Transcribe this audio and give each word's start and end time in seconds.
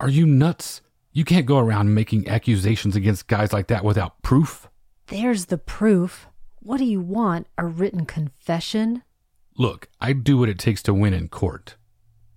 Are 0.00 0.08
you 0.08 0.26
nuts? 0.26 0.80
You 1.12 1.24
can't 1.24 1.46
go 1.46 1.58
around 1.58 1.92
making 1.92 2.28
accusations 2.28 2.94
against 2.94 3.26
guys 3.26 3.52
like 3.52 3.66
that 3.66 3.84
without 3.84 4.22
proof. 4.22 4.68
There's 5.08 5.46
the 5.46 5.58
proof. 5.58 6.28
What 6.60 6.78
do 6.78 6.84
you 6.84 7.00
want? 7.00 7.48
A 7.56 7.66
written 7.66 8.06
confession? 8.06 9.02
Look, 9.56 9.88
I 10.00 10.12
do 10.12 10.38
what 10.38 10.48
it 10.48 10.58
takes 10.58 10.82
to 10.84 10.94
win 10.94 11.14
in 11.14 11.28
court. 11.28 11.76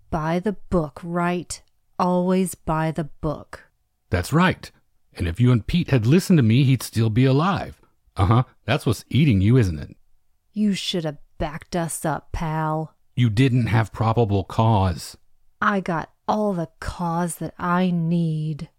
By 0.09 0.39
the 0.39 0.53
book, 0.53 0.99
right? 1.03 1.61
Always 1.99 2.55
by 2.55 2.89
the 2.89 3.03
book. 3.03 3.65
That's 4.09 4.33
right. 4.33 4.71
And 5.13 5.27
if 5.27 5.39
you 5.39 5.51
and 5.51 5.65
Pete 5.65 5.91
had 5.91 6.07
listened 6.07 6.37
to 6.37 6.43
me, 6.43 6.63
he'd 6.63 6.81
still 6.81 7.11
be 7.11 7.25
alive. 7.25 7.79
Uh 8.17 8.25
huh. 8.25 8.43
That's 8.65 8.87
what's 8.87 9.05
eating 9.09 9.41
you, 9.41 9.57
isn't 9.57 9.77
it? 9.77 9.95
You 10.53 10.73
should 10.73 11.05
have 11.05 11.17
backed 11.37 11.75
us 11.75 12.05
up, 12.05 12.31
pal. 12.31 12.95
You 13.15 13.29
didn't 13.29 13.67
have 13.67 13.93
probable 13.93 14.43
cause. 14.43 15.15
I 15.61 15.79
got 15.79 16.10
all 16.27 16.53
the 16.53 16.69
cause 16.79 17.35
that 17.35 17.53
I 17.57 17.91
need. 17.91 18.69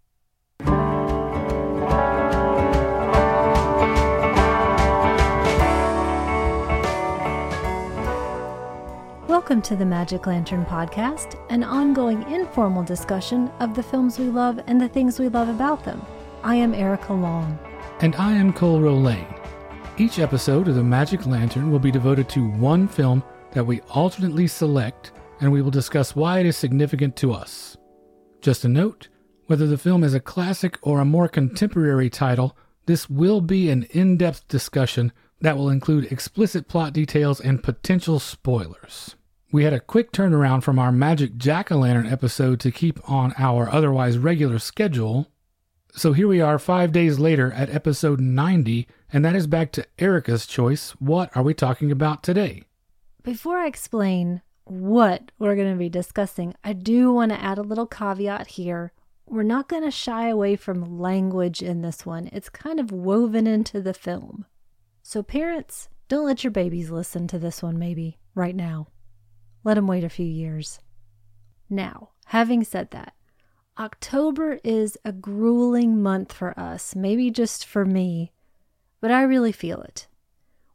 Welcome 9.29 9.63
to 9.63 9.77
the 9.77 9.87
Magic 9.87 10.27
Lantern 10.27 10.65
Podcast, 10.67 11.41
an 11.51 11.65
ongoing 11.65 12.23
informal 12.31 12.83
discussion 12.83 13.51
of 13.61 13.75
the 13.75 13.83
films 13.83 14.19
we 14.19 14.27
love 14.27 14.61
and 14.67 14.81
the 14.81 14.89
things 14.89 15.19
we 15.19 15.29
love 15.29 15.49
about 15.49 15.85
them. 15.85 16.05
I 16.43 16.57
am 16.57 16.75
Erica 16.75 17.13
Long. 17.13 17.59
And 18.01 18.15
I 18.17 18.33
am 18.33 18.53
Cole 18.53 18.81
Rolane. 18.81 19.39
Each 19.99 20.19
episode 20.19 20.69
of 20.69 20.75
the 20.75 20.83
Magic 20.83 21.27
Lantern 21.27 21.71
will 21.71 21.79
be 21.79 21.91
devoted 21.91 22.29
to 22.31 22.49
one 22.51 22.87
film 22.87 23.23
that 23.53 23.65
we 23.65 23.81
alternately 23.91 24.47
select, 24.47 25.13
and 25.43 25.51
we 25.51 25.61
will 25.61 25.73
discuss 25.73 26.15
why 26.15 26.39
it 26.39 26.47
is 26.47 26.57
significant 26.57 27.17
to 27.17 27.33
us. 27.33 27.77
Just 28.41 28.65
a 28.65 28.69
note 28.69 29.09
whether 29.47 29.67
the 29.67 29.77
film 29.77 30.05
is 30.05 30.15
a 30.15 30.21
classic 30.21 30.79
or 30.83 31.01
a 31.01 31.05
more 31.05 31.29
contemporary 31.29 32.09
title, 32.09 32.57
this 32.87 33.11
will 33.11 33.41
be 33.41 33.69
an 33.69 33.83
in 33.91 34.17
depth 34.17 34.47
discussion 34.47 35.13
that 35.41 35.59
will 35.59 35.69
include 35.69 36.11
explicit 36.11 36.69
plot 36.69 36.93
details 36.93 37.41
and 37.41 37.63
potential 37.63 38.21
spoilers. 38.21 39.17
We 39.51 39.65
had 39.65 39.73
a 39.73 39.81
quick 39.81 40.13
turnaround 40.13 40.63
from 40.63 40.79
our 40.79 40.93
Magic 40.93 41.37
Jack 41.37 41.73
o' 41.73 41.77
Lantern 41.77 42.07
episode 42.07 42.61
to 42.61 42.71
keep 42.71 43.01
on 43.11 43.35
our 43.37 43.69
otherwise 43.69 44.17
regular 44.19 44.61
schedule. 44.61 45.27
So 45.93 46.13
here 46.13 46.29
we 46.29 46.41
are 46.41 46.59
five 46.59 46.93
days 46.93 47.19
later 47.19 47.53
at 47.53 47.69
episode 47.69 48.21
90, 48.21 48.87
and 49.13 49.25
that 49.25 49.35
is 49.35 49.49
back 49.49 49.73
to 49.73 49.87
Erica's 49.99 50.47
choice. 50.47 50.93
What 50.93 51.37
are 51.37 51.43
we 51.43 51.53
talking 51.53 51.91
about 51.91 52.23
today? 52.23 52.63
Before 53.25 53.59
I 53.59 53.67
explain 53.67 54.41
what 54.65 55.31
we're 55.39 55.57
going 55.57 55.73
to 55.73 55.79
be 55.79 55.89
discussing, 55.89 56.55
I 56.63 56.73
do 56.73 57.13
want 57.13 57.33
to 57.33 57.43
add 57.43 57.59
a 57.59 57.63
little 57.63 57.87
caveat 57.87 58.47
here. 58.49 58.93
We're 59.27 59.43
not 59.43 59.69
going 59.69 59.85
to 59.85 59.91
shy 59.91 60.29
away 60.29 60.57
from 60.57 60.99
language 60.99 61.63
in 61.63 61.83
this 61.83 62.05
one, 62.05 62.29
it's 62.33 62.49
kind 62.49 62.81
of 62.81 62.93
woven 62.93 63.47
into 63.47 63.81
the 63.81 63.95
film. 63.95 64.47
So, 65.03 65.23
parents, 65.23 65.89
don't 66.09 66.27
let 66.27 66.45
your 66.45 66.51
babies 66.51 66.91
listen 66.91 67.27
to 67.29 67.39
this 67.39 67.63
one, 67.63 67.79
maybe, 67.79 68.19
right 68.35 68.55
now. 68.55 68.89
Let 69.65 69.75
them 69.75 69.87
wait 69.87 70.05
a 70.05 70.09
few 70.09 70.27
years. 70.27 70.81
Now, 71.71 72.11
having 72.27 72.65
said 72.65 72.91
that, 72.91 73.15
October 73.79 74.61
is 74.63 74.99
a 75.05 75.13
grueling 75.13 76.03
month 76.03 76.33
for 76.33 76.59
us, 76.59 76.95
maybe 76.95 77.31
just 77.31 77.65
for 77.65 77.87
me, 77.87 78.33
but 79.01 79.11
I 79.11 79.23
really 79.23 79.53
feel 79.53 79.81
it. 79.81 80.07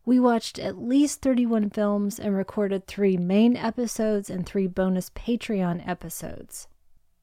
We 0.07 0.21
watched 0.21 0.57
at 0.57 0.81
least 0.81 1.21
31 1.21 1.71
films 1.71 2.17
and 2.17 2.33
recorded 2.33 2.87
three 2.87 3.17
main 3.17 3.57
episodes 3.57 4.29
and 4.29 4.45
three 4.45 4.65
bonus 4.65 5.09
Patreon 5.09 5.85
episodes. 5.85 6.69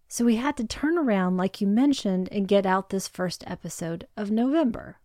So 0.06 0.26
we 0.26 0.36
had 0.36 0.54
to 0.58 0.66
turn 0.66 0.98
around, 0.98 1.38
like 1.38 1.62
you 1.62 1.66
mentioned, 1.66 2.28
and 2.30 2.46
get 2.46 2.66
out 2.66 2.90
this 2.90 3.08
first 3.08 3.42
episode 3.46 4.06
of 4.18 4.30
November. 4.30 4.98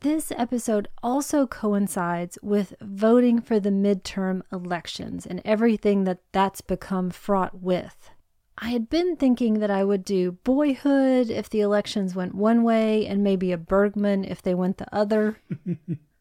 This 0.00 0.32
episode 0.32 0.86
also 1.02 1.46
coincides 1.46 2.36
with 2.42 2.74
voting 2.82 3.40
for 3.40 3.58
the 3.58 3.70
midterm 3.70 4.42
elections 4.52 5.24
and 5.24 5.40
everything 5.46 6.04
that 6.04 6.18
that's 6.32 6.60
become 6.60 7.08
fraught 7.08 7.62
with. 7.62 8.10
I 8.58 8.68
had 8.68 8.90
been 8.90 9.16
thinking 9.16 9.60
that 9.60 9.70
I 9.70 9.82
would 9.82 10.04
do 10.04 10.32
Boyhood 10.32 11.30
if 11.30 11.48
the 11.48 11.62
elections 11.62 12.14
went 12.14 12.34
one 12.34 12.64
way 12.64 13.06
and 13.06 13.24
maybe 13.24 13.50
a 13.50 13.56
Bergman 13.56 14.26
if 14.26 14.42
they 14.42 14.54
went 14.54 14.76
the 14.76 14.94
other. 14.94 15.38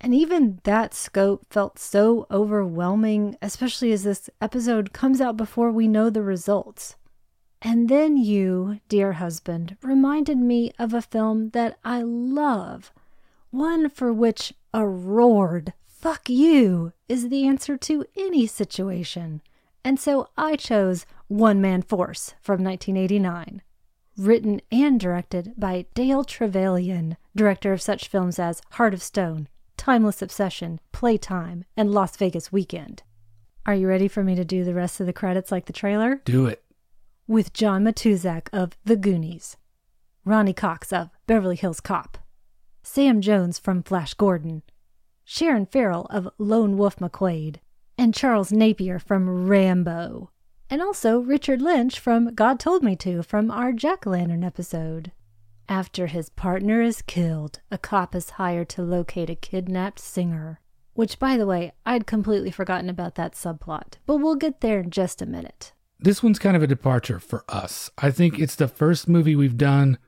and 0.00 0.14
even 0.14 0.60
that 0.64 0.94
scope 0.94 1.46
felt 1.50 1.78
so 1.78 2.26
overwhelming, 2.30 3.36
especially 3.40 3.92
as 3.92 4.04
this 4.04 4.28
episode 4.40 4.92
comes 4.92 5.20
out 5.20 5.36
before 5.36 5.70
we 5.70 5.88
know 5.88 6.10
the 6.10 6.22
results. 6.22 6.96
And 7.62 7.88
then 7.88 8.16
you, 8.16 8.80
dear 8.88 9.14
husband, 9.14 9.76
reminded 9.82 10.38
me 10.38 10.72
of 10.78 10.92
a 10.92 11.02
film 11.02 11.50
that 11.50 11.78
I 11.84 12.02
love 12.02 12.92
one 13.50 13.88
for 13.88 14.12
which 14.12 14.52
a 14.74 14.86
roared, 14.86 15.72
fuck 15.86 16.28
you, 16.28 16.92
is 17.08 17.30
the 17.30 17.46
answer 17.46 17.76
to 17.78 18.04
any 18.16 18.46
situation. 18.46 19.40
And 19.82 19.98
so 19.98 20.28
I 20.36 20.56
chose 20.56 21.06
One 21.28 21.60
Man 21.60 21.80
Force 21.80 22.34
from 22.40 22.62
1989. 22.62 23.62
Written 24.18 24.60
and 24.70 24.98
directed 25.00 25.54
by 25.56 25.86
Dale 25.94 26.24
Trevillion, 26.24 27.16
director 27.34 27.72
of 27.72 27.82
such 27.82 28.08
films 28.08 28.38
as 28.38 28.60
Heart 28.72 28.94
of 28.94 29.02
Stone, 29.02 29.48
Timeless 29.76 30.22
Obsession, 30.22 30.80
Playtime, 30.92 31.64
and 31.76 31.92
Las 31.92 32.16
Vegas 32.16 32.50
Weekend. 32.52 33.02
Are 33.66 33.74
you 33.74 33.88
ready 33.88 34.08
for 34.08 34.22
me 34.22 34.34
to 34.34 34.44
do 34.44 34.64
the 34.64 34.74
rest 34.74 35.00
of 35.00 35.06
the 35.06 35.12
credits 35.12 35.50
like 35.50 35.66
the 35.66 35.72
trailer? 35.72 36.22
Do 36.24 36.46
it. 36.46 36.62
With 37.26 37.52
John 37.52 37.84
Matuszak 37.84 38.48
of 38.52 38.76
The 38.84 38.96
Goonies, 38.96 39.56
Ronny 40.24 40.52
Cox 40.52 40.92
of 40.92 41.10
Beverly 41.26 41.56
Hills 41.56 41.80
Cop, 41.80 42.18
Sam 42.82 43.20
Jones 43.20 43.58
from 43.58 43.82
Flash 43.82 44.14
Gordon, 44.14 44.62
Sharon 45.24 45.66
Farrell 45.66 46.06
of 46.10 46.28
Lone 46.38 46.76
Wolf 46.76 46.96
McQuade, 46.96 47.56
and 47.98 48.14
Charles 48.14 48.52
Napier 48.52 49.00
from 49.00 49.48
Rambo, 49.48 50.30
and 50.70 50.80
also 50.80 51.18
Richard 51.18 51.60
Lynch 51.60 51.98
from 51.98 52.34
God 52.34 52.60
Told 52.60 52.82
Me 52.84 52.94
To 52.96 53.22
from 53.24 53.50
our 53.50 53.72
Jack 53.72 54.06
Lantern 54.06 54.44
episode. 54.44 55.10
After 55.68 56.06
his 56.06 56.28
partner 56.28 56.80
is 56.80 57.02
killed, 57.02 57.60
a 57.72 57.78
cop 57.78 58.14
is 58.14 58.30
hired 58.30 58.68
to 58.70 58.82
locate 58.82 59.28
a 59.28 59.34
kidnapped 59.34 59.98
singer. 59.98 60.60
Which, 60.94 61.18
by 61.18 61.36
the 61.36 61.46
way, 61.46 61.72
I'd 61.84 62.06
completely 62.06 62.52
forgotten 62.52 62.88
about 62.88 63.16
that 63.16 63.32
subplot, 63.32 63.94
but 64.06 64.18
we'll 64.18 64.36
get 64.36 64.60
there 64.60 64.78
in 64.78 64.90
just 64.90 65.20
a 65.20 65.26
minute. 65.26 65.72
This 65.98 66.22
one's 66.22 66.38
kind 66.38 66.56
of 66.56 66.62
a 66.62 66.68
departure 66.68 67.18
for 67.18 67.44
us. 67.48 67.90
I 67.98 68.12
think 68.12 68.38
it's 68.38 68.54
the 68.54 68.68
first 68.68 69.08
movie 69.08 69.34
we've 69.34 69.56
done 69.56 69.98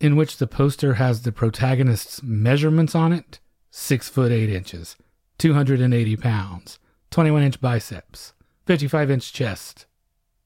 in 0.00 0.16
which 0.16 0.38
the 0.38 0.48
poster 0.48 0.94
has 0.94 1.22
the 1.22 1.32
protagonist's 1.32 2.22
measurements 2.22 2.94
on 2.94 3.12
it 3.12 3.38
six 3.70 4.08
foot 4.08 4.32
eight 4.32 4.50
inches, 4.50 4.96
280 5.38 6.16
pounds, 6.16 6.78
21 7.10 7.42
inch 7.42 7.60
biceps, 7.60 8.32
55 8.66 9.10
inch 9.10 9.32
chest. 9.32 9.86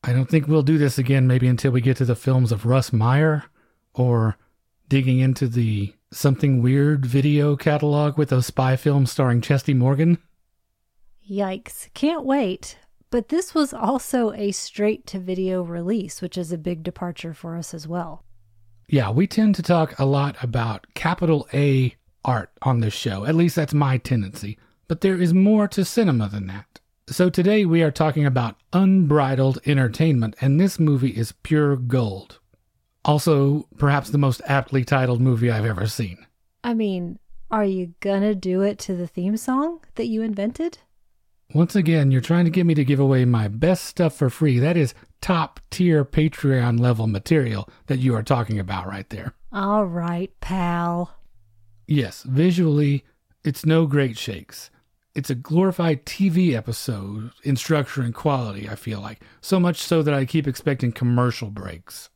I 0.04 0.12
don't 0.12 0.28
think 0.28 0.46
we'll 0.46 0.62
do 0.62 0.78
this 0.78 0.98
again 0.98 1.26
maybe 1.26 1.48
until 1.48 1.72
we 1.72 1.80
get 1.80 1.96
to 1.98 2.04
the 2.04 2.14
films 2.14 2.52
of 2.52 2.66
Russ 2.66 2.92
Meyer 2.92 3.44
or 3.94 4.36
digging 4.88 5.18
into 5.18 5.48
the 5.48 5.94
something 6.10 6.62
weird 6.62 7.04
video 7.04 7.56
catalog 7.56 8.16
with 8.16 8.32
a 8.32 8.42
spy 8.42 8.76
film 8.76 9.06
starring 9.06 9.40
Chesty 9.40 9.74
Morgan. 9.74 10.18
Yikes, 11.30 11.92
can't 11.94 12.24
wait. 12.24 12.78
But 13.10 13.28
this 13.28 13.54
was 13.54 13.72
also 13.72 14.32
a 14.32 14.52
straight 14.52 15.06
to 15.08 15.18
video 15.18 15.62
release, 15.62 16.20
which 16.20 16.36
is 16.36 16.52
a 16.52 16.58
big 16.58 16.82
departure 16.82 17.32
for 17.32 17.56
us 17.56 17.72
as 17.72 17.88
well. 17.88 18.24
Yeah, 18.86 19.10
we 19.10 19.26
tend 19.26 19.54
to 19.56 19.62
talk 19.62 19.98
a 19.98 20.04
lot 20.04 20.36
about 20.42 20.86
capital 20.94 21.48
A 21.52 21.94
art 22.24 22.50
on 22.62 22.80
this 22.80 22.94
show. 22.94 23.24
At 23.24 23.34
least 23.34 23.56
that's 23.56 23.74
my 23.74 23.98
tendency. 23.98 24.58
But 24.88 25.00
there 25.02 25.20
is 25.20 25.34
more 25.34 25.68
to 25.68 25.84
cinema 25.84 26.28
than 26.28 26.46
that. 26.46 26.80
So 27.08 27.30
today 27.30 27.64
we 27.64 27.82
are 27.82 27.90
talking 27.90 28.26
about 28.26 28.56
unbridled 28.72 29.58
entertainment, 29.64 30.36
and 30.40 30.60
this 30.60 30.78
movie 30.78 31.16
is 31.16 31.32
pure 31.32 31.76
gold. 31.76 32.38
Also, 33.08 33.66
perhaps 33.78 34.10
the 34.10 34.18
most 34.18 34.42
aptly 34.44 34.84
titled 34.84 35.18
movie 35.18 35.50
I've 35.50 35.64
ever 35.64 35.86
seen. 35.86 36.26
I 36.62 36.74
mean, 36.74 37.18
are 37.50 37.64
you 37.64 37.94
gonna 38.00 38.34
do 38.34 38.60
it 38.60 38.78
to 38.80 38.94
the 38.94 39.06
theme 39.06 39.38
song 39.38 39.80
that 39.94 40.08
you 40.08 40.20
invented? 40.20 40.76
Once 41.54 41.74
again, 41.74 42.10
you're 42.10 42.20
trying 42.20 42.44
to 42.44 42.50
get 42.50 42.66
me 42.66 42.74
to 42.74 42.84
give 42.84 43.00
away 43.00 43.24
my 43.24 43.48
best 43.48 43.86
stuff 43.86 44.14
for 44.14 44.28
free. 44.28 44.58
That 44.58 44.76
is 44.76 44.92
top 45.22 45.58
tier 45.70 46.04
Patreon 46.04 46.78
level 46.78 47.06
material 47.06 47.66
that 47.86 47.98
you 47.98 48.14
are 48.14 48.22
talking 48.22 48.58
about 48.58 48.86
right 48.86 49.08
there. 49.08 49.32
All 49.54 49.86
right, 49.86 50.30
pal. 50.42 51.16
Yes, 51.86 52.24
visually, 52.24 53.06
it's 53.42 53.64
no 53.64 53.86
great 53.86 54.18
shakes. 54.18 54.70
It's 55.14 55.30
a 55.30 55.34
glorified 55.34 56.04
TV 56.04 56.52
episode 56.52 57.30
in 57.42 57.56
structure 57.56 58.02
and 58.02 58.14
quality, 58.14 58.68
I 58.68 58.74
feel 58.74 59.00
like. 59.00 59.22
So 59.40 59.58
much 59.58 59.78
so 59.78 60.02
that 60.02 60.12
I 60.12 60.26
keep 60.26 60.46
expecting 60.46 60.92
commercial 60.92 61.48
breaks. 61.48 62.10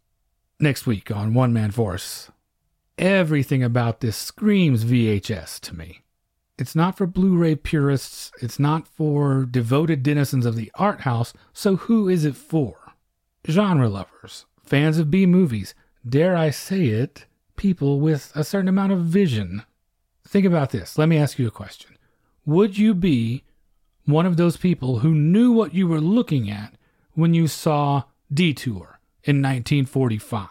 Next 0.62 0.86
week 0.86 1.10
on 1.10 1.34
One 1.34 1.52
Man 1.52 1.72
Force, 1.72 2.30
everything 2.96 3.64
about 3.64 3.98
this 3.98 4.16
screams 4.16 4.84
VHS 4.84 5.58
to 5.58 5.76
me. 5.76 6.02
It's 6.56 6.76
not 6.76 6.96
for 6.96 7.04
Blu 7.04 7.36
ray 7.36 7.56
purists, 7.56 8.30
it's 8.40 8.60
not 8.60 8.86
for 8.86 9.44
devoted 9.44 10.04
denizens 10.04 10.46
of 10.46 10.54
the 10.54 10.70
art 10.76 11.00
house, 11.00 11.32
so 11.52 11.74
who 11.74 12.08
is 12.08 12.24
it 12.24 12.36
for? 12.36 12.76
Genre 13.44 13.88
lovers, 13.88 14.46
fans 14.62 14.98
of 14.98 15.10
B 15.10 15.26
movies, 15.26 15.74
dare 16.08 16.36
I 16.36 16.50
say 16.50 16.84
it, 16.84 17.26
people 17.56 17.98
with 17.98 18.30
a 18.36 18.44
certain 18.44 18.68
amount 18.68 18.92
of 18.92 19.00
vision. 19.00 19.64
Think 20.28 20.46
about 20.46 20.70
this. 20.70 20.96
Let 20.96 21.08
me 21.08 21.18
ask 21.18 21.40
you 21.40 21.48
a 21.48 21.50
question. 21.50 21.98
Would 22.46 22.78
you 22.78 22.94
be 22.94 23.42
one 24.04 24.26
of 24.26 24.36
those 24.36 24.56
people 24.56 25.00
who 25.00 25.12
knew 25.12 25.50
what 25.50 25.74
you 25.74 25.88
were 25.88 26.00
looking 26.00 26.48
at 26.48 26.74
when 27.14 27.34
you 27.34 27.48
saw 27.48 28.04
Detour 28.32 28.91
in 29.24 29.36
1945? 29.36 30.48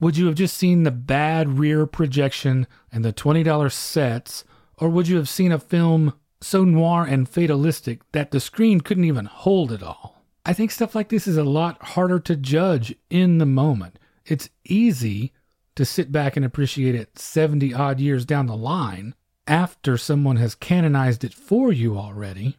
Would 0.00 0.16
you 0.16 0.26
have 0.26 0.34
just 0.34 0.56
seen 0.56 0.82
the 0.82 0.90
bad 0.90 1.58
rear 1.58 1.86
projection 1.86 2.66
and 2.92 3.04
the 3.04 3.12
$20 3.12 3.72
sets, 3.72 4.44
or 4.78 4.88
would 4.88 5.08
you 5.08 5.16
have 5.16 5.28
seen 5.28 5.52
a 5.52 5.58
film 5.58 6.12
so 6.40 6.64
noir 6.64 7.04
and 7.04 7.28
fatalistic 7.28 8.00
that 8.12 8.30
the 8.30 8.40
screen 8.40 8.80
couldn't 8.80 9.04
even 9.04 9.24
hold 9.24 9.72
it 9.72 9.82
all? 9.82 10.22
I 10.44 10.52
think 10.52 10.70
stuff 10.70 10.94
like 10.94 11.08
this 11.08 11.26
is 11.26 11.36
a 11.36 11.44
lot 11.44 11.82
harder 11.82 12.20
to 12.20 12.36
judge 12.36 12.94
in 13.10 13.38
the 13.38 13.46
moment. 13.46 13.98
It's 14.24 14.50
easy 14.64 15.32
to 15.76 15.84
sit 15.84 16.12
back 16.12 16.36
and 16.36 16.44
appreciate 16.44 16.94
it 16.94 17.18
70 17.18 17.72
odd 17.74 18.00
years 18.00 18.24
down 18.24 18.46
the 18.46 18.56
line 18.56 19.14
after 19.46 19.96
someone 19.96 20.36
has 20.36 20.54
canonized 20.54 21.24
it 21.24 21.34
for 21.34 21.72
you 21.72 21.96
already. 21.96 22.58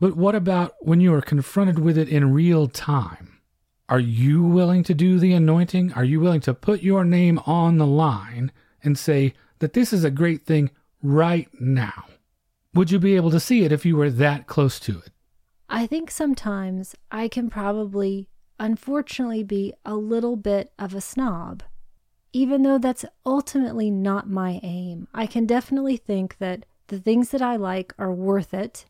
But 0.00 0.16
what 0.16 0.34
about 0.34 0.74
when 0.80 1.00
you 1.00 1.14
are 1.14 1.22
confronted 1.22 1.78
with 1.78 1.96
it 1.96 2.08
in 2.08 2.32
real 2.32 2.68
time? 2.68 3.33
Are 3.88 4.00
you 4.00 4.42
willing 4.42 4.82
to 4.84 4.94
do 4.94 5.18
the 5.18 5.32
anointing? 5.32 5.92
Are 5.92 6.04
you 6.04 6.20
willing 6.20 6.40
to 6.42 6.54
put 6.54 6.82
your 6.82 7.04
name 7.04 7.38
on 7.46 7.78
the 7.78 7.86
line 7.86 8.50
and 8.82 8.98
say 8.98 9.34
that 9.58 9.72
this 9.72 9.92
is 9.92 10.04
a 10.04 10.10
great 10.10 10.44
thing 10.46 10.70
right 11.02 11.48
now? 11.60 12.06
Would 12.72 12.90
you 12.90 12.98
be 12.98 13.16
able 13.16 13.30
to 13.30 13.40
see 13.40 13.64
it 13.64 13.72
if 13.72 13.84
you 13.84 13.96
were 13.96 14.10
that 14.10 14.46
close 14.46 14.80
to 14.80 14.98
it? 14.98 15.10
I 15.68 15.86
think 15.86 16.10
sometimes 16.10 16.94
I 17.10 17.28
can 17.28 17.50
probably, 17.50 18.28
unfortunately, 18.58 19.42
be 19.42 19.74
a 19.84 19.94
little 19.94 20.36
bit 20.36 20.72
of 20.78 20.94
a 20.94 21.00
snob 21.00 21.62
even 22.34 22.64
though 22.64 22.78
that's 22.78 23.04
ultimately 23.24 23.90
not 23.90 24.28
my 24.28 24.58
aim. 24.64 25.06
I 25.14 25.26
can 25.26 25.46
definitely 25.46 25.96
think 25.96 26.38
that 26.38 26.66
the 26.88 26.98
things 26.98 27.30
that 27.30 27.40
I 27.40 27.54
like 27.56 27.94
are 27.96 28.12
worth 28.12 28.52
it, 28.52 28.86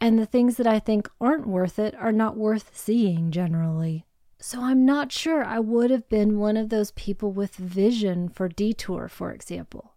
and 0.00 0.18
the 0.18 0.26
things 0.26 0.56
that 0.56 0.66
I 0.66 0.80
think 0.80 1.08
aren't 1.20 1.46
worth 1.46 1.78
it 1.78 1.94
are 1.94 2.10
not 2.10 2.36
worth 2.36 2.76
seeing 2.76 3.30
generally. 3.30 4.04
So 4.44 4.60
I'm 4.60 4.84
not 4.84 5.12
sure 5.12 5.44
I 5.44 5.60
would 5.60 5.92
have 5.92 6.08
been 6.08 6.36
one 6.36 6.56
of 6.56 6.68
those 6.68 6.90
people 6.90 7.30
with 7.30 7.54
vision 7.54 8.28
for 8.28 8.48
Detour, 8.48 9.06
for 9.06 9.30
example. 9.30 9.94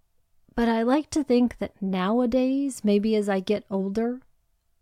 But 0.54 0.70
I 0.70 0.84
like 0.84 1.10
to 1.10 1.24
think 1.24 1.58
that 1.58 1.82
nowadays, 1.82 2.84
maybe 2.84 3.16
as 3.16 3.28
I 3.28 3.40
get 3.40 3.66
older, 3.72 4.22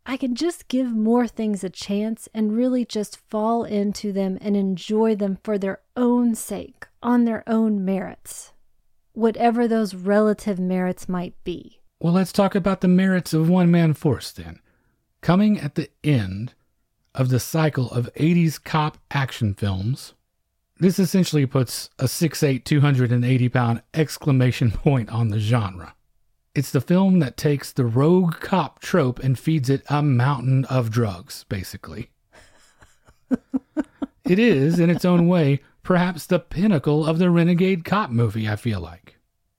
I 0.05 0.17
can 0.17 0.35
just 0.35 0.67
give 0.67 0.93
more 0.93 1.27
things 1.29 1.63
a 1.63 1.69
chance 1.69 2.27
and 2.33 2.57
really 2.57 2.83
just 2.83 3.21
fall 3.29 3.63
into 3.63 4.11
them 4.11 4.37
and 4.41 4.57
enjoy 4.57 5.15
them 5.15 5.37
for 5.45 5.57
their 5.57 5.79
own 5.95 6.35
sake, 6.35 6.87
on 7.01 7.23
their 7.23 7.41
own 7.47 7.85
merits, 7.85 8.51
whatever 9.13 9.65
those 9.65 9.95
relative 9.95 10.59
merits 10.59 11.07
might 11.07 11.41
be. 11.45 11.79
Well, 12.01 12.11
let's 12.11 12.33
talk 12.33 12.53
about 12.53 12.81
the 12.81 12.89
merits 12.89 13.33
of 13.33 13.49
One 13.49 13.71
Man 13.71 13.93
Force 13.93 14.29
then. 14.33 14.59
Coming 15.21 15.57
at 15.57 15.75
the 15.75 15.89
end 16.03 16.53
of 17.15 17.29
the 17.29 17.39
cycle 17.39 17.89
of 17.91 18.13
80s 18.15 18.63
cop 18.63 18.97
action 19.11 19.53
films, 19.53 20.13
this 20.79 20.99
essentially 20.99 21.45
puts 21.45 21.89
a 21.99 22.05
6'8, 22.05 22.63
280 22.63 23.49
pound 23.49 23.81
exclamation 23.93 24.71
point 24.71 25.09
on 25.09 25.29
the 25.29 25.39
genre. 25.39 25.95
It's 26.55 26.71
the 26.71 26.81
film 26.81 27.19
that 27.19 27.37
takes 27.37 27.71
the 27.71 27.85
rogue 27.85 28.39
cop 28.39 28.79
trope 28.79 29.19
and 29.19 29.39
feeds 29.39 29.69
it 29.69 29.83
a 29.89 30.03
mountain 30.03 30.65
of 30.65 30.91
drugs, 30.91 31.45
basically. 31.49 32.11
it 34.23 34.37
is, 34.37 34.79
in 34.79 34.89
its 34.89 35.05
own 35.05 35.27
way, 35.27 35.61
perhaps 35.81 36.25
the 36.25 36.39
pinnacle 36.39 37.05
of 37.05 37.17
the 37.17 37.31
renegade 37.31 37.85
cop 37.85 38.11
movie, 38.11 38.47
I 38.47 38.55
feel 38.55 38.79
like. 38.79 39.17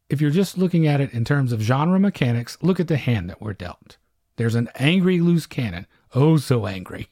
If 0.09 0.21
you're 0.21 0.31
just 0.31 0.59
looking 0.59 0.87
at 0.87 1.01
it 1.01 1.12
in 1.12 1.25
terms 1.25 1.53
of 1.53 1.61
genre 1.61 1.99
mechanics, 1.99 2.59
look 2.62 2.79
at 2.79 2.89
the 2.89 2.97
hand 2.97 3.29
that 3.31 3.41
we're 3.41 3.55
dealt. 3.55 3.97
There's 4.37 4.55
an 4.55 4.69
angry 4.77 5.21
loose 5.21 5.47
cannon, 5.47 5.87
oh 6.15 6.37
so 6.37 6.67
angry. 6.67 7.09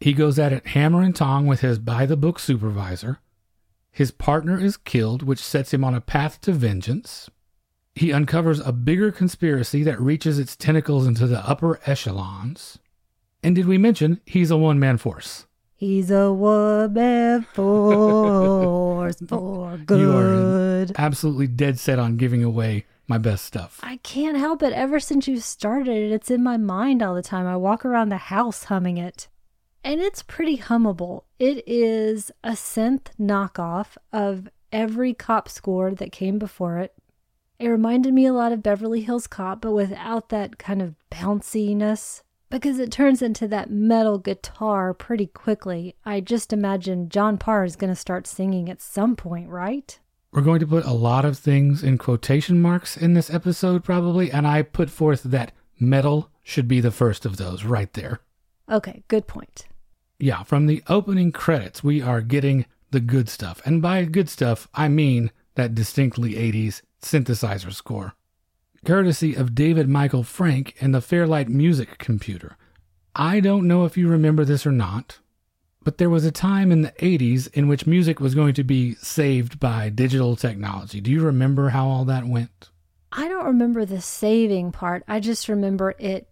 He 0.00 0.12
goes 0.12 0.38
at 0.38 0.52
it 0.52 0.68
hammer 0.68 1.02
and 1.02 1.14
tong 1.14 1.46
with 1.46 1.60
his 1.60 1.78
by 1.78 2.06
the 2.06 2.16
book 2.16 2.38
supervisor. 2.38 3.18
His 3.90 4.10
partner 4.10 4.58
is 4.60 4.76
killed, 4.76 5.22
which 5.22 5.40
sets 5.42 5.74
him 5.74 5.82
on 5.82 5.94
a 5.94 6.00
path 6.00 6.40
to 6.42 6.52
vengeance 6.52 7.30
he 7.98 8.12
uncovers 8.12 8.60
a 8.60 8.72
bigger 8.72 9.10
conspiracy 9.10 9.82
that 9.82 10.00
reaches 10.00 10.38
its 10.38 10.56
tentacles 10.56 11.06
into 11.06 11.26
the 11.26 11.40
upper 11.40 11.80
echelons. 11.84 12.78
And 13.42 13.54
did 13.54 13.66
we 13.66 13.76
mention 13.76 14.20
he's 14.24 14.50
a 14.50 14.56
one 14.56 14.78
man 14.78 14.98
force? 14.98 15.46
He's 15.74 16.10
a 16.10 16.32
one 16.32 16.92
man 16.92 17.42
force 17.54 19.16
for 19.28 19.76
good. 19.78 20.00
You 20.00 20.16
are 20.16 20.86
absolutely 20.96 21.48
dead 21.48 21.78
set 21.78 21.98
on 21.98 22.16
giving 22.16 22.42
away 22.42 22.86
my 23.06 23.18
best 23.18 23.44
stuff. 23.44 23.80
I 23.82 23.96
can't 23.98 24.36
help 24.36 24.62
it. 24.62 24.72
Ever 24.72 25.00
since 25.00 25.26
you 25.26 25.40
started 25.40 25.96
it, 25.96 26.12
it's 26.12 26.30
in 26.30 26.42
my 26.42 26.56
mind 26.56 27.02
all 27.02 27.14
the 27.14 27.22
time. 27.22 27.46
I 27.46 27.56
walk 27.56 27.84
around 27.84 28.10
the 28.10 28.16
house 28.16 28.64
humming 28.64 28.98
it. 28.98 29.28
And 29.88 30.02
it's 30.02 30.22
pretty 30.22 30.58
hummable. 30.58 31.22
It 31.38 31.66
is 31.66 32.30
a 32.44 32.50
synth 32.50 33.06
knockoff 33.18 33.96
of 34.12 34.50
every 34.70 35.14
cop 35.14 35.48
score 35.48 35.94
that 35.94 36.12
came 36.12 36.38
before 36.38 36.76
it. 36.76 36.92
It 37.58 37.68
reminded 37.68 38.12
me 38.12 38.26
a 38.26 38.34
lot 38.34 38.52
of 38.52 38.62
Beverly 38.62 39.00
Hills 39.00 39.26
Cop, 39.26 39.62
but 39.62 39.72
without 39.72 40.28
that 40.28 40.58
kind 40.58 40.82
of 40.82 40.94
bounciness. 41.10 42.20
Because 42.50 42.78
it 42.78 42.92
turns 42.92 43.22
into 43.22 43.48
that 43.48 43.70
metal 43.70 44.18
guitar 44.18 44.92
pretty 44.92 45.26
quickly. 45.26 45.96
I 46.04 46.20
just 46.20 46.52
imagine 46.52 47.08
John 47.08 47.38
Parr 47.38 47.64
is 47.64 47.74
going 47.74 47.90
to 47.90 47.96
start 47.98 48.26
singing 48.26 48.68
at 48.68 48.82
some 48.82 49.16
point, 49.16 49.48
right? 49.48 49.98
We're 50.32 50.42
going 50.42 50.60
to 50.60 50.66
put 50.66 50.84
a 50.84 50.92
lot 50.92 51.24
of 51.24 51.38
things 51.38 51.82
in 51.82 51.96
quotation 51.96 52.60
marks 52.60 52.98
in 52.98 53.14
this 53.14 53.32
episode, 53.32 53.84
probably, 53.84 54.30
and 54.30 54.46
I 54.46 54.60
put 54.64 54.90
forth 54.90 55.22
that 55.22 55.52
metal 55.80 56.30
should 56.42 56.68
be 56.68 56.82
the 56.82 56.90
first 56.90 57.24
of 57.24 57.38
those 57.38 57.64
right 57.64 57.90
there. 57.94 58.20
Okay, 58.70 59.02
good 59.08 59.26
point. 59.26 59.66
Yeah, 60.18 60.42
from 60.42 60.66
the 60.66 60.82
opening 60.88 61.30
credits, 61.32 61.84
we 61.84 62.02
are 62.02 62.20
getting 62.20 62.66
the 62.90 63.00
good 63.00 63.28
stuff. 63.28 63.62
And 63.64 63.80
by 63.80 64.04
good 64.04 64.28
stuff, 64.28 64.68
I 64.74 64.88
mean 64.88 65.30
that 65.54 65.74
distinctly 65.74 66.34
80s 66.34 66.82
synthesizer 67.00 67.72
score, 67.72 68.14
courtesy 68.84 69.34
of 69.34 69.54
David 69.54 69.88
Michael 69.88 70.24
Frank 70.24 70.74
and 70.80 70.94
the 70.94 71.00
Fairlight 71.00 71.48
Music 71.48 71.98
Computer. 71.98 72.56
I 73.14 73.40
don't 73.40 73.66
know 73.66 73.84
if 73.84 73.96
you 73.96 74.08
remember 74.08 74.44
this 74.44 74.66
or 74.66 74.72
not, 74.72 75.18
but 75.82 75.98
there 75.98 76.10
was 76.10 76.24
a 76.24 76.32
time 76.32 76.70
in 76.72 76.82
the 76.82 76.92
80s 76.92 77.52
in 77.52 77.68
which 77.68 77.86
music 77.86 78.20
was 78.20 78.34
going 78.34 78.54
to 78.54 78.64
be 78.64 78.94
saved 78.96 79.58
by 79.60 79.88
digital 79.88 80.36
technology. 80.36 81.00
Do 81.00 81.10
you 81.10 81.22
remember 81.22 81.70
how 81.70 81.88
all 81.88 82.04
that 82.06 82.26
went? 82.26 82.70
I 83.12 83.28
don't 83.28 83.46
remember 83.46 83.84
the 83.84 84.00
saving 84.00 84.72
part. 84.72 85.02
I 85.08 85.20
just 85.20 85.48
remember 85.48 85.94
it 85.98 86.28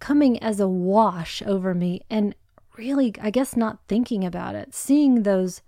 coming 0.00 0.42
as 0.42 0.60
a 0.60 0.68
wash 0.68 1.42
over 1.42 1.74
me 1.74 2.02
and 2.10 2.34
really, 2.80 3.12
I 3.20 3.30
guess, 3.30 3.56
not 3.56 3.78
thinking 3.88 4.24
about 4.24 4.54
it. 4.54 4.74
Seeing 4.74 5.22
those 5.22 5.60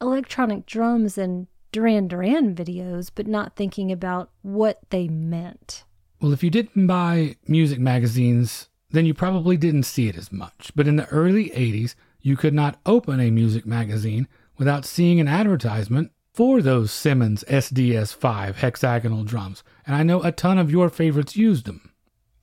electronic 0.00 0.64
drums 0.64 1.18
and 1.18 1.48
Duran 1.70 2.08
Duran 2.08 2.54
videos, 2.54 3.10
but 3.14 3.26
not 3.26 3.56
thinking 3.56 3.92
about 3.92 4.30
what 4.40 4.78
they 4.88 5.06
meant. 5.06 5.84
Well, 6.22 6.32
if 6.32 6.42
you 6.42 6.48
didn't 6.48 6.86
buy 6.86 7.36
music 7.46 7.78
magazines, 7.78 8.70
then 8.90 9.04
you 9.04 9.12
probably 9.12 9.58
didn't 9.58 9.82
see 9.82 10.08
it 10.08 10.16
as 10.16 10.32
much. 10.32 10.72
But 10.74 10.88
in 10.88 10.96
the 10.96 11.08
early 11.08 11.50
80s, 11.50 11.94
you 12.22 12.38
could 12.38 12.54
not 12.54 12.80
open 12.86 13.20
a 13.20 13.30
music 13.30 13.66
magazine 13.66 14.26
without 14.56 14.86
seeing 14.86 15.20
an 15.20 15.28
advertisement 15.28 16.10
for 16.32 16.62
those 16.62 16.90
Simmons 16.90 17.44
SDS 17.48 18.14
5 18.14 18.56
hexagonal 18.56 19.24
drums, 19.24 19.62
and 19.86 19.94
I 19.94 20.02
know 20.02 20.22
a 20.22 20.32
ton 20.32 20.56
of 20.56 20.70
your 20.70 20.88
favorites 20.88 21.36
used 21.36 21.66
them. 21.66 21.92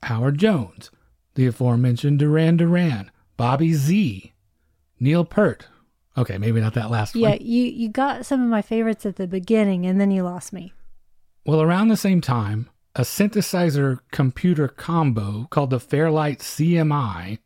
Howard 0.03 0.37
Jones, 0.37 0.91
the 1.33 1.47
aforementioned 1.47 2.19
Duran 2.19 2.57
Duran, 2.57 3.09
Bobby 3.41 3.73
Z, 3.73 4.33
Neil 4.99 5.25
Peart, 5.25 5.65
Okay, 6.15 6.37
maybe 6.37 6.61
not 6.61 6.75
that 6.75 6.91
last 6.91 7.15
yeah, 7.15 7.29
one. 7.29 7.37
Yeah, 7.39 7.43
you, 7.43 7.63
you 7.63 7.89
got 7.89 8.23
some 8.23 8.43
of 8.43 8.47
my 8.47 8.61
favorites 8.61 9.03
at 9.03 9.15
the 9.15 9.25
beginning 9.25 9.83
and 9.87 9.99
then 9.99 10.11
you 10.11 10.21
lost 10.21 10.53
me. 10.53 10.73
Well, 11.43 11.59
around 11.59 11.87
the 11.87 11.97
same 11.97 12.21
time, 12.21 12.69
a 12.95 13.01
synthesizer 13.01 13.97
computer 14.11 14.67
combo 14.67 15.47
called 15.49 15.71
the 15.71 15.79
Fairlight 15.79 16.37
CMI, 16.37 17.39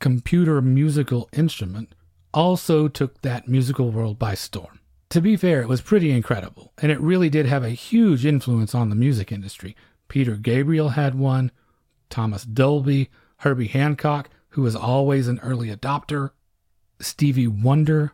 computer 0.00 0.60
musical 0.60 1.30
instrument, 1.32 1.94
also 2.34 2.86
took 2.86 3.22
that 3.22 3.48
musical 3.48 3.90
world 3.90 4.18
by 4.18 4.34
storm. 4.34 4.80
To 5.08 5.22
be 5.22 5.38
fair, 5.38 5.62
it 5.62 5.68
was 5.68 5.80
pretty 5.80 6.10
incredible, 6.10 6.74
and 6.76 6.92
it 6.92 7.00
really 7.00 7.30
did 7.30 7.46
have 7.46 7.64
a 7.64 7.70
huge 7.70 8.26
influence 8.26 8.74
on 8.74 8.90
the 8.90 8.96
music 8.96 9.32
industry. 9.32 9.74
Peter 10.08 10.36
Gabriel 10.36 10.90
had 10.90 11.14
one, 11.14 11.50
Thomas 12.10 12.44
Dolby, 12.44 13.08
Herbie 13.38 13.68
Hancock, 13.68 14.28
who 14.52 14.62
was 14.62 14.76
always 14.76 15.28
an 15.28 15.40
early 15.40 15.74
adopter, 15.74 16.30
Stevie 17.00 17.46
Wonder, 17.46 18.12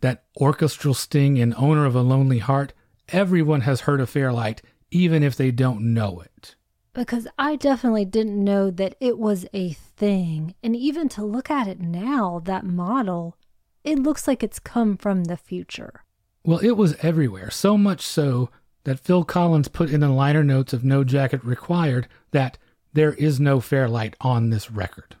that 0.00 0.24
orchestral 0.36 0.94
sting 0.94 1.36
in 1.36 1.54
Owner 1.56 1.84
of 1.84 1.94
a 1.94 2.00
Lonely 2.00 2.38
Heart, 2.38 2.72
everyone 3.08 3.62
has 3.62 3.82
heard 3.82 4.00
of 4.00 4.08
Fairlight, 4.08 4.62
even 4.90 5.22
if 5.22 5.36
they 5.36 5.50
don't 5.50 5.92
know 5.92 6.20
it. 6.20 6.54
Because 6.92 7.28
I 7.38 7.56
definitely 7.56 8.04
didn't 8.04 8.42
know 8.42 8.70
that 8.70 8.96
it 9.00 9.18
was 9.18 9.46
a 9.52 9.72
thing. 9.72 10.54
And 10.62 10.74
even 10.74 11.08
to 11.10 11.24
look 11.24 11.50
at 11.50 11.68
it 11.68 11.80
now, 11.80 12.40
that 12.44 12.64
model, 12.64 13.36
It 13.84 13.98
looks 13.98 14.28
like 14.28 14.42
it's 14.42 14.58
come 14.58 14.96
from 14.96 15.24
the 15.24 15.36
future. 15.36 16.04
Well, 16.44 16.58
it 16.58 16.72
was 16.72 16.96
everywhere, 17.02 17.50
so 17.50 17.78
much 17.78 18.02
so 18.02 18.50
that 18.84 19.00
Phil 19.00 19.24
Collins 19.24 19.68
put 19.68 19.90
in 19.90 20.00
the 20.00 20.08
liner 20.08 20.44
notes 20.44 20.72
of 20.72 20.84
No 20.84 21.04
Jacket 21.04 21.42
Required 21.44 22.08
that 22.32 22.58
there 22.92 23.14
is 23.14 23.40
no 23.40 23.60
Fairlight 23.60 24.16
on 24.20 24.50
this 24.50 24.70
record. 24.70 25.16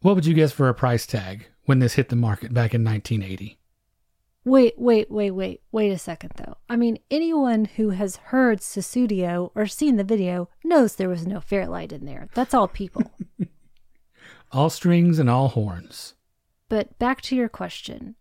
What 0.00 0.14
would 0.14 0.26
you 0.26 0.34
guess 0.34 0.52
for 0.52 0.68
a 0.68 0.74
price 0.74 1.06
tag 1.06 1.48
when 1.64 1.80
this 1.80 1.94
hit 1.94 2.08
the 2.08 2.14
market 2.14 2.54
back 2.54 2.72
in 2.72 2.84
1980? 2.84 3.58
Wait, 4.44 4.74
wait, 4.78 5.10
wait, 5.10 5.32
wait, 5.32 5.60
wait 5.72 5.90
a 5.90 5.98
second 5.98 6.32
though. 6.36 6.56
I 6.68 6.76
mean, 6.76 7.00
anyone 7.10 7.64
who 7.64 7.90
has 7.90 8.16
heard 8.16 8.60
Sussudio 8.60 9.50
or 9.56 9.66
seen 9.66 9.96
the 9.96 10.04
video 10.04 10.48
knows 10.62 10.94
there 10.94 11.08
was 11.08 11.26
no 11.26 11.40
Fairlight 11.40 11.92
in 11.92 12.06
there. 12.06 12.28
That's 12.34 12.54
all 12.54 12.68
people. 12.68 13.10
all 14.52 14.70
strings 14.70 15.18
and 15.18 15.28
all 15.28 15.48
horns. 15.48 16.14
But 16.68 16.96
back 17.00 17.20
to 17.22 17.36
your 17.36 17.48
question. 17.48 18.14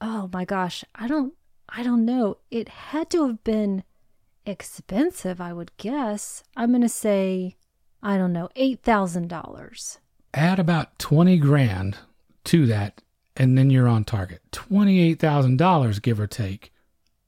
Oh 0.00 0.28
my 0.32 0.44
gosh, 0.44 0.84
I 0.96 1.06
don't 1.06 1.32
I 1.68 1.84
don't 1.84 2.04
know. 2.04 2.38
It 2.50 2.68
had 2.68 3.08
to 3.10 3.24
have 3.28 3.44
been 3.44 3.84
expensive, 4.44 5.40
I 5.40 5.52
would 5.52 5.76
guess. 5.76 6.42
I'm 6.56 6.70
going 6.70 6.82
to 6.82 6.88
say 6.88 7.56
I 8.02 8.16
don't 8.16 8.32
know, 8.32 8.48
$8,000. 8.56 9.98
Add 10.34 10.58
about 10.58 10.98
20 10.98 11.38
grand 11.38 11.98
to 12.44 12.66
that 12.66 13.02
and 13.38 13.56
then 13.56 13.70
you're 13.70 13.88
on 13.88 14.04
target. 14.04 14.42
$28,000 14.52 16.02
give 16.02 16.20
or 16.20 16.26
take. 16.26 16.72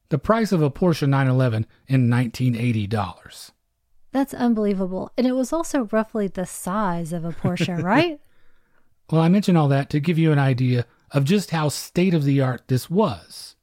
The 0.08 0.18
price 0.18 0.50
of 0.50 0.60
a 0.60 0.70
Porsche 0.70 1.08
911 1.08 1.66
in 1.86 2.10
1980 2.10 2.86
dollars. 2.88 3.52
That's 4.12 4.34
unbelievable. 4.34 5.12
And 5.16 5.24
it 5.24 5.32
was 5.32 5.52
also 5.52 5.88
roughly 5.92 6.26
the 6.26 6.44
size 6.44 7.12
of 7.12 7.24
a 7.24 7.30
Porsche, 7.30 7.80
right? 7.82 8.20
well, 9.08 9.20
I 9.20 9.28
mention 9.28 9.56
all 9.56 9.68
that 9.68 9.88
to 9.90 10.00
give 10.00 10.18
you 10.18 10.32
an 10.32 10.38
idea 10.38 10.84
of 11.12 11.24
just 11.24 11.52
how 11.52 11.68
state 11.68 12.12
of 12.12 12.24
the 12.24 12.40
art 12.40 12.62
this 12.66 12.90
was. 12.90 13.54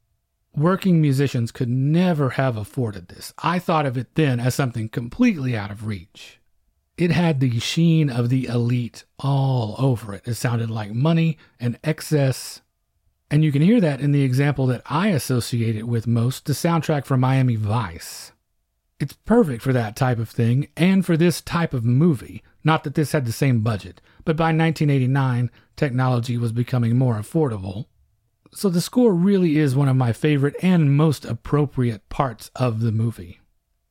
Working 0.55 1.01
musicians 1.01 1.51
could 1.51 1.69
never 1.69 2.31
have 2.31 2.55
afforded 2.55 3.09
this. 3.09 3.33
I 3.43 3.59
thought 3.59 3.85
of 3.85 3.97
it 3.97 4.15
then 4.15 4.39
as 4.39 4.55
something 4.55 4.87
completely 4.87 5.55
out 5.55 5.69
of 5.69 5.85
reach. 5.85 6.39
It 6.97 7.11
had 7.11 7.39
the 7.39 7.59
sheen 7.59 8.09
of 8.09 8.29
the 8.29 8.45
elite 8.45 9.05
all 9.19 9.75
over 9.77 10.15
it. 10.15 10.27
It 10.27 10.33
sounded 10.33 10.71
like 10.71 10.91
money 10.91 11.37
and 11.59 11.77
excess. 11.83 12.61
And 13.29 13.43
you 13.43 13.51
can 13.51 13.61
hear 13.61 13.79
that 13.81 14.01
in 14.01 14.13
the 14.13 14.23
example 14.23 14.65
that 14.67 14.81
I 14.87 15.09
associate 15.09 15.75
it 15.75 15.87
with 15.87 16.07
most 16.07 16.45
the 16.45 16.53
soundtrack 16.53 17.05
for 17.05 17.15
Miami 17.15 17.55
Vice. 17.55 18.31
It's 18.99 19.13
perfect 19.13 19.61
for 19.61 19.73
that 19.73 19.95
type 19.95 20.17
of 20.17 20.27
thing 20.27 20.69
and 20.75 21.05
for 21.05 21.15
this 21.15 21.39
type 21.39 21.75
of 21.75 21.85
movie. 21.85 22.41
Not 22.63 22.83
that 22.83 22.95
this 22.95 23.11
had 23.11 23.25
the 23.25 23.31
same 23.31 23.61
budget, 23.61 24.01
but 24.25 24.35
by 24.35 24.45
1989, 24.45 25.51
technology 25.75 26.35
was 26.35 26.51
becoming 26.51 26.97
more 26.97 27.15
affordable. 27.15 27.85
So 28.53 28.69
the 28.69 28.81
score 28.81 29.13
really 29.13 29.59
is 29.59 29.75
one 29.75 29.87
of 29.87 29.95
my 29.95 30.13
favorite 30.13 30.55
and 30.63 30.97
most 30.97 31.25
appropriate 31.25 32.09
parts 32.09 32.49
of 32.55 32.81
the 32.81 32.91
movie. 32.91 33.39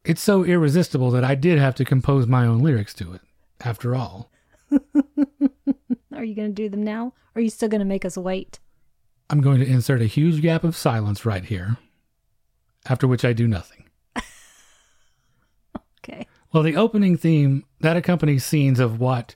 It's 0.07 0.23
so 0.23 0.45
irresistible 0.45 1.11
that 1.11 1.25
I 1.25 1.35
did 1.35 1.59
have 1.59 1.75
to 1.77 1.85
compose 1.85 2.29
my 2.29 2.47
own 2.47 2.61
lyrics 2.61 2.95
to 2.95 3.13
it, 3.13 3.23
after 3.61 3.97
all. 3.97 4.31
are 4.71 6.25
you 6.25 6.35
going 6.35 6.49
to 6.49 6.63
do 6.63 6.69
them 6.69 6.85
now? 6.85 7.07
Or 7.35 7.41
are 7.41 7.41
you 7.41 7.51
still 7.51 7.69
going 7.69 7.81
to 7.81 7.85
make 7.85 8.05
us 8.05 8.17
wait? 8.17 8.61
I'm 9.29 9.41
going 9.41 9.59
to 9.59 9.67
insert 9.67 10.01
a 10.01 10.07
huge 10.07 10.41
gap 10.41 10.63
of 10.63 10.77
silence 10.77 11.27
right 11.27 11.45
here, 11.45 11.79
after 12.89 13.09
which 13.09 13.25
I 13.25 13.33
do 13.33 13.49
nothing. 13.49 13.91
okay. 15.99 16.29
Well, 16.53 16.63
the 16.63 16.77
opening 16.77 17.17
theme 17.17 17.65
that 17.81 17.97
accompanies 17.97 18.45
scenes 18.45 18.79
of 18.79 19.01
what, 19.01 19.35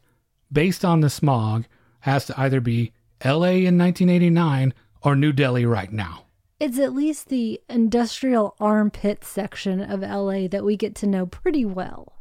based 0.53 0.85
on 0.85 1.00
the 1.00 1.11
smog, 1.11 1.65
has 2.00 2.27
to 2.27 2.41
either 2.41 2.61
be 2.61 2.93
LA 3.25 3.67
in 3.67 3.77
1989 3.77 4.73
or 5.03 5.17
New 5.17 5.33
Delhi 5.33 5.67
right 5.67 5.93
now. 5.93 6.27
It's 6.61 6.79
at 6.79 6.95
least 6.95 7.31
the 7.31 7.59
industrial 7.71 8.55
armpit 8.61 9.25
section 9.25 9.81
of 9.81 10.02
LA 10.02 10.47
that 10.49 10.62
we 10.62 10.76
get 10.76 10.95
to 10.97 11.07
know 11.07 11.25
pretty 11.25 11.64
well. 11.64 12.12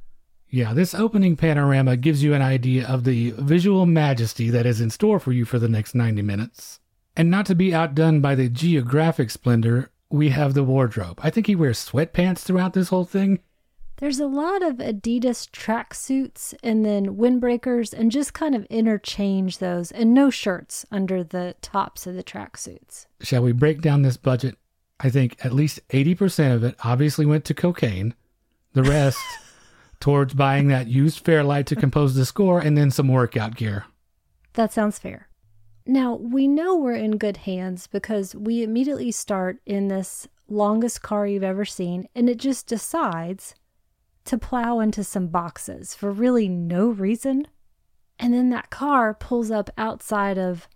Yeah, 0.49 0.73
this 0.73 0.95
opening 0.95 1.35
panorama 1.35 1.97
gives 1.97 2.23
you 2.23 2.33
an 2.33 2.41
idea 2.41 2.87
of 2.87 3.03
the 3.03 3.31
visual 3.31 3.85
majesty 3.85 4.49
that 4.49 4.65
is 4.65 4.79
in 4.79 4.91
store 4.91 5.19
for 5.19 5.33
you 5.33 5.43
for 5.43 5.59
the 5.59 5.67
next 5.67 5.93
90 5.93 6.21
minutes. 6.21 6.79
And 7.17 7.29
not 7.29 7.47
to 7.47 7.55
be 7.55 7.75
outdone 7.75 8.21
by 8.21 8.33
the 8.33 8.47
geographic 8.47 9.29
splendor, 9.29 9.91
we 10.09 10.29
have 10.29 10.53
the 10.53 10.63
wardrobe. 10.63 11.19
I 11.21 11.29
think 11.29 11.47
he 11.47 11.55
wears 11.55 11.85
sweatpants 11.85 12.39
throughout 12.39 12.71
this 12.71 12.87
whole 12.87 13.03
thing. 13.03 13.39
There's 13.99 14.21
a 14.21 14.27
lot 14.27 14.63
of 14.63 14.77
Adidas 14.77 15.49
tracksuits 15.49 16.53
and 16.63 16.85
then 16.85 17.17
windbreakers, 17.17 17.91
and 17.91 18.09
just 18.09 18.33
kind 18.33 18.55
of 18.55 18.63
interchange 18.65 19.57
those, 19.57 19.91
and 19.91 20.13
no 20.13 20.29
shirts 20.29 20.85
under 20.89 21.21
the 21.21 21.55
tops 21.61 22.07
of 22.07 22.15
the 22.15 22.23
tracksuits. 22.23 23.07
Shall 23.19 23.43
we 23.43 23.51
break 23.51 23.81
down 23.81 24.03
this 24.03 24.15
budget? 24.15 24.57
I 25.01 25.09
think 25.09 25.35
at 25.43 25.51
least 25.51 25.85
80% 25.89 26.55
of 26.55 26.63
it 26.63 26.75
obviously 26.81 27.25
went 27.25 27.43
to 27.45 27.53
cocaine, 27.53 28.13
the 28.71 28.83
rest 28.83 29.19
towards 29.99 30.33
buying 30.33 30.69
that 30.69 30.87
used 30.87 31.25
Fairlight 31.25 31.67
to 31.67 31.75
compose 31.75 32.15
the 32.15 32.25
score, 32.25 32.61
and 32.61 32.77
then 32.77 32.91
some 32.91 33.09
workout 33.09 33.57
gear. 33.57 33.83
That 34.53 34.71
sounds 34.71 34.97
fair. 34.97 35.27
Now, 35.85 36.15
we 36.15 36.47
know 36.47 36.73
we're 36.73 36.93
in 36.93 37.17
good 37.17 37.37
hands 37.37 37.87
because 37.87 38.33
we 38.33 38.63
immediately 38.63 39.11
start 39.11 39.59
in 39.65 39.89
this 39.89 40.25
longest 40.47 41.01
car 41.01 41.27
you've 41.27 41.43
ever 41.43 41.65
seen, 41.65 42.07
and 42.15 42.29
it 42.29 42.37
just 42.37 42.65
decides 42.65 43.55
to 44.29 44.37
plow 44.37 44.79
into 44.79 45.03
some 45.03 45.27
boxes 45.27 45.95
for 45.95 46.11
really 46.11 46.47
no 46.47 46.87
reason. 46.87 47.47
And 48.19 48.31
then 48.31 48.51
that 48.51 48.69
car 48.69 49.15
pulls 49.15 49.49
up 49.49 49.71
outside 49.75 50.37
of 50.37 50.67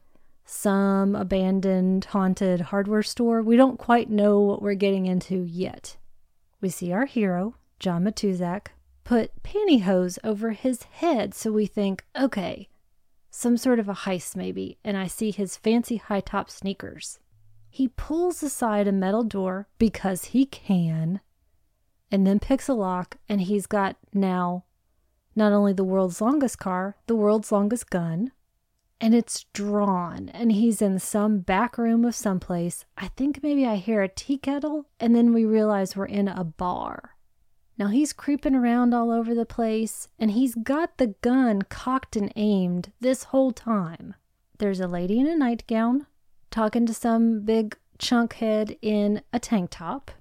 some 0.43 1.15
abandoned, 1.15 2.05
haunted 2.05 2.61
hardware 2.61 3.03
store. 3.03 3.43
We 3.43 3.55
don't 3.55 3.77
quite 3.77 4.09
know 4.09 4.39
what 4.39 4.63
we're 4.63 4.73
getting 4.73 5.05
into 5.05 5.43
yet. 5.43 5.97
We 6.61 6.69
see 6.69 6.91
our 6.91 7.05
hero, 7.05 7.55
John 7.79 8.03
Matuszak, 8.03 8.67
put 9.03 9.43
pantyhose 9.43 10.17
over 10.23 10.51
his 10.51 10.83
head, 10.83 11.35
so 11.35 11.51
we 11.51 11.67
think, 11.67 12.05
okay, 12.19 12.69
some 13.29 13.55
sort 13.55 13.77
of 13.77 13.87
a 13.87 13.93
heist 13.93 14.35
maybe, 14.35 14.79
and 14.83 14.97
I 14.97 15.05
see 15.05 15.29
his 15.29 15.57
fancy 15.57 15.97
high 15.97 16.21
top 16.21 16.49
sneakers. 16.49 17.19
He 17.69 17.89
pulls 17.89 18.41
aside 18.41 18.87
a 18.87 18.91
metal 18.91 19.23
door 19.23 19.67
because 19.77 20.25
he 20.25 20.47
can 20.47 21.19
and 22.11 22.25
then 22.25 22.39
picks 22.39 22.67
a 22.67 22.73
lock, 22.73 23.17
and 23.27 23.41
he's 23.41 23.65
got 23.65 23.97
now 24.13 24.65
not 25.35 25.51
only 25.51 25.73
the 25.73 25.83
world's 25.83 26.21
longest 26.21 26.59
car, 26.59 26.95
the 27.07 27.15
world's 27.15 27.51
longest 27.51 27.89
gun, 27.89 28.31
and 29.01 29.13
it's 29.13 29.45
drawn, 29.53 30.29
and 30.29 30.51
he's 30.51 30.81
in 30.81 30.99
some 30.99 31.39
back 31.39 31.77
room 31.77 32.05
of 32.05 32.15
someplace. 32.15 32.85
I 32.97 33.07
think 33.09 33.41
maybe 33.43 33.65
I 33.65 33.75
hear 33.75 34.01
a 34.01 34.07
tea 34.07 34.37
kettle, 34.37 34.85
and 34.99 35.15
then 35.15 35.33
we 35.33 35.45
realize 35.45 35.95
we're 35.95 36.05
in 36.05 36.27
a 36.27 36.43
bar. 36.43 37.11
Now 37.77 37.87
he's 37.87 38.13
creeping 38.13 38.55
around 38.55 38.93
all 38.93 39.11
over 39.11 39.33
the 39.33 39.45
place, 39.45 40.07
and 40.19 40.31
he's 40.31 40.55
got 40.55 40.97
the 40.97 41.15
gun 41.21 41.63
cocked 41.63 42.15
and 42.15 42.31
aimed 42.35 42.91
this 43.01 43.25
whole 43.25 43.51
time. 43.51 44.13
There's 44.59 44.79
a 44.79 44.87
lady 44.87 45.19
in 45.19 45.27
a 45.27 45.35
nightgown 45.35 46.05
talking 46.51 46.85
to 46.85 46.93
some 46.93 47.41
big 47.41 47.75
chunkhead 47.97 48.77
in 48.81 49.21
a 49.33 49.39
tank 49.39 49.71
top 49.71 50.11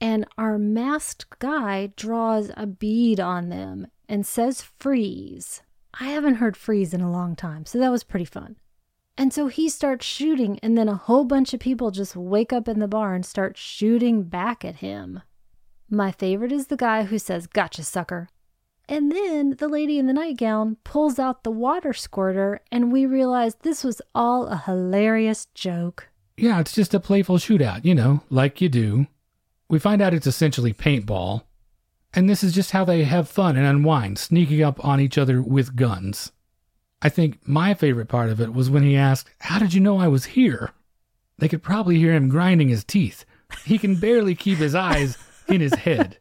and 0.00 0.26
our 0.38 0.58
masked 0.58 1.38
guy 1.38 1.92
draws 1.96 2.50
a 2.56 2.66
bead 2.66 3.20
on 3.20 3.48
them 3.48 3.86
and 4.08 4.26
says 4.26 4.62
freeze. 4.78 5.62
I 5.98 6.04
haven't 6.08 6.36
heard 6.36 6.56
freeze 6.56 6.94
in 6.94 7.00
a 7.00 7.10
long 7.10 7.36
time, 7.36 7.66
so 7.66 7.78
that 7.78 7.90
was 7.90 8.04
pretty 8.04 8.24
fun. 8.24 8.56
And 9.18 9.34
so 9.34 9.48
he 9.48 9.68
starts 9.68 10.06
shooting, 10.06 10.58
and 10.62 10.78
then 10.78 10.88
a 10.88 10.94
whole 10.94 11.24
bunch 11.24 11.52
of 11.52 11.60
people 11.60 11.90
just 11.90 12.16
wake 12.16 12.52
up 12.52 12.68
in 12.68 12.78
the 12.78 12.88
bar 12.88 13.14
and 13.14 13.26
start 13.26 13.56
shooting 13.56 14.22
back 14.22 14.64
at 14.64 14.76
him. 14.76 15.20
My 15.90 16.12
favorite 16.12 16.52
is 16.52 16.68
the 16.68 16.76
guy 16.76 17.04
who 17.04 17.18
says, 17.18 17.46
Gotcha, 17.46 17.82
sucker. 17.82 18.28
And 18.88 19.12
then 19.12 19.56
the 19.58 19.68
lady 19.68 19.98
in 19.98 20.06
the 20.06 20.12
nightgown 20.12 20.76
pulls 20.84 21.18
out 21.18 21.44
the 21.44 21.50
water 21.50 21.92
squirter, 21.92 22.60
and 22.72 22.90
we 22.90 23.06
realize 23.06 23.56
this 23.56 23.84
was 23.84 24.00
all 24.14 24.46
a 24.46 24.56
hilarious 24.56 25.46
joke. 25.54 26.08
Yeah, 26.36 26.58
it's 26.60 26.72
just 26.72 26.94
a 26.94 27.00
playful 27.00 27.36
shootout, 27.36 27.84
you 27.84 27.94
know, 27.94 28.22
like 28.30 28.60
you 28.60 28.68
do. 28.68 29.06
We 29.70 29.78
find 29.78 30.02
out 30.02 30.12
it's 30.12 30.26
essentially 30.26 30.74
paintball, 30.74 31.44
and 32.12 32.28
this 32.28 32.42
is 32.42 32.52
just 32.52 32.72
how 32.72 32.84
they 32.84 33.04
have 33.04 33.28
fun 33.28 33.56
and 33.56 33.64
unwind, 33.64 34.18
sneaking 34.18 34.64
up 34.64 34.84
on 34.84 34.98
each 34.98 35.16
other 35.16 35.40
with 35.40 35.76
guns. 35.76 36.32
I 37.00 37.08
think 37.08 37.38
my 37.46 37.74
favorite 37.74 38.08
part 38.08 38.30
of 38.30 38.40
it 38.40 38.52
was 38.52 38.68
when 38.68 38.82
he 38.82 38.96
asked, 38.96 39.30
How 39.38 39.60
did 39.60 39.72
you 39.72 39.80
know 39.80 39.96
I 39.96 40.08
was 40.08 40.24
here? 40.24 40.72
They 41.38 41.48
could 41.48 41.62
probably 41.62 41.98
hear 41.98 42.12
him 42.12 42.28
grinding 42.28 42.68
his 42.68 42.82
teeth. 42.82 43.24
He 43.64 43.78
can 43.78 43.94
barely 43.94 44.34
keep 44.34 44.58
his 44.58 44.74
eyes 44.74 45.16
in 45.46 45.60
his 45.60 45.74
head. 45.74 46.18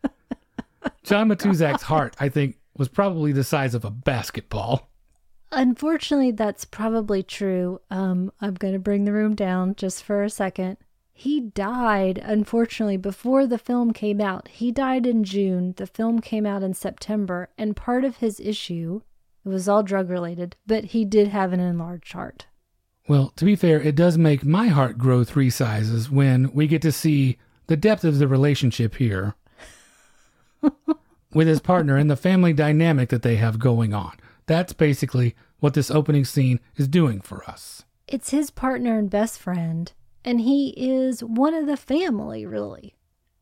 John 1.04 1.28
Matuszak's 1.28 1.82
heart, 1.84 2.16
I 2.20 2.30
think, 2.30 2.58
was 2.78 2.88
probably 2.88 3.32
the 3.32 3.44
size 3.44 3.74
of 3.74 3.84
a 3.84 3.90
basketball. 3.90 4.92
Unfortunately, 5.52 6.30
that's 6.30 6.66
probably 6.66 7.24
true. 7.24 7.82
Um, 7.90 8.32
I'm 8.42 8.54
going 8.54 8.74
to 8.74 8.80
bring 8.80 9.06
the 9.06 9.14
room 9.14 9.34
down 9.34 9.74
just 9.74 10.04
for 10.04 10.24
a 10.24 10.30
second. 10.30 10.78
He 11.20 11.42
died, 11.42 12.18
unfortunately, 12.24 12.96
before 12.96 13.46
the 13.46 13.58
film 13.58 13.92
came 13.92 14.22
out. 14.22 14.48
He 14.48 14.72
died 14.72 15.06
in 15.06 15.26
June. 15.26 15.74
The 15.76 15.86
film 15.86 16.22
came 16.22 16.46
out 16.46 16.64
in 16.64 16.74
September. 16.74 17.50
And 17.58 17.76
part 17.76 18.06
of 18.06 18.16
his 18.18 18.40
issue, 18.40 19.02
it 19.44 19.50
was 19.50 19.68
all 19.68 19.84
drug 19.84 20.10
related, 20.10 20.56
but 20.66 20.86
he 20.86 21.04
did 21.04 21.28
have 21.28 21.52
an 21.52 21.60
enlarged 21.60 22.14
heart. 22.14 22.48
Well, 23.10 23.34
to 23.36 23.44
be 23.44 23.58
fair, 23.58 23.82
it 23.82 23.96
does 23.96 24.18
make 24.18 24.46
my 24.46 24.68
heart 24.68 24.98
grow 24.98 25.26
three 25.26 25.50
sizes 25.50 26.10
when 26.10 26.54
we 26.54 26.68
get 26.68 26.82
to 26.84 26.92
see 26.94 27.38
the 27.68 27.76
depth 27.76 28.06
of 28.06 28.18
the 28.18 28.28
relationship 28.30 28.96
here 28.96 29.36
with 31.34 31.50
his 31.50 31.60
partner 31.60 31.98
and 31.98 32.10
the 32.10 32.16
family 32.16 32.54
dynamic 32.54 33.10
that 33.10 33.24
they 33.24 33.36
have 33.36 33.60
going 33.60 33.94
on. 33.94 34.14
That's 34.46 34.72
basically 34.72 35.36
what 35.60 35.74
this 35.74 35.92
opening 35.92 36.24
scene 36.24 36.62
is 36.78 36.88
doing 36.88 37.20
for 37.20 37.44
us. 37.44 37.84
It's 38.08 38.30
his 38.30 38.52
partner 38.52 38.98
and 38.98 39.10
best 39.10 39.38
friend, 39.38 39.92
and 40.24 40.42
he 40.42 40.74
is 40.78 41.24
one 41.24 41.54
of 41.54 41.68
the 41.68 41.78
family, 41.78 42.46
really. 42.46 42.96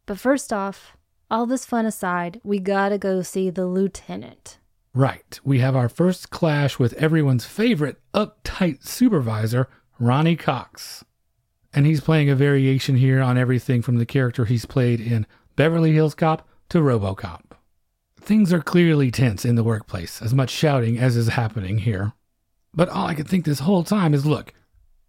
But 0.06 0.20
first 0.20 0.54
off, 0.54 0.96
all 1.30 1.46
this 1.46 1.66
fun 1.66 1.86
aside, 1.86 2.40
we 2.44 2.60
gotta 2.60 2.98
go 2.98 3.22
see 3.22 3.50
the 3.50 3.68
lieutenant. 3.68 4.60
Right. 4.94 5.40
We 5.44 5.60
have 5.60 5.76
our 5.76 5.90
first 5.90 6.30
clash 6.30 6.80
with 6.80 6.94
everyone's 6.94 7.46
favorite 7.46 7.98
uptight 8.14 8.84
supervisor, 8.84 9.68
Ronny 10.00 10.36
Cox. 10.36 11.04
And 11.74 11.86
he's 11.86 12.02
playing 12.02 12.30
a 12.30 12.36
variation 12.36 12.96
here 12.96 13.22
on 13.22 13.38
everything 13.38 13.82
from 13.82 13.98
the 13.98 14.06
character 14.06 14.46
he's 14.46 14.66
played 14.66 15.00
in 15.00 15.28
Beverly 15.56 15.92
Hills 15.92 16.16
Cop 16.16 16.48
to 16.70 16.80
Robocop. 16.80 17.42
Things 18.20 18.52
are 18.52 18.62
clearly 18.62 19.12
tense 19.12 19.46
in 19.46 19.56
the 19.56 19.64
workplace, 19.64 20.22
as 20.22 20.34
much 20.34 20.50
shouting 20.50 20.98
as 20.98 21.16
is 21.16 21.28
happening 21.28 21.80
here. 21.80 22.14
But 22.74 22.90
all 22.90 23.08
I 23.08 23.14
could 23.14 23.28
think 23.28 23.46
this 23.46 23.60
whole 23.60 23.84
time 23.84 24.14
is 24.14 24.26
look, 24.26 24.54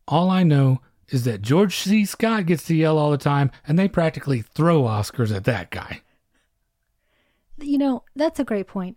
all 0.07 0.31
I 0.31 0.43
know 0.43 0.81
is 1.11 1.25
that 1.25 1.43
George 1.43 1.77
C. 1.77 2.05
Scott 2.05 2.47
gets 2.47 2.65
to 2.67 2.75
yell 2.75 2.99
all 2.99 3.11
the 3.11 3.19
time, 3.19 3.51
and 3.67 3.79
they 3.79 3.89
practically 3.89 4.43
throw 4.43 4.83
Oscars 4.83 5.35
at 5.35 5.45
that 5.45 5.71
guy. 5.71 6.03
You 7.61 7.79
know, 7.79 8.05
that's 8.15 8.39
a 8.39 8.45
great 8.45 8.67
point. 8.67 8.97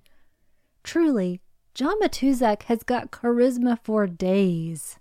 Truly, 0.84 1.41
John 1.74 2.00
Matuszak 2.01 2.63
has 2.63 2.84
got 2.84 3.12
charisma 3.12 3.80
for 3.84 4.08
days. 4.08 4.98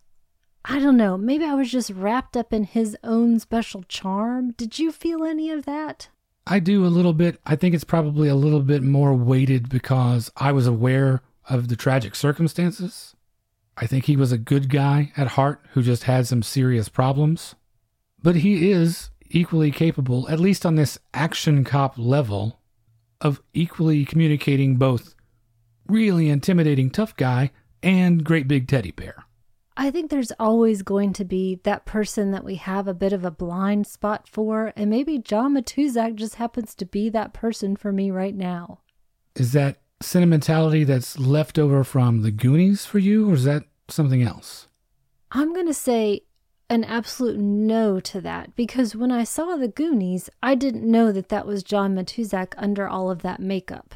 I 0.65 0.79
don't 0.79 0.97
know, 0.97 1.17
maybe 1.17 1.45
I 1.45 1.55
was 1.55 1.71
just 1.71 1.91
wrapped 1.91 2.37
up 2.37 2.53
in 2.53 2.65
his 2.65 2.97
own 3.03 3.39
special 3.41 3.83
charm. 3.85 4.53
Did 4.53 4.79
you 4.79 4.93
feel 4.93 5.25
any 5.25 5.51
of 5.51 5.65
that? 5.65 6.09
I 6.47 6.59
do 6.59 6.85
a 6.85 6.89
little 6.89 7.13
bit. 7.13 7.41
I 7.47 7.57
think 7.57 7.75
it's 7.75 7.85
probably 7.85 8.29
a 8.29 8.35
little 8.35 8.61
bit 8.61 8.83
more 8.83 9.15
weighted 9.15 9.69
because 9.69 10.31
I 10.37 10.53
was 10.53 10.67
aware 10.67 11.23
of 11.49 11.69
the 11.69 11.77
tragic 11.77 12.15
circumstances. 12.15 13.15
I 13.77 13.87
think 13.87 14.05
he 14.05 14.17
was 14.17 14.33
a 14.33 14.39
good 14.39 14.69
guy 14.69 15.13
at 15.17 15.29
heart 15.29 15.65
who 15.73 15.83
just 15.83 16.05
had 16.05 16.27
some 16.27 16.43
serious 16.43 16.89
problems. 16.89 17.55
But 18.23 18.37
he 18.37 18.71
is 18.71 19.11
equally 19.31 19.71
capable, 19.71 20.29
at 20.29 20.41
least 20.41 20.67
on 20.67 20.75
this 20.75 20.99
action 21.15 21.65
cop 21.65 21.97
level, 21.97 22.61
of 23.21 23.41
equally 23.55 24.05
communicating 24.05 24.77
both 24.77 25.15
really 25.87 26.29
intimidating 26.29 26.91
tough 26.91 27.17
guy 27.17 27.51
and 27.83 28.25
great 28.25 28.47
big 28.47 28.69
teddy 28.69 28.91
bear. 28.91 29.25
I 29.77 29.91
think 29.91 30.11
there's 30.11 30.33
always 30.39 30.83
going 30.83 31.15
to 31.15 31.25
be 31.25 31.61
that 31.65 31.87
person 31.87 32.33
that 32.33 32.45
we 32.45 32.57
have 32.57 32.87
a 32.87 32.95
bit 32.95 33.15
of 33.15 33.25
a 33.25 33.31
blind 33.31 33.87
spot 33.87 34.29
for, 34.29 34.73
and 34.77 34.91
maybe 34.91 35.19
John 35.19 35.55
Matuszak 35.55 36.17
just 36.17 36.35
happens 36.35 36.75
to 36.75 36.85
be 36.85 37.09
that 37.11 37.33
person 37.33 37.77
for 37.77 37.91
me 37.91 38.11
right 38.11 38.35
now. 38.35 38.81
Is 39.35 39.53
that 39.53 39.79
sentimentality 40.01 40.85
that's 40.85 41.19
left 41.19 41.59
over 41.59 41.85
from 41.85 42.23
the 42.23 42.31
Goonies 42.31 42.87
for 42.87 42.99
you, 42.99 43.31
or 43.31 43.35
is 43.35 43.45
that 43.45 43.65
something 43.89 44.23
else? 44.23 44.69
I'm 45.33 45.53
going 45.53 45.67
to 45.67 45.75
say 45.75 46.23
an 46.69 46.85
absolute 46.85 47.39
no 47.39 48.01
to 48.01 48.21
that 48.21 48.55
because 48.57 48.95
when 48.95 49.11
I 49.11 49.25
saw 49.25 49.57
the 49.57 49.69
Goonies, 49.69 50.31
I 50.43 50.55
didn't 50.55 50.89
know 50.89 51.13
that 51.13 51.29
that 51.29 51.47
was 51.47 51.63
John 51.63 51.95
Matuszak 51.95 52.55
under 52.57 52.89
all 52.89 53.11
of 53.11 53.23
that 53.23 53.41
makeup. 53.41 53.95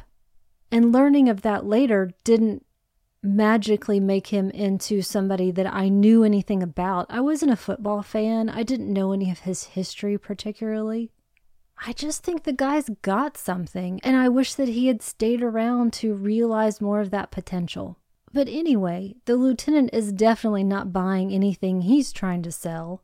And 0.71 0.91
learning 0.91 1.29
of 1.29 1.41
that 1.41 1.65
later 1.65 2.11
didn't 2.23 2.65
magically 3.23 3.99
make 3.99 4.27
him 4.27 4.51
into 4.51 5.01
somebody 5.01 5.51
that 5.51 5.73
I 5.73 5.89
knew 5.89 6.23
anything 6.23 6.61
about. 6.61 7.07
I 7.09 7.21
wasn't 7.21 7.51
a 7.51 7.57
football 7.57 8.01
fan, 8.03 8.49
I 8.49 8.63
didn't 8.63 8.93
know 8.93 9.11
any 9.13 9.31
of 9.31 9.39
his 9.39 9.63
history 9.63 10.17
particularly. 10.17 11.11
I 11.77 11.93
just 11.93 12.23
think 12.23 12.43
the 12.43 12.53
guy's 12.53 12.89
got 13.01 13.37
something, 13.37 13.99
and 14.03 14.15
I 14.15 14.29
wish 14.29 14.55
that 14.55 14.69
he 14.69 14.87
had 14.87 15.01
stayed 15.01 15.43
around 15.43 15.93
to 15.93 16.13
realize 16.13 16.81
more 16.81 17.01
of 17.01 17.11
that 17.11 17.31
potential. 17.31 17.97
But 18.33 18.47
anyway, 18.47 19.15
the 19.25 19.35
lieutenant 19.35 19.91
is 19.93 20.11
definitely 20.11 20.63
not 20.63 20.91
buying 20.91 21.31
anything 21.31 21.81
he's 21.81 22.11
trying 22.11 22.41
to 22.43 22.51
sell. 22.51 23.01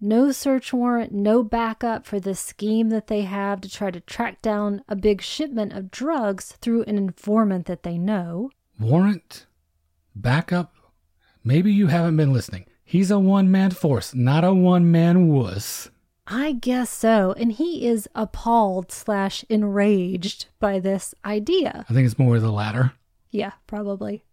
No 0.00 0.30
search 0.30 0.72
warrant, 0.72 1.10
no 1.12 1.42
backup 1.42 2.06
for 2.06 2.20
the 2.20 2.34
scheme 2.34 2.88
that 2.90 3.08
they 3.08 3.22
have 3.22 3.60
to 3.62 3.68
try 3.68 3.90
to 3.90 4.00
track 4.00 4.40
down 4.42 4.82
a 4.88 4.94
big 4.94 5.22
shipment 5.22 5.72
of 5.72 5.90
drugs 5.90 6.52
through 6.60 6.84
an 6.84 6.96
informant 6.96 7.66
that 7.66 7.82
they 7.82 7.98
know. 7.98 8.50
Warrant? 8.78 9.46
Backup? 10.14 10.74
Maybe 11.42 11.72
you 11.72 11.88
haven't 11.88 12.16
been 12.16 12.32
listening. 12.32 12.66
He's 12.84 13.10
a 13.10 13.18
one 13.18 13.50
man 13.50 13.70
force, 13.70 14.14
not 14.14 14.44
a 14.44 14.54
one 14.54 14.90
man 14.90 15.28
wuss. 15.28 15.90
I 16.30 16.52
guess 16.52 16.90
so. 16.90 17.32
And 17.38 17.52
he 17.52 17.86
is 17.86 18.06
appalled 18.14 18.92
slash 18.92 19.44
enraged 19.48 20.46
by 20.60 20.78
this 20.78 21.14
idea. 21.24 21.86
I 21.88 21.94
think 21.94 22.04
it's 22.04 22.18
more 22.18 22.38
the 22.38 22.52
latter. 22.52 22.92
Yeah, 23.30 23.52
probably. 23.66 24.24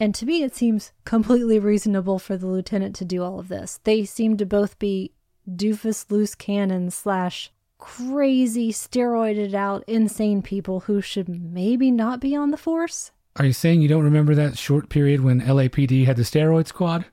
And 0.00 0.14
to 0.16 0.26
me, 0.26 0.42
it 0.42 0.54
seems 0.54 0.92
completely 1.04 1.58
reasonable 1.58 2.18
for 2.18 2.36
the 2.36 2.46
lieutenant 2.46 2.96
to 2.96 3.04
do 3.04 3.22
all 3.22 3.38
of 3.38 3.48
this. 3.48 3.80
They 3.84 4.04
seem 4.04 4.36
to 4.36 4.46
both 4.46 4.78
be 4.78 5.12
doofus 5.48 6.10
loose 6.10 6.34
cannon 6.34 6.90
slash 6.90 7.52
crazy 7.78 8.72
steroided 8.72 9.54
out 9.54 9.84
insane 9.86 10.42
people 10.42 10.80
who 10.80 11.00
should 11.00 11.28
maybe 11.28 11.90
not 11.90 12.20
be 12.20 12.34
on 12.34 12.50
the 12.50 12.56
force. 12.56 13.12
Are 13.36 13.44
you 13.44 13.52
saying 13.52 13.80
you 13.80 13.88
don't 13.88 14.04
remember 14.04 14.34
that 14.34 14.58
short 14.58 14.88
period 14.88 15.20
when 15.20 15.40
LAPD 15.40 16.04
had 16.06 16.16
the 16.16 16.24
steroid 16.24 16.66
squad? 16.66 17.04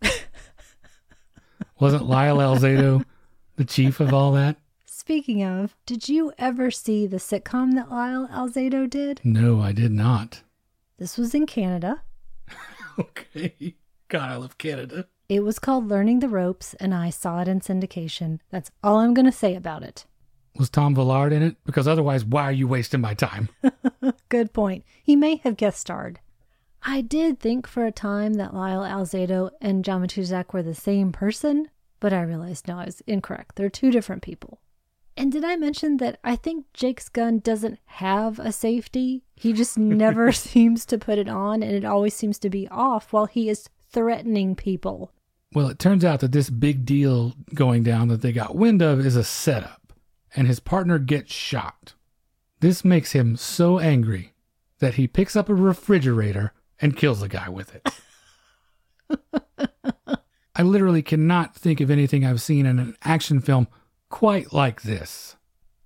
Wasn't 1.80 2.06
Lyle 2.06 2.38
Alzado 2.38 3.04
the 3.56 3.64
chief 3.64 4.00
of 4.00 4.12
all 4.12 4.32
that? 4.32 4.56
Speaking 4.84 5.42
of, 5.42 5.74
did 5.86 6.08
you 6.08 6.32
ever 6.38 6.70
see 6.70 7.06
the 7.06 7.16
sitcom 7.16 7.74
that 7.74 7.90
Lyle 7.90 8.28
Alzado 8.28 8.88
did? 8.88 9.20
No, 9.24 9.60
I 9.60 9.72
did 9.72 9.90
not. 9.90 10.42
This 10.98 11.18
was 11.18 11.34
in 11.34 11.46
Canada. 11.46 12.02
okay. 12.98 13.74
God, 14.08 14.30
I 14.30 14.36
love 14.36 14.58
Canada. 14.58 15.06
It 15.28 15.42
was 15.42 15.58
called 15.58 15.88
Learning 15.88 16.20
the 16.20 16.28
Ropes, 16.28 16.74
and 16.74 16.94
I 16.94 17.10
saw 17.10 17.40
it 17.40 17.48
in 17.48 17.60
syndication. 17.60 18.38
That's 18.50 18.70
all 18.84 18.98
I'm 18.98 19.14
going 19.14 19.26
to 19.26 19.32
say 19.32 19.54
about 19.54 19.82
it. 19.82 20.04
Was 20.56 20.68
Tom 20.68 20.94
Villard 20.94 21.32
in 21.32 21.42
it? 21.42 21.56
Because 21.64 21.88
otherwise, 21.88 22.24
why 22.24 22.42
are 22.42 22.52
you 22.52 22.68
wasting 22.68 23.00
my 23.00 23.14
time? 23.14 23.48
Good 24.28 24.52
point. 24.52 24.84
He 25.02 25.16
may 25.16 25.36
have 25.36 25.56
guest 25.56 25.80
starred. 25.80 26.20
I 26.82 27.00
did 27.00 27.40
think 27.40 27.66
for 27.66 27.86
a 27.86 27.92
time 27.92 28.34
that 28.34 28.54
Lyle 28.54 28.82
Alzado 28.82 29.50
and 29.60 29.84
John 29.84 30.02
Matuszak 30.02 30.52
were 30.52 30.62
the 30.62 30.74
same 30.74 31.12
person, 31.12 31.70
but 32.02 32.12
I 32.12 32.22
realized 32.22 32.66
no, 32.66 32.80
I 32.80 32.86
was 32.86 33.00
incorrect. 33.06 33.54
They're 33.54 33.70
two 33.70 33.92
different 33.92 34.22
people. 34.22 34.58
And 35.16 35.30
did 35.30 35.44
I 35.44 35.54
mention 35.54 35.98
that 35.98 36.18
I 36.24 36.34
think 36.34 36.66
Jake's 36.74 37.08
gun 37.08 37.38
doesn't 37.38 37.78
have 37.84 38.40
a 38.40 38.50
safety? 38.50 39.22
He 39.36 39.52
just 39.52 39.78
never 40.02 40.32
seems 40.32 40.84
to 40.86 40.98
put 40.98 41.18
it 41.18 41.28
on, 41.28 41.62
and 41.62 41.72
it 41.72 41.84
always 41.84 42.12
seems 42.12 42.40
to 42.40 42.50
be 42.50 42.66
off 42.68 43.12
while 43.12 43.26
he 43.26 43.48
is 43.48 43.68
threatening 43.88 44.56
people. 44.56 45.12
Well, 45.54 45.68
it 45.68 45.78
turns 45.78 46.04
out 46.04 46.18
that 46.20 46.32
this 46.32 46.50
big 46.50 46.84
deal 46.84 47.34
going 47.54 47.84
down 47.84 48.08
that 48.08 48.20
they 48.20 48.32
got 48.32 48.56
wind 48.56 48.82
of 48.82 49.06
is 49.06 49.14
a 49.14 49.22
setup, 49.22 49.92
and 50.34 50.48
his 50.48 50.58
partner 50.58 50.98
gets 50.98 51.32
shot. 51.32 51.94
This 52.58 52.84
makes 52.84 53.12
him 53.12 53.36
so 53.36 53.78
angry 53.78 54.34
that 54.80 54.94
he 54.94 55.06
picks 55.06 55.36
up 55.36 55.48
a 55.48 55.54
refrigerator 55.54 56.52
and 56.80 56.96
kills 56.96 57.20
the 57.20 57.28
guy 57.28 57.48
with 57.48 57.76
it. 57.76 57.88
I 60.54 60.62
literally 60.62 61.02
cannot 61.02 61.54
think 61.54 61.80
of 61.80 61.90
anything 61.90 62.24
I've 62.24 62.42
seen 62.42 62.66
in 62.66 62.78
an 62.78 62.96
action 63.02 63.40
film 63.40 63.68
quite 64.10 64.52
like 64.52 64.82
this. 64.82 65.36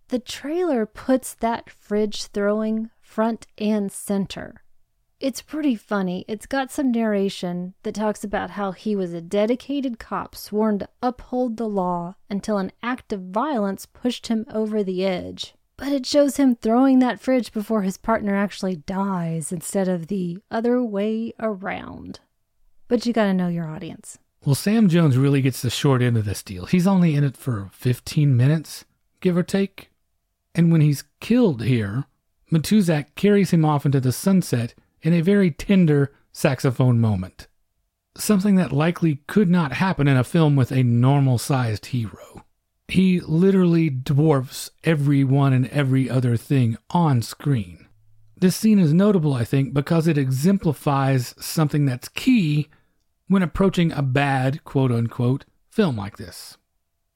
The 0.09 0.19
trailer 0.19 0.87
puts 0.87 1.35
that 1.35 1.71
fridge 1.71 2.27
throwing 2.27 2.91
front 3.01 3.47
and 3.59 3.91
center. 3.91 4.63
It's 5.19 5.41
pretty 5.41 5.77
funny. 5.77 6.25
It's 6.29 6.47
got 6.47 6.71
some 6.71 6.93
narration 6.93 7.75
that 7.83 7.95
talks 7.95 8.23
about 8.23 8.51
how 8.51 8.73
he 8.73 8.95
was 8.95 9.15
a 9.15 9.21
dedicated 9.21 9.99
cop 9.99 10.35
sworn 10.35 10.79
to 10.81 10.89
uphold 11.03 11.57
the 11.57 11.69
law 11.69 12.17
until 12.29 12.59
an 12.59 12.73
act 12.83 13.13
of 13.13 13.23
violence 13.23 13.87
pushed 13.87 14.27
him 14.27 14.45
over 14.51 14.83
the 14.83 15.07
edge. 15.07 15.55
But 15.79 15.89
it 15.89 16.05
shows 16.05 16.37
him 16.37 16.55
throwing 16.55 16.99
that 16.99 17.21
fridge 17.21 17.53
before 17.53 17.83
his 17.83 17.97
partner 17.97 18.35
actually 18.35 18.77
dies 18.77 19.53
instead 19.53 19.89
of 19.89 20.09
the 20.09 20.39
other 20.51 20.83
way 20.85 21.33
around. 21.41 22.21
But 22.89 23.07
you 23.07 23.13
gotta 23.13 23.35
know 23.35 23.49
your 23.49 23.69
audience. 23.69 24.19
Well, 24.47 24.55
Sam 24.55 24.89
Jones 24.89 25.19
really 25.19 25.43
gets 25.43 25.61
the 25.61 25.71
short 25.71 26.01
end 26.01 26.17
of 26.17 26.25
this 26.25 26.41
deal. 26.41 26.67
He's 26.67 26.87
only 26.87 27.17
in 27.17 27.25
it 27.25 27.37
for 27.37 27.69
15 27.73 28.37
minutes, 28.37 28.85
give 29.21 29.37
or 29.37 29.43
take. 29.43 29.91
And 30.55 30.71
when 30.71 30.81
he's 30.81 31.03
killed 31.19 31.65
here, 31.65 32.05
Matuszak 32.53 33.17
carries 33.17 33.51
him 33.51 33.65
off 33.65 33.85
into 33.85 33.99
the 33.99 34.13
sunset 34.13 34.73
in 35.03 35.13
a 35.13 35.21
very 35.21 35.51
tender 35.51 36.15
saxophone 36.31 37.01
moment. 37.01 37.49
Something 38.17 38.55
that 38.55 38.71
likely 38.71 39.17
could 39.27 39.51
not 39.51 39.73
happen 39.73 40.07
in 40.07 40.17
a 40.17 40.23
film 40.23 40.55
with 40.55 40.71
a 40.71 40.85
normal 40.85 41.39
sized 41.39 41.87
hero. 41.87 42.45
He 42.87 43.19
literally 43.19 43.91
dwarfs 43.91 44.71
everyone 44.85 45.55
and 45.55 45.67
every 45.71 46.09
other 46.09 46.37
thing 46.37 46.79
on 46.91 47.21
screen. 47.21 47.89
This 48.37 48.55
scene 48.55 48.79
is 48.79 48.95
notable, 48.95 49.35
I 49.35 49.43
think, 49.43 49.75
because 49.75 50.07
it 50.07 50.17
exemplifies 50.17 51.35
something 51.41 51.85
that's 51.85 52.09
key 52.09 52.69
when 53.29 53.43
approaching 53.43 53.93
a 53.93 54.03
bad, 54.03 54.65
quote 54.65 54.93
unquote, 54.93 55.45
film 55.71 55.97
like 55.97 56.17
this. 56.17 56.57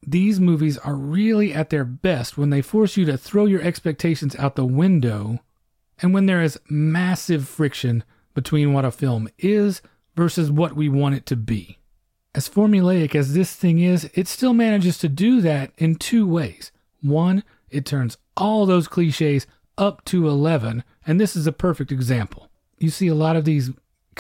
These 0.07 0.41
movies 0.41 0.79
are 0.79 0.95
really 0.95 1.53
at 1.53 1.71
their 1.71 1.85
best 1.85 2.39
when 2.39 2.51
they 2.51 2.63
force 2.63 2.97
you 2.97 3.05
to 3.07 3.19
throw 3.19 3.47
your 3.47 3.63
expectations 3.63 4.35
out 4.37 4.57
the 4.57 4.65
window 4.65 5.41
and 6.01 6.15
when 6.15 6.27
there 6.27 6.43
is 6.43 6.59
massive 6.69 7.47
friction 7.47 8.03
between 8.35 8.73
what 8.73 8.85
a 8.85 8.91
film 8.91 9.29
is 9.39 9.83
versus 10.17 10.51
what 10.51 10.75
we 10.75 10.89
want 10.89 11.15
it 11.15 11.27
to 11.27 11.37
be. 11.37 11.79
As 12.35 12.49
formulaic 12.49 13.15
as 13.15 13.35
this 13.35 13.55
thing 13.55 13.81
is, 13.81 14.09
it 14.15 14.29
still 14.29 14.53
manages 14.53 14.99
to 14.99 15.09
do 15.09 15.41
that 15.41 15.73
in 15.77 15.97
two 15.97 16.27
ways. 16.27 16.71
One, 17.03 17.43
it 17.71 17.85
turns 17.85 18.17
all 18.37 18.67
those 18.67 18.89
cliches 18.89 19.47
up 19.77 20.05
to 20.07 20.29
11, 20.29 20.85
and 21.07 21.21
this 21.21 21.35
is 21.35 21.47
a 21.47 21.53
perfect 21.53 21.91
example. 21.91 22.49
You 22.79 22.91
see 22.91 23.09
a 23.09 23.15
lot 23.15 23.37
of 23.37 23.45
these 23.45 23.71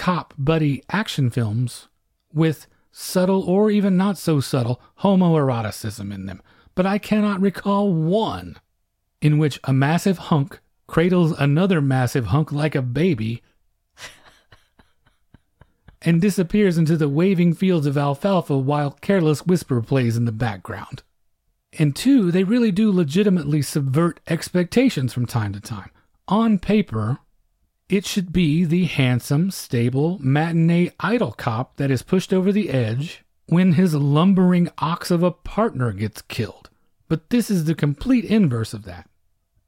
cop 0.00 0.32
buddy 0.38 0.82
action 0.90 1.28
films 1.28 1.88
with 2.32 2.66
subtle 2.90 3.42
or 3.42 3.70
even 3.70 3.98
not 3.98 4.16
so 4.16 4.40
subtle 4.40 4.80
homoeroticism 5.00 6.10
in 6.10 6.24
them, 6.24 6.40
but 6.74 6.86
I 6.86 6.96
cannot 6.96 7.42
recall 7.42 7.92
one 7.92 8.56
in 9.20 9.36
which 9.36 9.60
a 9.64 9.74
massive 9.74 10.16
hunk 10.16 10.58
cradles 10.86 11.38
another 11.38 11.82
massive 11.82 12.28
hunk 12.28 12.50
like 12.50 12.74
a 12.74 12.80
baby 12.80 13.42
and 16.00 16.18
disappears 16.18 16.78
into 16.78 16.96
the 16.96 17.06
waving 17.06 17.52
fields 17.52 17.84
of 17.84 17.98
alfalfa 17.98 18.56
while 18.56 18.92
Careless 19.02 19.44
Whisper 19.44 19.82
plays 19.82 20.16
in 20.16 20.24
the 20.24 20.32
background. 20.32 21.02
And 21.78 21.94
two, 21.94 22.32
they 22.32 22.44
really 22.44 22.72
do 22.72 22.90
legitimately 22.90 23.60
subvert 23.60 24.20
expectations 24.26 25.12
from 25.12 25.26
time 25.26 25.52
to 25.52 25.60
time. 25.60 25.90
On 26.26 26.58
paper, 26.58 27.18
it 27.90 28.06
should 28.06 28.32
be 28.32 28.64
the 28.64 28.84
handsome, 28.84 29.50
stable, 29.50 30.18
matinee 30.20 30.92
idol 31.00 31.32
cop 31.32 31.76
that 31.76 31.90
is 31.90 32.02
pushed 32.02 32.32
over 32.32 32.52
the 32.52 32.70
edge 32.70 33.24
when 33.46 33.72
his 33.72 33.96
lumbering 33.96 34.68
ox 34.78 35.10
of 35.10 35.24
a 35.24 35.32
partner 35.32 35.92
gets 35.92 36.22
killed. 36.22 36.70
But 37.08 37.30
this 37.30 37.50
is 37.50 37.64
the 37.64 37.74
complete 37.74 38.24
inverse 38.24 38.72
of 38.72 38.84
that. 38.84 39.10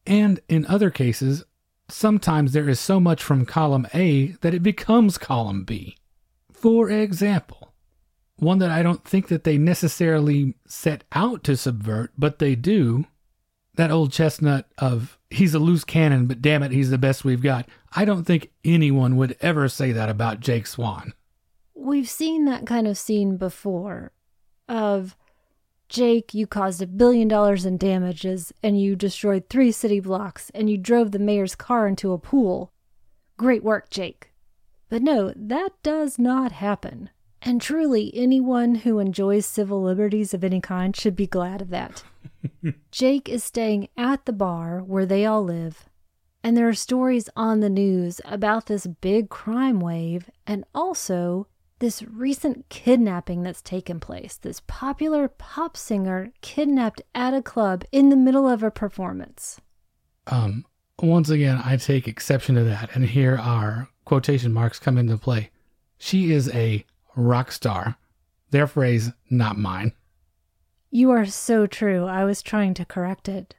And 0.07 0.41
in 0.49 0.65
other 0.67 0.89
cases, 0.89 1.45
sometimes 1.89 2.53
there 2.53 2.69
is 2.69 2.79
so 2.79 3.01
much 3.01 3.21
from 3.21 3.45
column 3.45 3.89
A 3.93 4.37
that 4.41 4.55
it 4.55 4.63
becomes 4.63 5.19
column 5.19 5.65
B. 5.65 5.97
For 6.53 6.89
example, 6.89 7.73
one 8.37 8.59
that 8.61 8.71
I 8.71 8.85
don't 8.85 9.05
think 9.05 9.29
that 9.29 9.43
they 9.43 9.59
necessarily 9.59 10.55
set 10.67 11.03
out 11.11 11.43
to 11.45 11.57
subvert, 11.57 12.13
but 12.17 12.39
they 12.39 12.55
do, 12.55 13.07
that 13.75 13.91
old 13.91 14.13
chestnut 14.13 14.67
of 14.79 15.19
he's 15.31 15.55
a 15.55 15.59
loose 15.59 15.85
cannon, 15.85 16.27
but 16.27 16.43
damn 16.43 16.63
it, 16.63 16.73
he's 16.73 16.91
the 16.91 16.99
best 16.99 17.25
we've 17.25 17.43
got. 17.43 17.69
I 17.95 18.05
don't 18.05 18.25
think 18.25 18.51
anyone 18.65 19.17
would 19.17 19.37
ever 19.41 19.69
say 19.69 19.93
that 19.93 20.09
about 20.09 20.41
Jake 20.41 20.67
Swan. 20.67 21.13
We've 21.75 22.09
seen 22.09 22.45
that 22.47 22.67
kind 22.67 22.87
of 22.87 22.99
scene 22.99 23.37
before 23.37 24.13
of 24.69 25.17
Jake, 25.93 26.33
you 26.33 26.47
caused 26.47 26.81
a 26.81 26.87
billion 26.87 27.29
dollars 27.29 27.67
in 27.67 27.77
damages 27.77 28.51
and 28.63 28.81
you 28.81 28.97
destroyed 28.97 29.51
three 29.51 29.71
city 29.71 30.01
blocks 30.01 30.51
and 30.55 30.71
you 30.71 30.79
drove 30.79 31.11
the 31.11 31.19
mayor's 31.19 31.55
car 31.55 31.87
into 31.87 32.13
a 32.13 32.19
pool. 32.19 32.73
Great 33.37 33.63
work, 33.63 33.91
Jake. 33.91 34.33
But 34.89 35.03
no, 35.03 35.35
that 35.37 35.73
does 35.83 36.19
not 36.19 36.53
happen. 36.53 37.11
And 37.45 37.61
truly, 37.61 38.13
anyone 38.15 38.77
who 38.77 39.01
enjoys 39.01 39.47
civil 39.47 39.83
liberties 39.83 40.33
of 40.33 40.45
any 40.45 40.61
kind 40.61 40.97
should 40.97 41.17
be 41.17 41.27
glad 41.27 41.61
of 41.61 41.71
that. 41.71 42.05
Jake 42.93 43.29
is 43.29 43.43
staying 43.43 43.89
at 43.97 44.27
the 44.27 44.33
bar 44.33 44.81
where 44.81 45.07
they 45.07 45.27
all 45.27 45.43
live, 45.43 45.89
and 46.45 46.57
there 46.57 46.69
are 46.69 46.75
stories 46.75 47.29
on 47.35 47.59
the 47.59 47.69
news 47.69 48.21
about 48.25 48.67
this 48.67 48.87
big 48.87 49.29
crime 49.29 49.81
wave 49.81 50.31
and 50.47 50.65
also 50.73 51.49
this 51.81 52.05
recent 52.05 52.69
kidnapping 52.69 53.43
that's 53.43 53.61
taken 53.61 53.99
place. 53.99 54.37
This 54.37 54.63
popular 54.69 55.27
pop 55.27 55.77
singer 55.77 56.33
kidnapped 56.43 57.03
at 57.13 57.35
a 57.35 57.43
club 57.43 57.85
in 57.91 58.09
the 58.09 58.17
middle 58.17 58.49
of 58.49 58.63
a 58.63 58.71
performance. 58.71 59.61
Um, 60.29 60.65
once 61.01 61.29
again, 61.29 61.61
I 61.65 61.77
take 61.77 62.07
exception 62.07 62.55
to 62.55 62.63
that, 62.63 62.95
and 62.95 63.05
here 63.05 63.37
our 63.37 63.89
quotation 64.05 64.53
marks 64.53 64.79
come 64.79 64.97
into 64.97 65.19
play. 65.19 65.51
She 65.99 66.31
is 66.31 66.49
a 66.55 66.85
rock 67.17 67.53
star. 67.53 67.97
Their 68.51 68.67
phrase, 68.67 69.11
not 69.31 69.59
mine. 69.59 69.93
You 70.91 71.11
are 71.11 71.27
so 71.27 71.67
true. 71.67 72.05
I 72.05 72.25
was 72.25 72.43
trying 72.43 72.75
to 72.75 72.85
correct 72.85 73.29
it. 73.29 73.55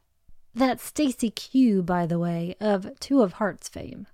That's 0.54 0.84
Stacey 0.84 1.32
Q, 1.32 1.82
by 1.82 2.06
the 2.06 2.20
way, 2.20 2.56
of 2.60 3.00
Two 3.00 3.22
of 3.22 3.34
Hearts 3.34 3.68
fame. 3.68 4.06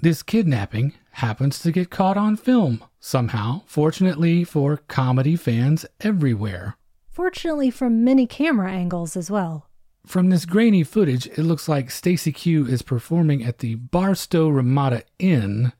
This 0.00 0.22
kidnapping 0.22 0.92
happens 1.12 1.58
to 1.60 1.72
get 1.72 1.90
caught 1.90 2.16
on 2.16 2.36
film 2.36 2.84
somehow, 3.00 3.62
fortunately 3.66 4.44
for 4.44 4.76
comedy 4.76 5.34
fans 5.34 5.86
everywhere. 6.00 6.76
Fortunately, 7.10 7.70
from 7.70 8.04
many 8.04 8.26
camera 8.26 8.70
angles 8.70 9.16
as 9.16 9.30
well. 9.30 9.66
From 10.06 10.30
this 10.30 10.44
grainy 10.44 10.84
footage, 10.84 11.26
it 11.26 11.38
looks 11.38 11.68
like 11.68 11.90
Stacey 11.90 12.32
Q 12.32 12.66
is 12.66 12.82
performing 12.82 13.42
at 13.42 13.58
the 13.58 13.74
Barstow 13.74 14.48
Ramada 14.48 15.02
Inn 15.18 15.72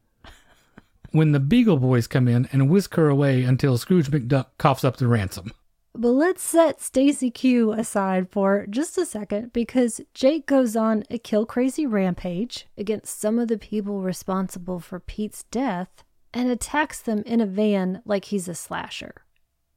when 1.13 1.33
the 1.33 1.41
Beagle 1.41 1.79
Boys 1.79 2.07
come 2.07 2.29
in 2.29 2.49
and 2.53 2.69
whisk 2.69 2.95
her 2.95 3.09
away 3.09 3.43
until 3.43 3.79
Scrooge 3.79 4.11
McDuck 4.11 4.47
coughs 4.59 4.85
up 4.85 4.97
the 4.97 5.09
ransom. 5.09 5.53
But 5.95 6.11
let's 6.11 6.43
set 6.43 6.81
Stacey 6.81 7.31
Q 7.31 7.73
aside 7.73 8.31
for 8.31 8.67
just 8.69 8.97
a 8.99 9.07
second 9.07 9.53
because 9.53 10.01
Jake 10.15 10.47
goes 10.47 10.77
on 10.77 11.03
a 11.11 11.19
kill 11.19 11.45
crazy 11.45 11.87
rampage 11.87 12.69
against 12.77 13.21
some 13.21 13.39
of 13.39 13.49
the 13.49 13.59
people 13.59 14.03
responsible 14.03 14.79
for 14.79 15.01
Pete's 15.01 15.45
death 15.45 16.05
and 16.33 16.49
attacks 16.51 17.01
them 17.01 17.23
in 17.27 17.41
a 17.41 17.47
van 17.47 18.03
like 18.05 18.27
he's 18.27 18.47
a 18.49 18.55
slasher. 18.55 19.25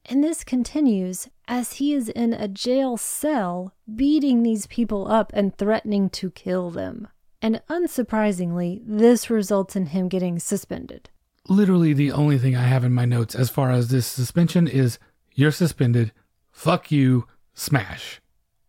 And 0.05 0.23
this 0.23 0.43
continues 0.43 1.29
as 1.47 1.73
he 1.73 1.93
is 1.93 2.09
in 2.09 2.33
a 2.33 2.47
jail 2.47 2.97
cell 2.97 3.73
beating 3.95 4.43
these 4.43 4.67
people 4.67 5.07
up 5.07 5.31
and 5.33 5.55
threatening 5.57 6.09
to 6.11 6.29
kill 6.31 6.69
them. 6.71 7.07
And 7.41 7.61
unsurprisingly, 7.69 8.81
this 8.85 9.29
results 9.29 9.75
in 9.75 9.87
him 9.87 10.07
getting 10.07 10.37
suspended 10.37 11.09
literally 11.47 11.93
the 11.93 12.11
only 12.11 12.37
thing 12.37 12.55
I 12.55 12.63
have 12.63 12.83
in 12.83 12.93
my 12.93 13.05
notes 13.05 13.35
as 13.35 13.49
far 13.49 13.71
as 13.71 13.89
this 13.89 14.07
suspension 14.07 14.67
is 14.67 14.99
you're 15.33 15.51
suspended. 15.51 16.11
Fuck 16.51 16.91
you. 16.91 17.27
Smash. 17.53 18.21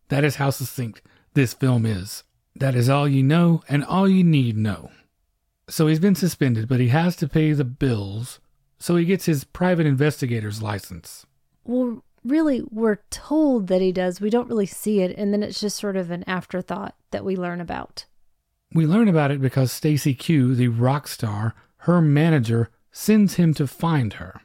That 0.09 0.25
is 0.25 0.37
how 0.37 0.51
succinct 0.51 1.03
this 1.35 1.55
film 1.55 1.87
is. 1.87 2.25
That 2.55 2.75
is 2.75 2.89
all 2.89 3.09
you 3.09 3.23
know 3.23 3.63
and 3.69 3.85
all 3.85 4.09
you 4.09 4.25
need 4.25 4.57
know. 4.57 4.91
So 5.69 5.87
he's 5.87 6.01
been 6.01 6.15
suspended, 6.15 6.69
but 6.69 6.81
he 6.81 6.89
has 6.89 7.17
to 7.17 7.29
pay 7.29 7.53
the 7.53 7.65
bills, 7.65 8.41
so 8.79 8.97
he 8.97 9.05
gets 9.05 9.27
his 9.27 9.45
private 9.45 9.87
investigator's 9.87 10.61
license. 10.61 11.25
Well, 11.65 12.03
really, 12.25 12.63
we're 12.71 12.99
told 13.11 13.69
that 13.69 13.81
he 13.81 13.93
does. 13.93 14.21
We 14.21 14.29
don't 14.29 14.49
really 14.49 14.67
see 14.67 15.01
it, 15.01 15.17
and 15.17 15.33
then 15.33 15.43
it's 15.43 15.61
just 15.61 15.79
sort 15.79 15.97
of 15.97 16.11
an 16.11 16.25
afterthought 16.27 16.95
that 17.11 17.25
we 17.25 17.37
learn 17.37 17.61
about. 17.61 18.07
We 18.75 18.87
learn 18.87 19.09
about 19.09 19.31
it 19.31 19.41
because 19.41 19.71
Stacey 19.71 20.15
Q, 20.15 20.55
the 20.55 20.69
rock 20.69 21.07
star, 21.07 21.55
her 21.83 22.01
manager 22.01 22.71
sends 22.93 23.35
him 23.35 23.53
to 23.55 23.67
find 23.67 24.15
her. 24.15 24.43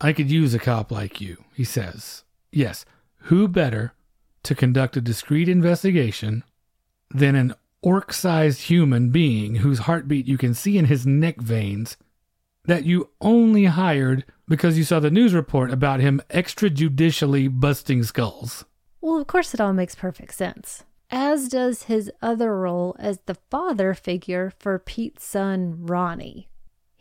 I 0.00 0.12
could 0.12 0.30
use 0.30 0.54
a 0.54 0.58
cop 0.58 0.90
like 0.90 1.20
you, 1.20 1.44
he 1.54 1.64
says. 1.64 2.24
Yes, 2.50 2.84
who 3.24 3.46
better 3.46 3.92
to 4.44 4.54
conduct 4.54 4.96
a 4.96 5.00
discreet 5.00 5.48
investigation 5.48 6.44
than 7.10 7.34
an 7.34 7.54
orc 7.82 8.12
sized 8.12 8.62
human 8.62 9.10
being 9.10 9.56
whose 9.56 9.80
heartbeat 9.80 10.26
you 10.26 10.38
can 10.38 10.54
see 10.54 10.78
in 10.78 10.86
his 10.86 11.06
neck 11.06 11.38
veins 11.40 11.96
that 12.64 12.84
you 12.84 13.10
only 13.20 13.66
hired 13.66 14.24
because 14.48 14.78
you 14.78 14.84
saw 14.84 14.98
the 14.98 15.10
news 15.10 15.34
report 15.34 15.70
about 15.70 16.00
him 16.00 16.22
extrajudicially 16.30 17.48
busting 17.52 18.02
skulls? 18.02 18.64
Well, 19.02 19.18
of 19.18 19.26
course, 19.26 19.52
it 19.52 19.60
all 19.60 19.72
makes 19.72 19.94
perfect 19.94 20.34
sense. 20.34 20.84
As 21.10 21.48
does 21.48 21.82
his 21.82 22.10
other 22.22 22.56
role 22.56 22.96
as 22.98 23.18
the 23.26 23.36
father 23.50 23.92
figure 23.92 24.50
for 24.58 24.78
Pete's 24.78 25.24
son, 25.24 25.84
Ronnie. 25.84 26.48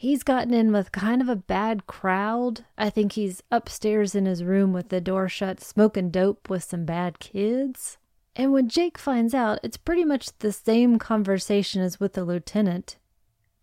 He's 0.01 0.23
gotten 0.23 0.51
in 0.51 0.73
with 0.73 0.91
kind 0.91 1.21
of 1.21 1.29
a 1.29 1.35
bad 1.35 1.85
crowd. 1.85 2.65
I 2.75 2.89
think 2.89 3.11
he's 3.11 3.43
upstairs 3.51 4.15
in 4.15 4.25
his 4.25 4.43
room 4.43 4.73
with 4.73 4.89
the 4.89 4.99
door 4.99 5.29
shut, 5.29 5.61
smoking 5.61 6.09
dope 6.09 6.49
with 6.49 6.63
some 6.63 6.85
bad 6.85 7.19
kids. 7.19 7.99
And 8.35 8.51
when 8.51 8.67
Jake 8.67 8.97
finds 8.97 9.35
out, 9.35 9.59
it's 9.61 9.77
pretty 9.77 10.03
much 10.03 10.35
the 10.39 10.51
same 10.51 10.97
conversation 10.97 11.83
as 11.83 11.99
with 11.99 12.13
the 12.13 12.25
lieutenant. 12.25 12.97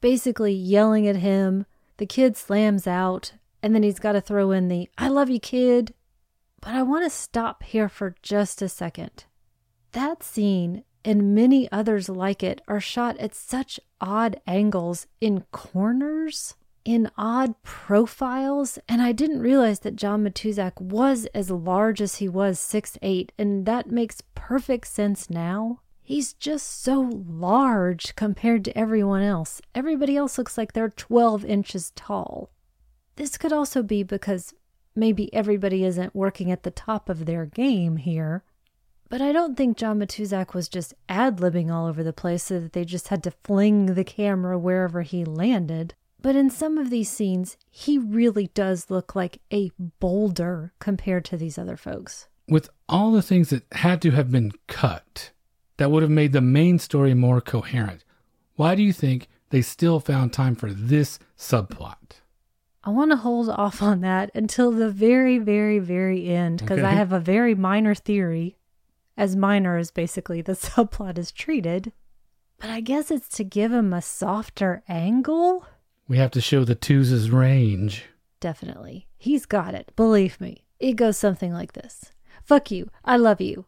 Basically, 0.01 0.53
yelling 0.53 1.09
at 1.09 1.16
him, 1.16 1.66
the 1.96 2.07
kid 2.07 2.37
slams 2.37 2.87
out, 2.87 3.33
and 3.61 3.74
then 3.74 3.83
he's 3.83 3.98
got 3.98 4.12
to 4.12 4.20
throw 4.20 4.53
in 4.53 4.68
the 4.68 4.88
I 4.96 5.09
love 5.09 5.29
you, 5.29 5.40
kid. 5.40 5.92
But 6.61 6.72
I 6.72 6.85
want 6.85 7.03
to 7.03 7.11
stop 7.11 7.64
here 7.64 7.88
for 7.88 8.14
just 8.22 8.62
a 8.62 8.68
second. 8.68 9.24
That 9.90 10.22
scene 10.22 10.85
and 11.05 11.35
many 11.35 11.68
others 11.72 12.09
like 12.09 12.44
it 12.44 12.61
are 12.68 12.79
shot 12.79 13.18
at 13.18 13.35
such 13.35 13.81
odd 14.01 14.41
angles 14.47 15.07
in 15.21 15.45
corners, 15.53 16.55
in 16.85 17.11
odd 17.17 17.55
profiles, 17.63 18.79
and 18.89 19.03
I 19.03 19.13
didn't 19.13 19.41
realize 19.41 19.81
that 19.81 19.97
John 19.97 20.25
Matuszak 20.25 20.81
was 20.81 21.27
as 21.35 21.51
large 21.51 22.01
as 22.01 22.17
he 22.17 22.29
was 22.29 22.59
six 22.59 22.97
eight, 23.03 23.33
and 23.39 23.67
that 23.67 23.91
makes 23.91 24.23
perfect 24.35 24.87
sense 24.87 25.29
now. 25.29 25.81
He's 26.01 26.33
just 26.33 26.83
so 26.83 27.03
large 27.29 28.17
compared 28.17 28.65
to 28.65 28.79
everyone 28.79 29.23
else. 29.23 29.61
Everybody 29.75 30.17
else 30.17 30.39
looks 30.39 30.57
like 30.57 30.73
they're 30.73 30.89
12 30.89 31.45
inches 31.45 31.93
tall. 31.95 32.51
This 33.17 33.37
could 33.37 33.53
also 33.53 33.83
be 33.83 34.03
because 34.03 34.55
maybe 34.97 35.33
everybody 35.35 35.85
isn't 35.85 36.15
working 36.15 36.51
at 36.51 36.63
the 36.63 36.71
top 36.71 37.11
of 37.11 37.27
their 37.27 37.45
game 37.45 37.99
here. 37.99 38.43
But 39.09 39.23
I 39.23 39.33
don't 39.33 39.57
think 39.57 39.77
John 39.77 39.99
Matuszak 39.99 40.53
was 40.53 40.68
just 40.68 40.94
ad 41.09 41.38
libbing 41.38 41.73
all 41.73 41.87
over 41.87 42.03
the 42.03 42.12
place 42.12 42.44
so 42.44 42.61
that 42.61 42.75
they 42.75 42.85
just 42.85 43.09
had 43.09 43.23
to 43.23 43.31
fling 43.31 43.94
the 43.94 44.05
camera 44.05 44.59
wherever 44.59 45.03
he 45.03 45.25
landed. 45.25 45.94
But 46.21 46.37
in 46.37 46.51
some 46.51 46.79
of 46.79 46.90
these 46.90 47.09
scenes, 47.09 47.57
he 47.71 47.97
really 47.97 48.49
does 48.49 48.90
look 48.90 49.14
like 49.14 49.40
a 49.53 49.71
boulder 50.01 50.73
compared 50.79 51.25
to 51.27 51.37
these 51.37 51.57
other 51.57 51.77
folks. 51.77 52.29
With 52.49 52.68
all 52.88 53.12
the 53.12 53.23
things 53.23 53.51
that 53.51 53.64
had 53.73 54.03
to 54.03 54.11
have 54.11 54.31
been 54.31 54.53
cut 54.66 55.31
that 55.77 55.90
would 55.90 56.03
have 56.03 56.11
made 56.11 56.33
the 56.33 56.40
main 56.40 56.79
story 56.79 57.14
more 57.14 57.40
coherent, 57.40 58.05
why 58.57 58.75
do 58.75 58.83
you 58.83 58.92
think 58.92 59.29
they 59.51 59.62
still 59.62 60.01
found 60.01 60.33
time 60.33 60.55
for 60.57 60.73
this 60.73 61.18
subplot? 61.38 62.21
I 62.85 62.90
want 62.90 63.11
to 63.12 63.16
hold 63.16 63.49
off 63.49 63.83
on 63.83 64.01
that 64.01 64.31
until 64.35 64.71
the 64.71 64.90
very, 64.90 65.38
very, 65.38 65.79
very 65.79 66.27
end 66.29 66.61
because 66.61 66.83
I 66.83 66.90
have 66.90 67.12
a 67.12 67.21
very 67.21 67.55
minor 67.55 67.94
theory, 67.94 68.58
as 69.19 69.37
minor 69.37 69.77
as 69.77 69.91
basically 69.91 70.41
the 70.41 70.53
subplot 70.55 71.19
is 71.19 71.31
treated. 71.31 71.93
But 72.59 72.71
I 72.71 72.81
guess 72.81 73.11
it's 73.11 73.29
to 73.37 73.45
give 73.45 73.73
him 73.73 73.93
a 73.93 74.01
softer 74.01 74.83
angle. 74.89 75.67
We 76.09 76.17
have 76.17 76.31
to 76.31 76.41
show 76.41 76.65
the 76.65 76.75
twos' 76.75 77.31
range. 77.31 78.07
Definitely. 78.41 79.07
He's 79.19 79.45
got 79.45 79.75
it. 79.75 79.93
Believe 79.95 80.41
me. 80.41 80.65
It 80.81 80.95
goes 80.95 81.19
something 81.19 81.53
like 81.53 81.75
this 81.75 82.13
Fuck 82.45 82.71
you. 82.71 82.89
I 83.05 83.17
love 83.17 83.43
you. 83.43 83.67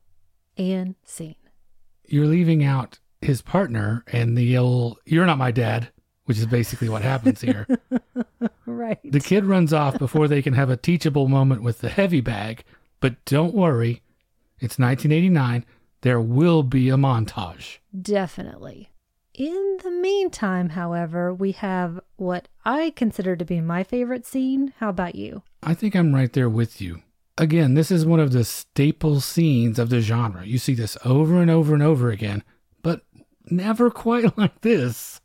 And 0.56 0.94
scene. 1.04 1.34
You're 2.06 2.26
leaving 2.26 2.64
out 2.64 2.98
his 3.20 3.42
partner 3.42 4.04
and 4.10 4.38
the 4.38 4.56
old, 4.56 4.98
you're 5.04 5.26
not 5.26 5.38
my 5.38 5.50
dad, 5.50 5.90
which 6.24 6.38
is 6.38 6.46
basically 6.46 6.88
what 6.88 7.02
happens 7.02 7.40
here. 7.42 7.66
Right. 8.66 8.98
The 9.04 9.20
kid 9.20 9.44
runs 9.44 9.72
off 9.72 9.98
before 9.98 10.28
they 10.28 10.42
can 10.42 10.52
have 10.54 10.70
a 10.70 10.76
teachable 10.76 11.28
moment 11.28 11.62
with 11.62 11.80
the 11.80 11.88
heavy 11.88 12.20
bag, 12.20 12.64
but 13.00 13.22
don't 13.24 13.52
worry, 13.52 14.00
it's 14.60 14.78
1989. 14.78 15.64
There 16.02 16.20
will 16.20 16.62
be 16.62 16.88
a 16.88 16.96
montage. 16.96 17.78
Definitely. 18.00 18.90
In 19.34 19.78
the 19.82 19.90
meantime, 19.90 20.70
however, 20.70 21.32
we 21.32 21.52
have 21.52 22.00
what 22.16 22.48
I 22.64 22.90
consider 22.90 23.36
to 23.36 23.44
be 23.44 23.60
my 23.60 23.84
favorite 23.84 24.26
scene. 24.26 24.74
How 24.78 24.88
about 24.90 25.14
you? 25.14 25.42
I 25.62 25.74
think 25.74 25.94
I'm 25.94 26.14
right 26.14 26.32
there 26.32 26.48
with 26.48 26.80
you. 26.80 27.02
Again, 27.38 27.74
this 27.74 27.90
is 27.90 28.04
one 28.04 28.20
of 28.20 28.32
the 28.32 28.44
staple 28.44 29.20
scenes 29.20 29.78
of 29.78 29.88
the 29.88 30.00
genre. 30.00 30.44
You 30.44 30.58
see 30.58 30.74
this 30.74 30.98
over 31.04 31.40
and 31.40 31.50
over 31.50 31.72
and 31.72 31.82
over 31.82 32.10
again, 32.10 32.42
but 32.82 33.02
never 33.50 33.90
quite 33.90 34.36
like 34.36 34.60
this. 34.60 35.20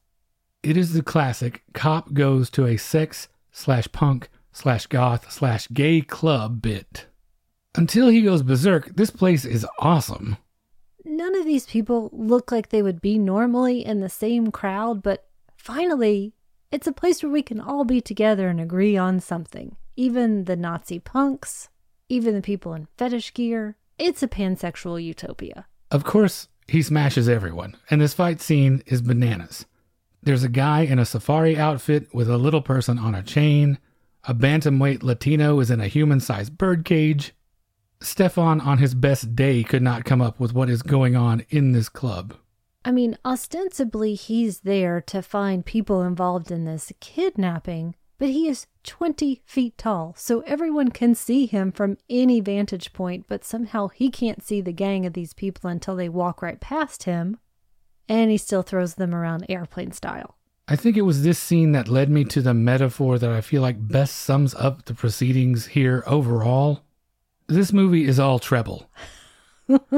It 0.64 0.78
is 0.78 0.94
the 0.94 1.04
classic 1.04 1.64
cop 1.74 2.14
goes 2.14 2.50
to 2.52 2.66
a 2.66 2.78
sex 2.78 3.28
slash 3.52 3.92
punk 3.92 4.30
slash 4.52 4.88
goth 4.88 5.32
slash 5.32 5.68
gay 5.68 6.02
club 6.02 6.62
bit. 6.62 7.08
Until 7.76 8.08
he 8.08 8.22
goes 8.22 8.42
berserk, 8.42 8.96
this 8.96 9.10
place 9.10 9.46
is 9.46 9.66
awesome. 9.80 10.38
None 11.04 11.36
of 11.36 11.46
these 11.46 11.66
people 11.66 12.10
look 12.14 12.52
like 12.52 12.70
they 12.70 12.82
would 12.82 13.02
be 13.02 13.20
normally 13.20 13.86
in 13.86 14.00
the 14.00 14.10
same 14.10 14.52
crowd, 14.52 15.04
but 15.04 15.28
finally, 15.58 16.34
it's 16.72 16.88
a 16.88 16.92
place 16.92 17.22
where 17.22 17.32
we 17.32 17.42
can 17.42 17.60
all 17.60 17.84
be 17.84 18.02
together 18.02 18.48
and 18.48 18.60
agree 18.60 18.98
on 18.98 19.20
something. 19.20 19.76
Even 19.96 20.46
the 20.46 20.56
Nazi 20.56 21.00
punks, 21.00 21.70
even 22.10 22.34
the 22.34 22.42
people 22.42 22.74
in 22.74 22.88
fetish 22.98 23.34
gear. 23.34 23.76
It's 23.98 24.24
a 24.24 24.28
pansexual 24.28 25.02
utopia. 25.04 25.68
Of 25.92 26.04
course, 26.04 26.48
he 26.68 26.82
smashes 26.82 27.30
everyone, 27.30 27.78
and 27.90 28.02
this 28.02 28.14
fight 28.14 28.42
scene 28.42 28.84
is 28.88 29.02
bananas. 29.02 29.66
There's 30.24 30.44
a 30.44 30.50
guy 30.50 30.82
in 30.82 30.98
a 30.98 31.06
safari 31.06 31.58
outfit 31.58 32.14
with 32.14 32.30
a 32.30 32.38
little 32.38 32.62
person 32.62 32.98
on 32.98 33.14
a 33.14 33.22
chain. 33.22 33.78
A 34.24 34.34
bantamweight 34.34 35.04
Latino 35.04 35.60
is 35.60 35.70
in 35.70 35.80
a 35.80 35.88
human 35.88 36.20
sized 36.20 36.58
birdcage. 36.58 37.34
Stefon, 38.00 38.66
on 38.66 38.78
his 38.78 38.94
best 38.94 39.36
day, 39.36 39.64
could 39.64 39.82
not 39.82 40.06
come 40.06 40.22
up 40.22 40.40
with 40.40 40.54
what 40.54 40.70
is 40.70 40.84
going 40.84 41.16
on 41.16 41.46
in 41.50 41.72
this 41.72 41.90
club. 41.90 42.36
I 42.84 42.92
mean, 42.92 43.18
ostensibly, 43.26 44.14
he's 44.14 44.60
there 44.60 45.02
to 45.02 45.22
find 45.22 45.66
people 45.66 46.04
involved 46.04 46.52
in 46.52 46.66
this 46.66 46.92
kidnapping, 47.00 47.96
but 48.20 48.30
he 48.30 48.48
is 48.48 48.68
20 48.84 49.42
feet 49.46 49.78
tall, 49.78 50.14
so 50.18 50.42
everyone 50.42 50.92
can 50.92 51.16
see 51.16 51.48
him 51.48 51.72
from 51.72 51.98
any 52.10 52.40
vantage 52.40 52.94
point, 52.94 53.26
but 53.28 53.44
somehow 53.44 53.88
he 53.88 54.10
can't 54.10 54.44
see 54.44 54.62
the 54.62 54.72
gang 54.72 55.06
of 55.06 55.14
these 55.14 55.34
people 55.34 55.70
until 55.70 55.96
they 55.96 56.08
walk 56.08 56.42
right 56.42 56.60
past 56.60 57.04
him, 57.04 57.40
and 58.08 58.30
he 58.30 58.38
still 58.38 58.62
throws 58.62 58.96
them 58.96 59.16
around 59.16 59.46
airplane 59.50 59.92
style. 59.92 60.38
I 60.68 60.76
think 60.76 60.96
it 60.96 61.02
was 61.02 61.24
this 61.24 61.40
scene 61.40 61.74
that 61.74 61.88
led 61.88 62.10
me 62.10 62.24
to 62.26 62.42
the 62.42 62.54
metaphor 62.54 63.20
that 63.20 63.30
I 63.32 63.42
feel 63.42 63.62
like 63.62 63.88
best 63.88 64.16
sums 64.16 64.56
up 64.56 64.86
the 64.86 64.94
proceedings 64.94 65.68
here 65.68 66.04
overall. 66.08 66.82
This 67.48 67.72
movie 67.72 68.06
is 68.06 68.20
all 68.20 68.40
treble. 68.40 68.90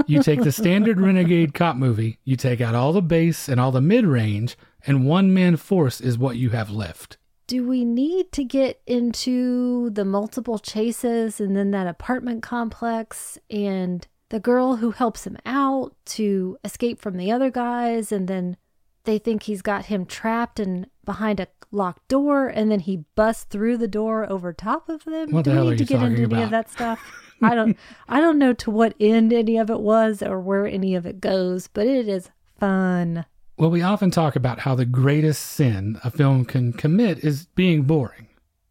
you 0.06 0.22
take 0.22 0.44
the 0.44 0.52
standard 0.52 1.00
renegade 1.00 1.54
cop 1.54 1.76
movie, 1.76 2.20
you 2.24 2.36
take 2.36 2.62
out 2.62 2.76
all 2.76 2.94
the 2.94 3.02
bass 3.02 3.50
and 3.50 3.60
all 3.60 3.72
the 3.72 3.82
mid 3.82 4.06
range, 4.06 4.58
and 4.86 5.06
one 5.06 5.34
man 5.34 5.58
force 5.58 6.00
is 6.00 6.18
what 6.18 6.38
you 6.38 6.52
have 6.52 6.70
left. 6.70 7.18
Do 7.48 7.66
we 7.66 7.86
need 7.86 8.32
to 8.34 8.44
get 8.44 8.82
into 8.86 9.90
the 9.92 10.04
multiple 10.04 10.60
chases 10.60 11.40
and 11.40 11.56
then 11.56 11.72
that 11.72 11.88
apartment 11.88 12.44
complex 12.44 13.38
and 13.50 14.06
the 14.30 14.40
girl 14.40 14.78
who 14.78 14.92
helps 14.92 15.26
him 15.26 15.38
out 15.46 15.96
to 16.08 16.58
escape 16.66 17.00
from 17.00 17.16
the 17.16 17.32
other 17.32 17.50
guys 17.50 18.12
and 18.12 18.28
then 18.28 18.58
they 19.06 19.18
think 19.18 19.44
he's 19.44 19.62
got 19.62 19.86
him 19.86 20.06
trapped 20.06 20.60
and 20.60 20.88
behind 21.06 21.40
a 21.40 21.48
locked 21.72 22.06
door 22.10 22.48
and 22.48 22.70
then 22.70 22.82
he 22.82 23.06
busts 23.16 23.46
through 23.46 23.78
the 23.78 23.88
door 23.88 24.30
over 24.30 24.52
top 24.52 24.90
of 24.90 25.06
them? 25.06 25.32
What 25.32 25.46
Do 25.46 25.52
the 25.52 25.56
we 25.56 25.56
hell 25.56 25.66
need 25.70 25.74
are 25.74 25.78
to 25.78 25.84
you 25.84 25.88
get 25.88 26.04
into 26.04 26.22
talking 26.24 26.34
any 26.36 26.44
of 26.44 26.50
that 26.50 26.70
stuff? 26.70 27.00
I 27.42 27.56
don't 27.56 27.78
I 28.10 28.20
don't 28.20 28.40
know 28.40 28.54
to 28.54 28.72
what 28.72 28.96
end 29.00 29.34
any 29.34 29.58
of 29.58 29.70
it 29.70 29.80
was 29.80 30.22
or 30.22 30.40
where 30.40 30.66
any 30.66 30.96
of 30.96 31.06
it 31.06 31.22
goes, 31.22 31.68
but 31.68 31.88
it 31.88 32.08
is 32.08 32.30
fun. 32.60 33.26
Well, 33.58 33.72
we 33.72 33.82
often 33.82 34.12
talk 34.12 34.36
about 34.36 34.60
how 34.60 34.76
the 34.76 34.86
greatest 34.86 35.42
sin 35.44 36.00
a 36.04 36.12
film 36.12 36.46
can 36.46 36.74
commit 36.74 37.24
is 37.24 37.48
being 37.56 37.84
boring. 37.84 38.28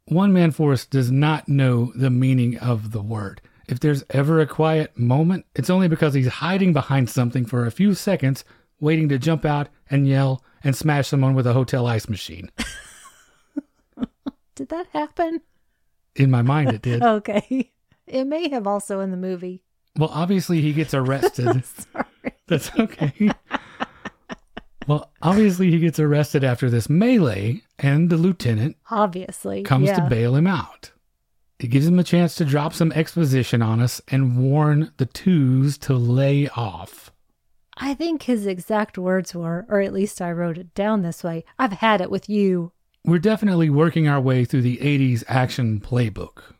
One 0.06 0.32
Man 0.32 0.52
Force 0.52 0.86
does 0.86 1.10
not 1.10 1.48
know 1.48 1.92
the 1.96 2.10
meaning 2.10 2.56
of 2.58 2.92
the 2.92 3.02
word. 3.02 3.40
If 3.68 3.80
there's 3.80 4.04
ever 4.10 4.40
a 4.40 4.46
quiet 4.46 4.96
moment, 4.96 5.44
it's 5.56 5.70
only 5.70 5.88
because 5.88 6.14
he's 6.14 6.28
hiding 6.28 6.72
behind 6.72 7.10
something 7.10 7.44
for 7.44 7.66
a 7.66 7.72
few 7.72 7.94
seconds, 7.94 8.44
waiting 8.78 9.08
to 9.08 9.18
jump 9.18 9.44
out 9.44 9.68
and 9.90 10.06
yell 10.06 10.44
and 10.62 10.76
smash 10.76 11.08
someone 11.08 11.34
with 11.34 11.48
a 11.48 11.52
hotel 11.52 11.88
ice 11.88 12.08
machine. 12.08 12.50
Did 14.54 14.68
that 14.68 14.86
happen? 14.92 15.40
In 16.14 16.30
my 16.30 16.42
mind, 16.42 16.70
it 16.70 16.82
did. 16.82 17.02
Okay. 17.16 17.72
It 18.06 18.24
may 18.24 18.48
have 18.50 18.66
also 18.66 19.00
in 19.00 19.10
the 19.10 19.16
movie. 19.16 19.62
Well, 19.96 20.10
obviously, 20.12 20.60
he 20.60 20.72
gets 20.72 20.94
arrested. 20.94 21.64
Sorry. 21.64 22.04
That's 22.46 22.70
okay. 22.78 23.30
well, 24.86 25.10
obviously, 25.22 25.70
he 25.70 25.78
gets 25.78 25.98
arrested 25.98 26.44
after 26.44 26.70
this 26.70 26.88
melee, 26.88 27.62
and 27.78 28.10
the 28.10 28.16
lieutenant 28.16 28.76
Obviously. 28.90 29.62
comes 29.62 29.88
yeah. 29.88 30.00
to 30.00 30.08
bail 30.08 30.36
him 30.36 30.46
out. 30.46 30.92
It 31.58 31.68
gives 31.68 31.86
him 31.86 31.98
a 31.98 32.04
chance 32.04 32.34
to 32.36 32.44
drop 32.44 32.74
some 32.74 32.92
exposition 32.92 33.62
on 33.62 33.80
us 33.80 34.02
and 34.08 34.36
warn 34.36 34.92
the 34.98 35.06
twos 35.06 35.78
to 35.78 35.94
lay 35.94 36.48
off. 36.50 37.10
I 37.78 37.94
think 37.94 38.22
his 38.22 38.46
exact 38.46 38.98
words 38.98 39.34
were, 39.34 39.66
or 39.68 39.80
at 39.80 39.92
least 39.92 40.20
I 40.20 40.32
wrote 40.32 40.58
it 40.58 40.74
down 40.74 41.02
this 41.02 41.24
way 41.24 41.44
I've 41.58 41.72
had 41.72 42.00
it 42.00 42.10
with 42.10 42.28
you. 42.28 42.72
We're 43.04 43.18
definitely 43.18 43.70
working 43.70 44.08
our 44.08 44.20
way 44.20 44.44
through 44.44 44.62
the 44.62 44.78
80s 44.78 45.24
action 45.28 45.80
playbook. 45.80 46.55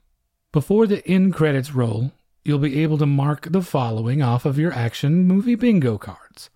Before 0.56 0.86
the 0.86 1.06
end 1.06 1.34
credits 1.34 1.74
roll, 1.74 2.12
you'll 2.42 2.58
be 2.58 2.82
able 2.82 2.96
to 2.96 3.04
mark 3.04 3.46
the 3.52 3.60
following 3.60 4.22
off 4.22 4.46
of 4.46 4.58
your 4.58 4.72
action 4.72 5.24
movie 5.24 5.54
bingo 5.54 5.98
cards. 5.98 6.48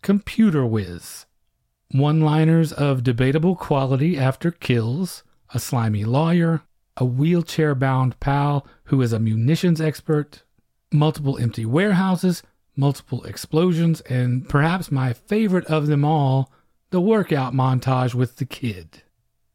Computer 0.00 0.64
Whiz, 0.64 1.26
one 1.90 2.22
liners 2.22 2.72
of 2.72 3.04
debatable 3.04 3.54
quality 3.54 4.16
after 4.16 4.52
kills, 4.52 5.22
a 5.52 5.58
slimy 5.58 6.02
lawyer, 6.02 6.62
a 6.96 7.04
wheelchair 7.04 7.74
bound 7.74 8.18
pal 8.20 8.66
who 8.84 9.02
is 9.02 9.12
a 9.12 9.18
munitions 9.18 9.82
expert, 9.82 10.44
multiple 10.90 11.36
empty 11.36 11.66
warehouses, 11.66 12.42
multiple 12.74 13.22
explosions, 13.24 14.00
and 14.08 14.48
perhaps 14.48 14.90
my 14.90 15.12
favorite 15.12 15.66
of 15.66 15.88
them 15.88 16.06
all, 16.06 16.50
the 16.88 17.02
workout 17.02 17.52
montage 17.52 18.14
with 18.14 18.36
the 18.36 18.46
kid. 18.46 19.02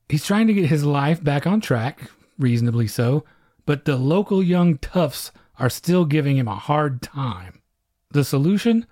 He's 0.07 0.23
trying 0.23 0.45
to 0.45 0.53
get 0.53 0.69
his 0.69 0.85
life 0.85 1.23
back 1.23 1.47
on 1.47 1.61
track, 1.61 2.11
reasonably 2.37 2.85
so, 2.85 3.23
but 3.67 3.85
the 3.85 3.97
local 3.97 4.41
young 4.41 4.77
toughs 4.79 5.31
are 5.59 5.69
still 5.69 6.05
giving 6.05 6.37
him 6.37 6.47
a 6.47 6.55
hard 6.55 7.03
time. 7.03 7.61
The 8.09 8.23
solution? 8.23 8.87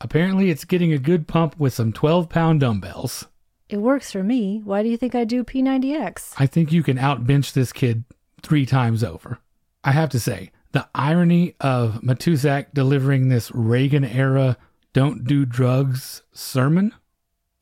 Apparently, 0.00 0.50
it's 0.50 0.64
getting 0.64 0.92
a 0.92 0.98
good 0.98 1.26
pump 1.26 1.58
with 1.58 1.74
some 1.74 1.92
12 1.92 2.28
pound 2.28 2.60
dumbbells. 2.60 3.26
It 3.68 3.78
works 3.78 4.12
for 4.12 4.22
me. 4.22 4.60
Why 4.62 4.82
do 4.82 4.88
you 4.88 4.96
think 4.96 5.14
I 5.14 5.24
do 5.24 5.42
P90X? 5.42 6.34
I 6.38 6.46
think 6.46 6.70
you 6.70 6.82
can 6.82 6.98
outbench 6.98 7.52
this 7.52 7.72
kid 7.72 8.04
three 8.42 8.66
times 8.66 9.02
over. 9.02 9.38
I 9.82 9.92
have 9.92 10.10
to 10.10 10.20
say, 10.20 10.52
the 10.72 10.86
irony 10.94 11.54
of 11.58 12.02
Matuszak 12.02 12.66
delivering 12.74 13.28
this 13.28 13.50
Reagan 13.52 14.04
era 14.04 14.58
don't 14.92 15.24
do 15.24 15.46
drugs 15.46 16.22
sermon, 16.32 16.92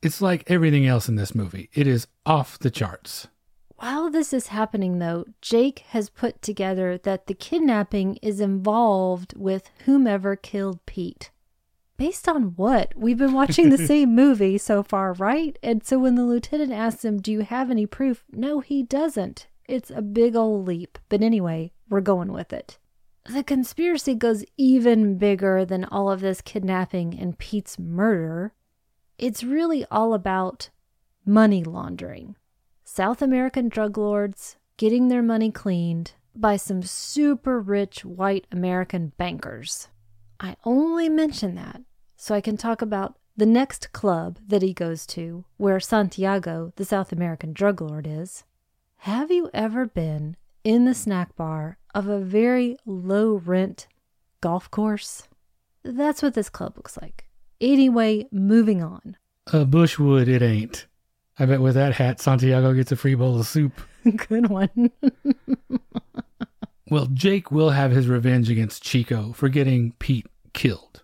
it's 0.01 0.21
like 0.21 0.49
everything 0.49 0.85
else 0.85 1.07
in 1.07 1.15
this 1.15 1.33
movie. 1.33 1.69
It 1.73 1.87
is 1.87 2.07
off 2.25 2.59
the 2.59 2.71
charts. 2.71 3.27
While 3.81 4.09
this 4.09 4.33
is 4.33 4.47
happening, 4.47 4.99
though, 4.99 5.23
Jake 5.41 5.79
has 5.89 6.09
put 6.09 6.41
together 6.41 6.97
that 6.97 7.27
the 7.27 7.33
kidnapping 7.33 8.17
is 8.17 8.41
involved 8.41 9.33
with 9.37 9.71
whomever 9.85 10.35
killed 10.35 10.85
Pete. 10.85 11.31
Based 11.95 12.27
on 12.27 12.55
what? 12.57 12.91
We've 12.97 13.17
been 13.17 13.31
watching 13.31 13.69
the 13.69 13.77
same 13.87 14.13
movie 14.13 14.57
so 14.57 14.83
far, 14.83 15.13
right? 15.13 15.57
And 15.63 15.81
so 15.81 15.97
when 15.97 16.15
the 16.15 16.25
lieutenant 16.25 16.73
asks 16.73 17.05
him, 17.05 17.21
Do 17.21 17.31
you 17.31 17.39
have 17.39 17.71
any 17.71 17.85
proof? 17.85 18.25
No, 18.33 18.59
he 18.59 18.83
doesn't. 18.83 19.47
It's 19.65 19.89
a 19.89 20.01
big 20.01 20.35
old 20.35 20.67
leap. 20.67 20.97
But 21.07 21.21
anyway, 21.21 21.71
we're 21.87 22.01
going 22.01 22.33
with 22.33 22.51
it. 22.51 22.77
The 23.25 23.45
conspiracy 23.45 24.13
goes 24.13 24.43
even 24.57 25.17
bigger 25.17 25.63
than 25.63 25.85
all 25.85 26.11
of 26.11 26.19
this 26.19 26.41
kidnapping 26.41 27.17
and 27.17 27.37
Pete's 27.37 27.79
murder. 27.79 28.51
It's 29.17 29.41
really 29.41 29.85
all 29.89 30.13
about 30.13 30.69
money 31.25 31.63
laundering. 31.63 32.35
South 32.91 33.21
American 33.21 33.69
drug 33.69 33.99
lords 33.99 34.57
getting 34.77 35.09
their 35.09 35.21
money 35.21 35.51
cleaned 35.51 36.13
by 36.35 36.57
some 36.57 36.81
super 36.81 37.59
rich 37.59 38.03
white 38.03 38.47
American 38.51 39.13
bankers. 39.15 39.89
I 40.39 40.55
only 40.65 41.07
mention 41.07 41.53
that 41.53 41.83
so 42.17 42.33
I 42.33 42.41
can 42.41 42.57
talk 42.57 42.81
about 42.81 43.15
the 43.37 43.45
next 43.45 43.93
club 43.93 44.39
that 44.47 44.63
he 44.63 44.73
goes 44.73 45.05
to, 45.05 45.45
where 45.57 45.79
Santiago, 45.79 46.73
the 46.77 46.83
South 46.83 47.11
American 47.11 47.53
drug 47.53 47.79
lord, 47.79 48.07
is. 48.07 48.43
Have 48.97 49.29
you 49.29 49.51
ever 49.53 49.85
been 49.85 50.35
in 50.63 50.85
the 50.85 50.95
snack 50.95 51.35
bar 51.35 51.77
of 51.93 52.07
a 52.07 52.19
very 52.19 52.75
low 52.87 53.35
rent 53.35 53.87
golf 54.41 54.69
course? 54.71 55.27
That's 55.83 56.23
what 56.23 56.33
this 56.33 56.49
club 56.49 56.73
looks 56.75 56.97
like. 56.99 57.25
Anyway, 57.61 58.25
moving 58.31 58.81
on. 58.81 59.15
Uh, 59.45 59.63
Bushwood, 59.63 60.27
it 60.27 60.41
ain't. 60.41 60.87
I 61.39 61.45
bet 61.45 61.61
with 61.61 61.75
that 61.75 61.95
hat, 61.95 62.19
Santiago 62.19 62.73
gets 62.73 62.91
a 62.91 62.97
free 62.97 63.15
bowl 63.15 63.39
of 63.39 63.47
soup. 63.47 63.79
Good 64.27 64.49
one. 64.49 64.91
well, 66.89 67.07
Jake 67.07 67.49
will 67.49 67.69
have 67.69 67.91
his 67.91 68.07
revenge 68.07 68.49
against 68.49 68.83
Chico 68.83 69.31
for 69.31 69.47
getting 69.47 69.93
Pete 69.99 70.27
killed. 70.53 71.03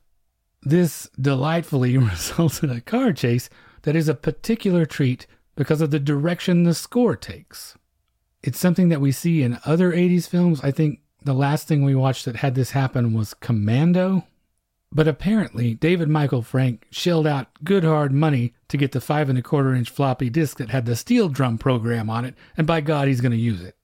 This 0.61 1.09
delightfully 1.19 1.97
results 1.97 2.61
in 2.61 2.69
a 2.69 2.81
car 2.81 3.13
chase 3.13 3.49
that 3.83 3.95
is 3.95 4.09
a 4.09 4.15
particular 4.15 4.85
treat 4.85 5.25
because 5.55 5.79
of 5.79 5.91
the 5.91 5.99
direction 5.99 6.63
the 6.63 6.73
score 6.73 7.15
takes. 7.15 7.77
It's 8.43 8.59
something 8.59 8.89
that 8.89 9.01
we 9.01 9.13
see 9.13 9.41
in 9.41 9.59
other 9.65 9.91
80s 9.91 10.27
films. 10.27 10.59
I 10.63 10.71
think 10.71 10.99
the 11.23 11.33
last 11.33 11.67
thing 11.67 11.83
we 11.83 11.95
watched 11.95 12.25
that 12.25 12.35
had 12.35 12.55
this 12.55 12.71
happen 12.71 13.13
was 13.13 13.33
Commando. 13.33 14.25
But 14.95 15.09
apparently, 15.09 15.73
David 15.73 16.07
Michael 16.07 16.41
Frank 16.41 16.87
shelled 16.89 17.27
out 17.27 17.47
good 17.65 17.83
hard 17.83 18.13
money 18.13 18.53
to 18.69 18.77
get 18.77 18.93
the 18.93 19.01
five 19.01 19.27
and 19.27 19.37
a 19.37 19.41
quarter 19.41 19.75
inch 19.75 19.89
floppy 19.89 20.29
disk 20.29 20.57
that 20.57 20.69
had 20.69 20.85
the 20.85 20.95
steel 20.95 21.27
drum 21.27 21.57
program 21.57 22.09
on 22.09 22.23
it, 22.23 22.33
and 22.55 22.65
by 22.65 22.79
God, 22.79 23.09
he's 23.09 23.19
going 23.19 23.33
to 23.33 23.37
use 23.37 23.61
it. 23.61 23.75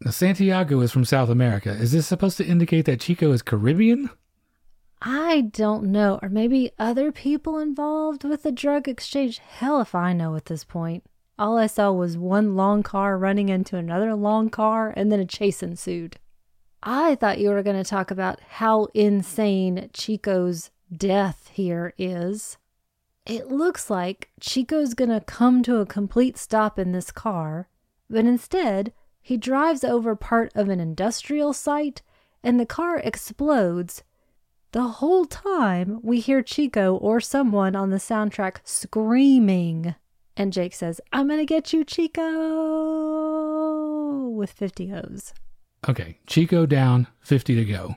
Now, 0.00 0.12
Santiago 0.12 0.80
is 0.80 0.92
from 0.92 1.04
South 1.04 1.28
America. 1.28 1.70
Is 1.70 1.92
this 1.92 2.06
supposed 2.06 2.38
to 2.38 2.46
indicate 2.46 2.86
that 2.86 3.02
Chico 3.02 3.32
is 3.32 3.42
Caribbean? 3.42 4.08
I 5.02 5.42
don't 5.42 5.84
know. 5.84 6.18
Or 6.22 6.30
maybe 6.30 6.70
other 6.78 7.12
people 7.12 7.58
involved 7.58 8.24
with 8.24 8.42
the 8.42 8.50
drug 8.50 8.88
exchange. 8.88 9.38
Hell 9.38 9.82
if 9.82 9.94
I 9.94 10.14
know 10.14 10.36
at 10.36 10.46
this 10.46 10.64
point. 10.64 11.04
All 11.38 11.58
I 11.58 11.66
saw 11.66 11.92
was 11.92 12.16
one 12.16 12.56
long 12.56 12.82
car 12.82 13.18
running 13.18 13.50
into 13.50 13.76
another 13.76 14.14
long 14.14 14.48
car, 14.48 14.90
and 14.96 15.12
then 15.12 15.20
a 15.20 15.26
chase 15.26 15.62
ensued. 15.62 16.16
I 16.88 17.16
thought 17.16 17.40
you 17.40 17.50
were 17.50 17.64
going 17.64 17.82
to 17.82 17.90
talk 17.90 18.12
about 18.12 18.38
how 18.48 18.86
insane 18.94 19.90
Chico's 19.92 20.70
death 20.96 21.50
here 21.52 21.92
is. 21.98 22.58
It 23.26 23.48
looks 23.48 23.90
like 23.90 24.30
Chico's 24.40 24.94
going 24.94 25.10
to 25.10 25.20
come 25.20 25.64
to 25.64 25.78
a 25.78 25.86
complete 25.86 26.38
stop 26.38 26.78
in 26.78 26.92
this 26.92 27.10
car, 27.10 27.68
but 28.08 28.24
instead, 28.24 28.92
he 29.20 29.36
drives 29.36 29.82
over 29.82 30.14
part 30.14 30.52
of 30.54 30.68
an 30.68 30.78
industrial 30.78 31.52
site 31.52 32.02
and 32.44 32.60
the 32.60 32.64
car 32.64 32.98
explodes. 32.98 34.04
The 34.70 34.82
whole 34.82 35.24
time, 35.24 35.98
we 36.04 36.20
hear 36.20 36.40
Chico 36.40 36.94
or 36.94 37.20
someone 37.20 37.74
on 37.74 37.90
the 37.90 37.96
soundtrack 37.96 38.58
screaming. 38.62 39.96
And 40.36 40.52
Jake 40.52 40.74
says, 40.74 41.00
I'm 41.12 41.26
going 41.26 41.40
to 41.40 41.46
get 41.46 41.72
you, 41.72 41.82
Chico, 41.82 42.22
with 44.28 44.52
50 44.52 44.92
O's. 44.92 45.34
Okay, 45.88 46.18
Chico 46.26 46.66
down, 46.66 47.06
50 47.20 47.54
to 47.54 47.64
go. 47.64 47.96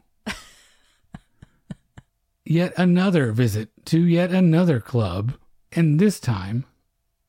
yet 2.46 2.74
another 2.78 3.32
visit 3.32 3.70
to 3.86 4.06
yet 4.06 4.32
another 4.32 4.80
club, 4.80 5.34
and 5.72 6.00
this 6.00 6.20
time 6.20 6.66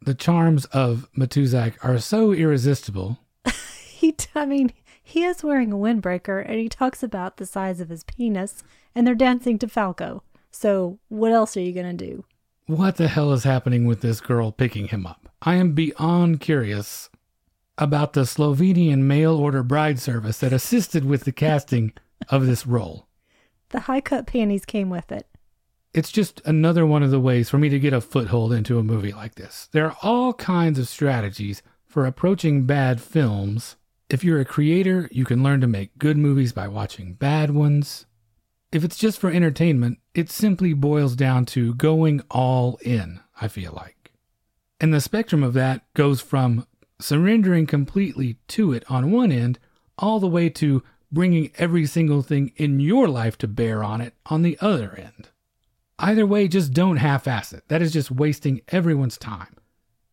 the 0.02 0.14
charms 0.14 0.64
of 0.66 1.08
Matuszak 1.16 1.74
are 1.82 1.98
so 1.98 2.32
irresistible. 2.32 3.18
he, 3.86 4.14
I 4.34 4.46
mean, 4.46 4.72
he 5.02 5.24
is 5.24 5.42
wearing 5.42 5.72
a 5.72 5.76
windbreaker 5.76 6.44
and 6.44 6.58
he 6.58 6.68
talks 6.68 7.02
about 7.02 7.36
the 7.36 7.46
size 7.46 7.80
of 7.80 7.88
his 7.88 8.04
penis, 8.04 8.62
and 8.94 9.06
they're 9.06 9.14
dancing 9.14 9.58
to 9.58 9.68
Falco. 9.68 10.22
So, 10.50 10.98
what 11.08 11.32
else 11.32 11.56
are 11.56 11.60
you 11.60 11.72
going 11.72 11.96
to 11.96 12.06
do? 12.06 12.24
What 12.66 12.96
the 12.96 13.08
hell 13.08 13.32
is 13.32 13.44
happening 13.44 13.86
with 13.86 14.00
this 14.00 14.20
girl 14.20 14.52
picking 14.52 14.88
him 14.88 15.06
up? 15.06 15.28
I 15.42 15.56
am 15.56 15.72
beyond 15.72 16.40
curious 16.40 17.09
about 17.80 18.12
the 18.12 18.20
Slovenian 18.20 18.98
mail 18.98 19.34
order 19.36 19.62
bride 19.62 19.98
service 19.98 20.38
that 20.38 20.52
assisted 20.52 21.04
with 21.04 21.24
the 21.24 21.32
casting 21.32 21.92
of 22.28 22.46
this 22.46 22.66
role. 22.66 23.08
The 23.70 23.80
high 23.80 24.02
cut 24.02 24.26
panties 24.26 24.64
came 24.64 24.90
with 24.90 25.10
it. 25.10 25.26
It's 25.92 26.12
just 26.12 26.40
another 26.44 26.86
one 26.86 27.02
of 27.02 27.10
the 27.10 27.18
ways 27.18 27.50
for 27.50 27.58
me 27.58 27.68
to 27.70 27.80
get 27.80 27.92
a 27.92 28.00
foothold 28.00 28.52
into 28.52 28.78
a 28.78 28.84
movie 28.84 29.12
like 29.12 29.34
this. 29.34 29.68
There 29.72 29.86
are 29.86 29.96
all 30.02 30.34
kinds 30.34 30.78
of 30.78 30.86
strategies 30.86 31.62
for 31.84 32.06
approaching 32.06 32.64
bad 32.64 33.00
films. 33.00 33.76
If 34.08 34.22
you're 34.22 34.40
a 34.40 34.44
creator, 34.44 35.08
you 35.10 35.24
can 35.24 35.42
learn 35.42 35.60
to 35.62 35.66
make 35.66 35.98
good 35.98 36.16
movies 36.16 36.52
by 36.52 36.68
watching 36.68 37.14
bad 37.14 37.50
ones. 37.50 38.06
If 38.70 38.84
it's 38.84 38.98
just 38.98 39.18
for 39.18 39.30
entertainment, 39.30 39.98
it 40.14 40.30
simply 40.30 40.74
boils 40.74 41.16
down 41.16 41.46
to 41.46 41.74
going 41.74 42.20
all 42.30 42.78
in, 42.82 43.20
I 43.40 43.48
feel 43.48 43.72
like. 43.72 44.12
And 44.80 44.94
the 44.94 45.00
spectrum 45.00 45.42
of 45.42 45.54
that 45.54 45.82
goes 45.94 46.20
from 46.20 46.66
surrendering 47.00 47.66
completely 47.66 48.38
to 48.48 48.72
it 48.72 48.84
on 48.88 49.10
one 49.10 49.32
end, 49.32 49.58
all 49.98 50.20
the 50.20 50.26
way 50.26 50.48
to 50.50 50.82
bringing 51.12 51.50
every 51.56 51.86
single 51.86 52.22
thing 52.22 52.52
in 52.56 52.80
your 52.80 53.08
life 53.08 53.36
to 53.38 53.48
bear 53.48 53.82
on 53.82 54.00
it 54.00 54.14
on 54.26 54.42
the 54.42 54.56
other 54.60 54.94
end. 54.96 55.28
Either 55.98 56.24
way, 56.24 56.48
just 56.48 56.72
don't 56.72 56.96
half 56.96 57.28
ass 57.28 57.52
it. 57.52 57.64
That 57.68 57.82
is 57.82 57.92
just 57.92 58.10
wasting 58.10 58.62
everyone's 58.68 59.18
time. 59.18 59.56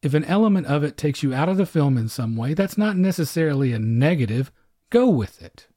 If 0.02 0.14
an 0.14 0.26
element 0.26 0.68
of 0.68 0.84
it 0.84 0.98
takes 0.98 1.24
you 1.24 1.34
out 1.34 1.50
of 1.50 1.58
the 1.58 1.66
film 1.66 1.98
in 1.98 2.10
some 2.10 2.36
way, 2.36 2.54
that's 2.54 2.78
not 2.78 2.98
necessarily 2.98 3.72
a 3.74 3.80
negative. 3.80 4.52
Go 4.90 5.10
with 5.10 5.42
it. 5.42 5.68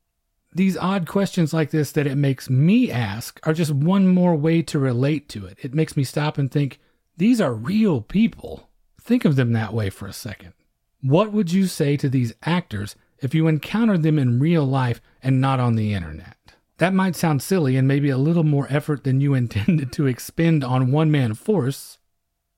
These 0.53 0.77
odd 0.77 1.07
questions 1.07 1.53
like 1.53 1.71
this 1.71 1.93
that 1.93 2.09
it 2.09 2.17
makes 2.17 2.51
me 2.51 2.91
ask 2.91 3.39
are 3.47 3.55
just 3.55 3.71
one 3.71 4.09
more 4.09 4.35
way 4.35 4.63
to 4.63 4.79
relate 4.81 5.29
to 5.31 5.47
it. 5.47 5.59
It 5.63 5.75
makes 5.75 5.97
me 5.97 6.03
stop 6.03 6.39
and 6.39 6.51
think, 6.51 6.81
these 7.17 7.41
are 7.41 7.55
real 7.55 8.01
people. 8.01 8.69
Think 9.01 9.25
of 9.25 9.37
them 9.37 9.53
that 9.53 9.73
way 9.73 9.91
for 9.91 10.09
a 10.09 10.13
second. 10.13 10.55
What 11.03 11.33
would 11.33 11.51
you 11.51 11.67
say 11.67 11.97
to 11.97 12.11
these 12.11 12.35
actors 12.43 12.95
if 13.21 13.35
you 13.35 13.49
encountered 13.49 14.03
them 14.03 14.19
in 14.19 14.39
real 14.39 14.67
life 14.67 15.01
and 15.23 15.41
not 15.41 15.59
on 15.59 15.77
the 15.77 15.95
internet? 15.95 16.37
That 16.77 16.93
might 16.93 17.17
sound 17.17 17.43
silly 17.43 17.77
and 17.77 17.89
maybe 17.89 18.11
a 18.11 18.19
little 18.19 18.45
more 18.45 18.67
effort 18.69 19.05
than 19.05 19.21
you 19.21 19.33
intended 19.35 19.93
to 19.93 20.07
expend 20.07 20.63
on 20.63 20.93
one 20.93 21.11
man 21.11 21.35
force, 21.35 21.99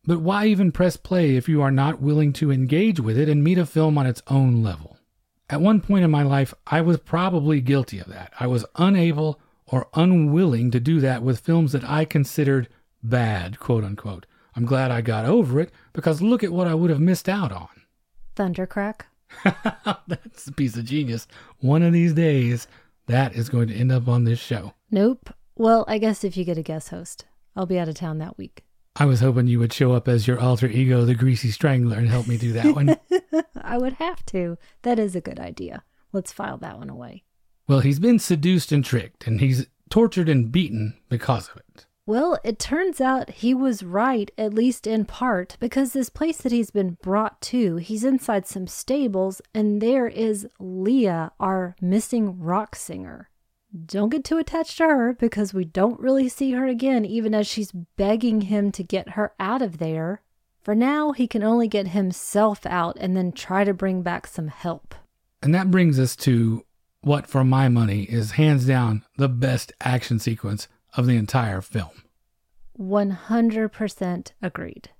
but 0.04 0.20
why 0.20 0.46
even 0.46 0.72
press 0.72 0.96
play 0.96 1.36
if 1.36 1.48
you 1.48 1.62
are 1.62 1.70
not 1.70 2.02
willing 2.02 2.32
to 2.34 2.50
engage 2.50 2.98
with 2.98 3.16
it 3.16 3.28
and 3.28 3.44
meet 3.44 3.58
a 3.58 3.66
film 3.66 3.96
on 3.96 4.06
its 4.06 4.22
own 4.26 4.60
level? 4.60 4.96
At 5.48 5.60
one 5.60 5.80
point 5.80 6.04
in 6.04 6.10
my 6.10 6.24
life, 6.24 6.52
I 6.66 6.80
was 6.80 6.98
probably 6.98 7.60
guilty 7.60 8.00
of 8.00 8.06
that. 8.08 8.32
I 8.40 8.48
was 8.48 8.64
unable 8.74 9.40
or 9.66 9.88
unwilling 9.94 10.72
to 10.72 10.80
do 10.80 10.98
that 11.00 11.22
with 11.22 11.40
films 11.40 11.70
that 11.72 11.88
I 11.88 12.04
considered 12.04 12.68
bad, 13.04 13.60
quote 13.60 13.84
unquote. 13.84 14.26
I'm 14.56 14.66
glad 14.66 14.90
I 14.90 15.00
got 15.00 15.26
over 15.26 15.60
it 15.60 15.70
because 15.92 16.20
look 16.20 16.42
at 16.42 16.52
what 16.52 16.66
I 16.66 16.74
would 16.74 16.90
have 16.90 17.00
missed 17.00 17.28
out 17.28 17.52
on. 17.52 17.68
Thundercrack. 18.36 19.02
That's 20.06 20.46
a 20.46 20.52
piece 20.52 20.76
of 20.76 20.84
genius. 20.84 21.26
One 21.60 21.82
of 21.82 21.92
these 21.92 22.12
days, 22.12 22.66
that 23.06 23.34
is 23.34 23.48
going 23.48 23.68
to 23.68 23.74
end 23.74 23.92
up 23.92 24.08
on 24.08 24.24
this 24.24 24.38
show. 24.38 24.74
Nope. 24.90 25.30
Well, 25.56 25.84
I 25.88 25.98
guess 25.98 26.24
if 26.24 26.36
you 26.36 26.44
get 26.44 26.58
a 26.58 26.62
guest 26.62 26.90
host, 26.90 27.26
I'll 27.56 27.66
be 27.66 27.78
out 27.78 27.88
of 27.88 27.94
town 27.94 28.18
that 28.18 28.38
week. 28.38 28.64
I 28.96 29.06
was 29.06 29.20
hoping 29.20 29.46
you 29.46 29.58
would 29.58 29.72
show 29.72 29.92
up 29.92 30.06
as 30.06 30.26
your 30.26 30.38
alter 30.38 30.66
ego, 30.66 31.04
the 31.04 31.14
Greasy 31.14 31.50
Strangler, 31.50 31.96
and 31.96 32.08
help 32.08 32.26
me 32.26 32.36
do 32.36 32.52
that 32.52 32.74
one. 32.74 32.96
I 33.62 33.78
would 33.78 33.94
have 33.94 34.24
to. 34.26 34.58
That 34.82 34.98
is 34.98 35.16
a 35.16 35.20
good 35.20 35.40
idea. 35.40 35.82
Let's 36.12 36.32
file 36.32 36.58
that 36.58 36.78
one 36.78 36.90
away. 36.90 37.24
Well, 37.66 37.80
he's 37.80 37.98
been 37.98 38.18
seduced 38.18 38.70
and 38.70 38.84
tricked, 38.84 39.26
and 39.26 39.40
he's 39.40 39.66
tortured 39.88 40.28
and 40.28 40.52
beaten 40.52 40.98
because 41.08 41.48
of 41.48 41.56
it. 41.56 41.86
Well, 42.04 42.36
it 42.42 42.58
turns 42.58 43.00
out 43.00 43.30
he 43.30 43.54
was 43.54 43.84
right, 43.84 44.28
at 44.36 44.52
least 44.52 44.88
in 44.88 45.04
part, 45.04 45.56
because 45.60 45.92
this 45.92 46.08
place 46.08 46.38
that 46.38 46.50
he's 46.50 46.72
been 46.72 46.98
brought 47.00 47.40
to, 47.42 47.76
he's 47.76 48.02
inside 48.02 48.44
some 48.44 48.66
stables, 48.66 49.40
and 49.54 49.80
there 49.80 50.08
is 50.08 50.48
Leah, 50.58 51.30
our 51.38 51.76
missing 51.80 52.40
rock 52.40 52.74
singer. 52.74 53.30
Don't 53.86 54.08
get 54.08 54.24
too 54.24 54.36
attached 54.36 54.78
to 54.78 54.84
her 54.84 55.12
because 55.12 55.54
we 55.54 55.64
don't 55.64 56.00
really 56.00 56.28
see 56.28 56.50
her 56.52 56.66
again, 56.66 57.04
even 57.04 57.34
as 57.34 57.46
she's 57.46 57.70
begging 57.70 58.42
him 58.42 58.72
to 58.72 58.82
get 58.82 59.10
her 59.10 59.32
out 59.38 59.62
of 59.62 59.78
there. 59.78 60.22
For 60.60 60.74
now, 60.74 61.12
he 61.12 61.28
can 61.28 61.44
only 61.44 61.68
get 61.68 61.88
himself 61.88 62.66
out 62.66 62.96
and 63.00 63.16
then 63.16 63.30
try 63.30 63.62
to 63.62 63.72
bring 63.72 64.02
back 64.02 64.26
some 64.26 64.48
help. 64.48 64.96
And 65.40 65.54
that 65.54 65.70
brings 65.70 66.00
us 66.00 66.16
to 66.16 66.64
what, 67.00 67.28
for 67.28 67.44
my 67.44 67.68
money, 67.68 68.02
is 68.02 68.32
hands 68.32 68.66
down 68.66 69.04
the 69.16 69.28
best 69.28 69.72
action 69.80 70.18
sequence 70.18 70.66
of 70.96 71.06
the 71.06 71.16
entire 71.16 71.60
film. 71.60 72.02
100% 72.78 74.32
agreed. 74.40 74.90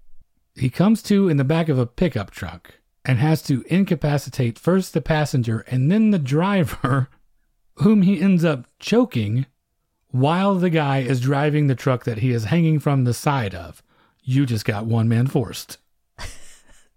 He 0.55 0.69
comes 0.69 1.03
to 1.05 1.29
in 1.29 1.37
the 1.37 1.45
back 1.45 1.69
of 1.69 1.79
a 1.79 1.87
pickup 1.87 2.31
truck 2.31 2.75
and 3.05 3.19
has 3.19 3.43
to 3.43 3.65
incapacitate 3.69 4.59
first 4.59 4.93
the 4.93 5.01
passenger 5.01 5.61
and 5.69 5.91
then 5.91 6.11
the 6.11 6.19
driver, 6.19 7.09
whom 7.77 8.03
he 8.03 8.21
ends 8.21 8.45
up 8.45 8.67
choking 8.79 9.47
while 10.09 10.55
the 10.57 10.71
guy 10.71 10.99
is 10.99 11.21
driving 11.21 11.67
the 11.67 11.75
truck 11.75 12.05
that 12.05 12.19
he 12.19 12.33
is 12.33 12.45
hanging 12.45 12.79
from 12.79 13.05
the 13.05 13.15
side 13.15 13.55
of. 13.55 13.83
You 14.23 14.47
just 14.47 14.65
got 14.65 14.87
one 14.87 15.09
man 15.09 15.27
forced. 15.27 15.79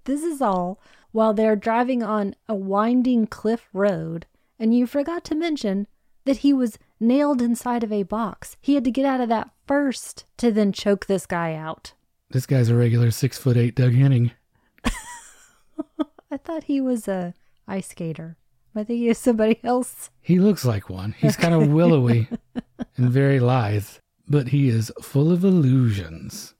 This 0.03 0.21
is 0.21 0.39
all 0.39 0.79
while 1.11 1.33
they're 1.33 1.55
driving 1.55 2.03
on 2.03 2.35
a 2.47 2.53
winding 2.53 3.25
cliff 3.25 3.67
road, 3.73 4.27
and 4.59 4.77
you 4.77 4.85
forgot 4.85 5.23
to 5.23 5.33
mention 5.33 5.87
that 6.25 6.37
he 6.37 6.53
was 6.53 6.77
nailed 6.99 7.41
inside 7.41 7.83
of 7.83 7.91
a 7.91 8.03
box. 8.03 8.57
He 8.61 8.75
had 8.75 8.83
to 8.83 8.91
get 8.91 9.05
out 9.05 9.21
of 9.21 9.29
that 9.29 9.49
first 9.65 10.25
to 10.37 10.51
then 10.51 10.71
choke 10.71 11.05
this 11.05 11.25
guy 11.25 11.53
out. 11.53 11.93
This 12.29 12.45
guy's 12.45 12.69
a 12.69 12.75
regular 12.75 13.11
six 13.11 13.37
foot 13.37 13.57
eight 13.57 13.75
Doug 13.75 13.93
Henning. 13.93 14.31
I 16.31 16.37
thought 16.37 16.65
he 16.65 16.81
was 16.81 17.07
a 17.07 17.33
ice 17.67 17.89
skater. 17.89 18.37
I 18.75 18.83
think 18.83 18.99
he 18.99 19.07
is 19.07 19.17
somebody 19.17 19.59
else. 19.63 20.09
He 20.21 20.39
looks 20.39 20.65
like 20.65 20.89
one. 20.89 21.15
He's 21.17 21.37
kind 21.37 21.53
of 21.53 21.69
willowy 21.69 22.27
and 22.97 23.09
very 23.09 23.39
lithe, 23.39 23.87
but 24.27 24.49
he 24.49 24.67
is 24.67 24.91
full 25.01 25.31
of 25.31 25.45
illusions. 25.45 26.55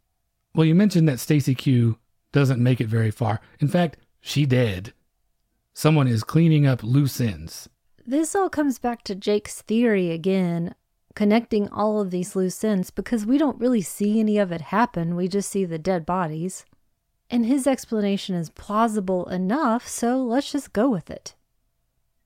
Well, 0.54 0.66
you 0.66 0.76
mentioned 0.76 1.10
that 1.10 1.20
Stacey 1.20 1.56
Q 1.56 1.98
doesn't 2.32 2.64
make 2.64 2.80
it 2.80 2.88
very 2.88 3.12
far. 3.12 3.42
In 3.60 3.68
fact, 3.68 3.98
she 4.22 4.46
dead. 4.46 4.94
Someone 5.74 6.08
is 6.08 6.24
cleaning 6.24 6.66
up 6.66 6.84
loose 6.84 7.20
ends. 7.20 7.68
This 8.08 8.36
all 8.36 8.50
comes 8.50 8.78
back 8.78 9.04
to 9.06 9.16
Jake's 9.16 9.64
theory 9.64 10.12
again, 10.12 10.76
connecting 11.16 11.68
all 11.70 12.00
of 12.00 12.12
these 12.12 12.36
loose 12.36 12.64
ends 12.64 12.92
because 12.92 13.26
we 13.26 13.40
don't 13.40 13.60
really 13.60 13.82
see 13.82 14.20
any 14.20 14.38
of 14.38 14.52
it 14.52 14.62
happen. 14.62 15.16
We 15.16 15.28
just 15.28 15.50
see 15.50 15.66
the 15.66 15.80
dead 15.80 16.06
bodies. 16.06 16.66
And 17.32 17.48
his 17.48 17.66
explanation 17.66 18.36
is 18.36 18.52
plausible 18.52 19.26
enough, 19.30 19.88
so 19.88 20.24
let's 20.24 20.52
just 20.52 20.72
go 20.72 20.88
with 20.88 21.10
it. 21.10 21.34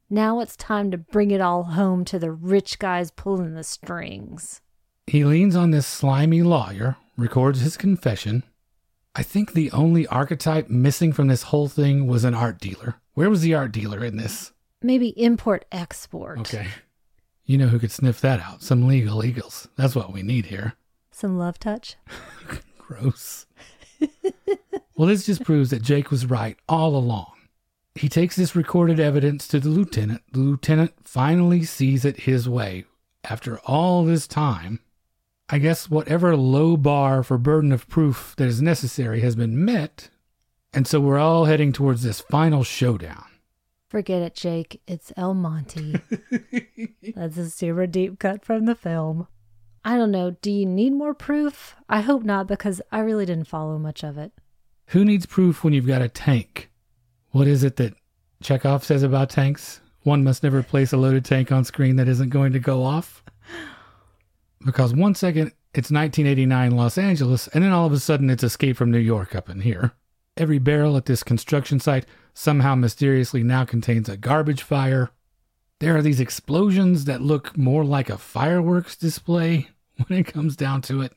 Now 0.10 0.42
it's 0.42 0.58
time 0.58 0.92
to 0.92 0.98
bring 0.98 1.32
it 1.32 1.40
all 1.40 1.64
home 1.64 2.04
to 2.06 2.20
the 2.20 2.32
rich 2.32 2.78
guys 2.78 3.10
pulling 3.12 3.54
the 3.54 3.64
strings. 3.64 4.60
He 5.08 5.24
leans 5.24 5.56
on 5.56 5.72
this 5.72 5.88
slimy 5.88 6.42
lawyer, 6.42 6.98
records 7.16 7.62
his 7.62 7.78
confession. 7.78 8.44
I 9.16 9.24
think 9.24 9.54
the 9.54 9.72
only 9.72 10.06
archetype 10.08 10.70
missing 10.70 11.14
from 11.14 11.28
this 11.28 11.44
whole 11.44 11.70
thing 11.70 12.06
was 12.06 12.26
an 12.26 12.34
art 12.34 12.60
dealer. 12.60 12.96
Where 13.14 13.30
was 13.30 13.42
the 13.42 13.54
art 13.54 13.72
dealer 13.72 14.04
in 14.04 14.18
this? 14.18 14.52
Maybe 14.82 15.10
import 15.22 15.66
export. 15.72 16.40
Okay. 16.40 16.68
You 17.46 17.58
know 17.58 17.68
who 17.68 17.80
could 17.80 17.92
sniff 17.92 18.22
that 18.22 18.40
out? 18.40 18.62
Some 18.62 18.88
legal 18.88 19.26
eagles. 19.26 19.68
That's 19.76 19.96
what 19.96 20.14
we 20.14 20.22
need 20.24 20.48
here. 20.48 20.76
Some 21.12 21.38
love 21.38 21.60
touch. 21.60 21.96
Gross. 22.78 23.46
well, 24.96 25.08
this 25.08 25.26
just 25.26 25.44
proves 25.44 25.70
that 25.72 25.82
Jake 25.82 26.12
was 26.12 26.26
right 26.26 26.58
all 26.70 26.96
along. 26.96 27.34
He 27.96 28.08
takes 28.08 28.36
this 28.36 28.56
recorded 28.56 29.00
evidence 29.00 29.48
to 29.50 29.60
the 29.60 29.70
lieutenant. 29.70 30.22
The 30.32 30.40
lieutenant 30.40 30.94
finally 31.04 31.64
sees 31.64 32.06
it 32.06 32.22
his 32.22 32.48
way. 32.48 32.86
After 33.26 33.60
all 33.66 34.06
this 34.06 34.28
time, 34.28 34.80
I 35.50 35.58
guess 35.58 35.90
whatever 35.90 36.38
low 36.38 36.78
bar 36.78 37.24
for 37.24 37.38
burden 37.38 37.72
of 37.72 37.90
proof 37.90 38.36
that 38.38 38.48
is 38.48 38.62
necessary 38.62 39.20
has 39.22 39.36
been 39.36 39.66
met, 39.66 40.10
and 40.72 40.88
so 40.88 41.00
we're 41.00 41.18
all 41.18 41.46
heading 41.46 41.74
towards 41.74 42.04
this 42.04 42.22
final 42.22 42.64
showdown. 42.64 43.26
Forget 43.90 44.22
it, 44.22 44.36
Jake. 44.36 44.82
It's 44.88 45.12
El 45.18 45.34
Monte. 45.34 45.96
That's 47.16 47.38
a 47.38 47.50
super 47.50 47.88
deep 47.88 48.20
cut 48.20 48.46
from 48.46 48.66
the 48.66 48.76
film. 48.76 49.28
I 49.84 49.98
don't 49.98 50.12
know. 50.12 50.32
Do 50.42 50.52
you 50.52 50.66
need 50.68 50.94
more 50.94 51.16
proof? 51.16 51.76
I 51.90 52.02
hope 52.02 52.24
not, 52.24 52.48
because 52.48 52.82
I 52.92 53.00
really 53.00 53.26
didn't 53.26 53.48
follow 53.48 53.80
much 53.80 54.04
of 54.04 54.18
it. 54.18 54.32
Who 54.88 55.04
needs 55.04 55.26
proof 55.26 55.64
when 55.64 55.74
you've 55.74 55.88
got 55.88 56.04
a 56.04 56.08
tank? 56.08 56.70
What 57.32 57.48
is 57.48 57.64
it 57.64 57.78
that 57.78 57.96
Chekhov 58.44 58.84
says 58.84 59.02
about 59.02 59.32
tanks? 59.32 59.82
One 60.04 60.24
must 60.24 60.44
never 60.44 60.62
place 60.62 60.94
a 60.94 60.98
loaded 60.98 61.26
tank 61.26 61.52
on 61.52 61.66
screen 61.66 61.96
that 61.96 62.08
isn't 62.08 62.30
going 62.30 62.54
to 62.54 62.60
go 62.60 62.84
off. 62.84 63.24
Because 64.64 64.94
one 64.94 65.16
second 65.16 65.52
it's 65.74 65.92
1989 65.92 66.72
Los 66.72 66.98
Angeles, 66.98 67.48
and 67.50 67.64
then 67.64 67.72
all 67.72 67.86
of 67.86 67.94
a 67.94 68.00
sudden 68.00 68.30
it's 68.30 68.44
Escape 68.44 68.78
from 68.78 68.92
New 68.92 69.00
York 69.00 69.36
up 69.36 69.50
in 69.50 69.62
here. 69.62 69.94
Every 70.40 70.58
barrel 70.58 70.96
at 70.96 71.06
this 71.06 71.22
construction 71.22 71.82
site 71.82 72.06
somehow 72.34 72.74
mysteriously 72.74 73.44
now 73.44 73.66
contains 73.66 74.08
a 74.08 74.16
garbage 74.16 74.64
fire. 74.64 75.12
There 75.80 75.98
are 75.98 76.02
these 76.02 76.22
explosions 76.22 77.04
that 77.06 77.22
look 77.22 77.58
more 77.58 77.84
like 77.84 78.10
a 78.10 78.18
fireworks 78.18 78.96
display 78.96 79.68
when 80.08 80.18
it 80.18 80.28
comes 80.28 80.56
down 80.56 80.82
to 80.84 81.02
it. 81.02 81.12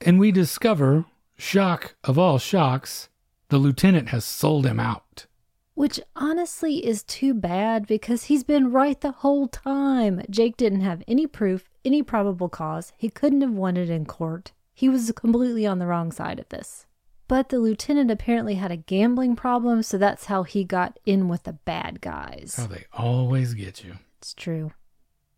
And 0.00 0.18
we 0.18 0.32
discover, 0.32 1.04
shock 1.36 1.94
of 2.04 2.18
all 2.18 2.38
shocks, 2.38 3.10
the 3.50 3.58
lieutenant 3.58 4.08
has 4.08 4.24
sold 4.24 4.64
him 4.64 4.80
out. 4.80 5.26
Which 5.74 6.00
honestly 6.16 6.86
is 6.86 7.02
too 7.02 7.34
bad 7.34 7.86
because 7.86 8.24
he's 8.24 8.44
been 8.44 8.72
right 8.72 8.98
the 8.98 9.12
whole 9.12 9.46
time. 9.46 10.22
Jake 10.30 10.56
didn't 10.56 10.80
have 10.80 11.02
any 11.06 11.26
proof, 11.26 11.68
any 11.84 12.02
probable 12.02 12.48
cause. 12.48 12.94
He 12.96 13.10
couldn't 13.10 13.42
have 13.42 13.52
won 13.52 13.76
it 13.76 13.90
in 13.90 14.06
court. 14.06 14.52
He 14.72 14.88
was 14.88 15.12
completely 15.12 15.66
on 15.66 15.80
the 15.80 15.86
wrong 15.86 16.12
side 16.12 16.38
of 16.38 16.48
this. 16.48 16.86
But 17.34 17.48
the 17.48 17.58
lieutenant 17.58 18.12
apparently 18.12 18.54
had 18.54 18.70
a 18.70 18.76
gambling 18.76 19.34
problem, 19.34 19.82
so 19.82 19.98
that's 19.98 20.26
how 20.26 20.44
he 20.44 20.62
got 20.62 21.00
in 21.04 21.26
with 21.26 21.42
the 21.42 21.54
bad 21.54 22.00
guys. 22.00 22.54
How 22.56 22.68
they 22.68 22.84
always 22.92 23.54
get 23.54 23.82
you. 23.82 23.96
It's 24.18 24.34
true. 24.34 24.70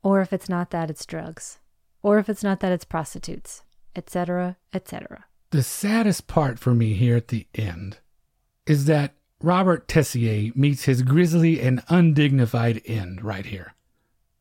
Or 0.03 0.21
if 0.21 0.31
it's 0.31 0.51
not 0.51 0.69
that, 0.73 0.91
it's 0.91 1.07
drugs. 1.07 1.59
Or 2.03 2.19
if 2.19 2.29
it's 2.29 2.43
not 2.45 2.61
that, 2.61 2.71
it's 2.71 2.85
prostitutes, 2.85 3.63
etc., 3.95 4.59
etc. 4.75 5.25
The 5.53 5.63
saddest 5.63 6.27
part 6.27 6.59
for 6.59 6.75
me 6.75 6.93
here 6.93 7.17
at 7.17 7.29
the 7.29 7.47
end 7.55 8.01
is 8.67 8.85
that 8.85 9.15
Robert 9.41 9.89
Tessier 9.89 10.53
meets 10.55 10.85
his 10.85 11.01
grisly 11.01 11.63
and 11.63 11.83
undignified 11.89 12.83
end 12.85 13.25
right 13.25 13.47
here. 13.47 13.73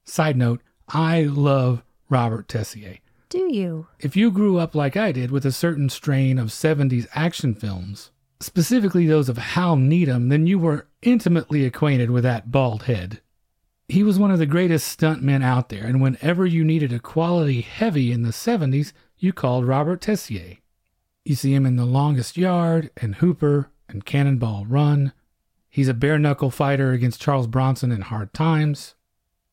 Side 0.04 0.36
note, 0.36 0.60
I 0.90 1.22
love 1.22 1.84
Robert 2.10 2.50
Tessier. 2.50 2.98
Do 3.30 3.54
you? 3.54 3.88
If 4.00 4.16
you 4.16 4.32
grew 4.32 4.58
up 4.58 4.76
like 4.76 4.96
I 4.96 5.12
did 5.12 5.32
with 5.32 5.46
a 5.46 5.52
certain 5.52 5.90
strain 5.90 6.38
of 6.38 6.50
70s 6.50 7.08
action 7.14 7.56
films, 7.56 8.12
specifically 8.40 9.08
those 9.08 9.30
of 9.30 9.38
Hal 9.38 9.76
Needham, 9.76 10.30
then 10.30 10.48
you 10.48 10.60
were 10.60 10.88
intimately 11.02 11.66
acquainted 11.66 12.12
with 12.12 12.24
that 12.24 12.52
bald 12.52 12.84
head. 12.84 13.22
He 13.88 14.04
was 14.04 14.18
one 14.18 14.32
of 14.32 14.40
the 14.40 14.46
greatest 14.46 14.98
stuntmen 14.98 15.44
out 15.44 15.70
there, 15.70 15.86
and 15.86 16.02
whenever 16.02 16.46
you 16.46 16.64
needed 16.64 16.92
a 16.92 17.00
quality 17.00 17.62
heavy 17.62 18.12
in 18.12 18.24
the 18.24 18.30
70s, 18.30 18.94
you 19.18 19.32
called 19.32 19.66
Robert 19.66 20.02
Tessier. 20.02 20.58
You 21.24 21.36
see 21.36 21.54
him 21.54 21.66
in 21.66 21.76
The 21.76 21.86
Longest 21.86 22.38
Yard 22.38 22.90
and 22.98 23.16
Hooper 23.16 23.72
and 23.88 24.06
Cannonball 24.06 24.66
Run. 24.66 25.14
He's 25.70 25.88
a 25.88 25.94
bare 25.94 26.20
knuckle 26.20 26.52
fighter 26.52 26.92
against 26.92 27.22
Charles 27.22 27.48
Bronson 27.48 27.92
in 27.92 28.02
Hard 28.02 28.34
Times. 28.34 28.96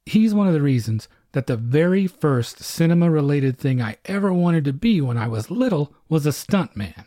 He's 0.06 0.34
one 0.34 0.46
of 0.46 0.52
the 0.54 0.62
reasons 0.62 1.08
that 1.32 1.46
the 1.46 1.56
very 1.56 2.06
first 2.06 2.62
cinema 2.62 3.10
related 3.10 3.58
thing 3.58 3.80
I 3.80 3.96
ever 4.04 4.32
wanted 4.32 4.64
to 4.66 4.72
be 4.72 5.00
when 5.00 5.16
I 5.16 5.28
was 5.28 5.50
little 5.50 5.92
was 6.08 6.26
a 6.26 6.30
stuntman. 6.30 7.04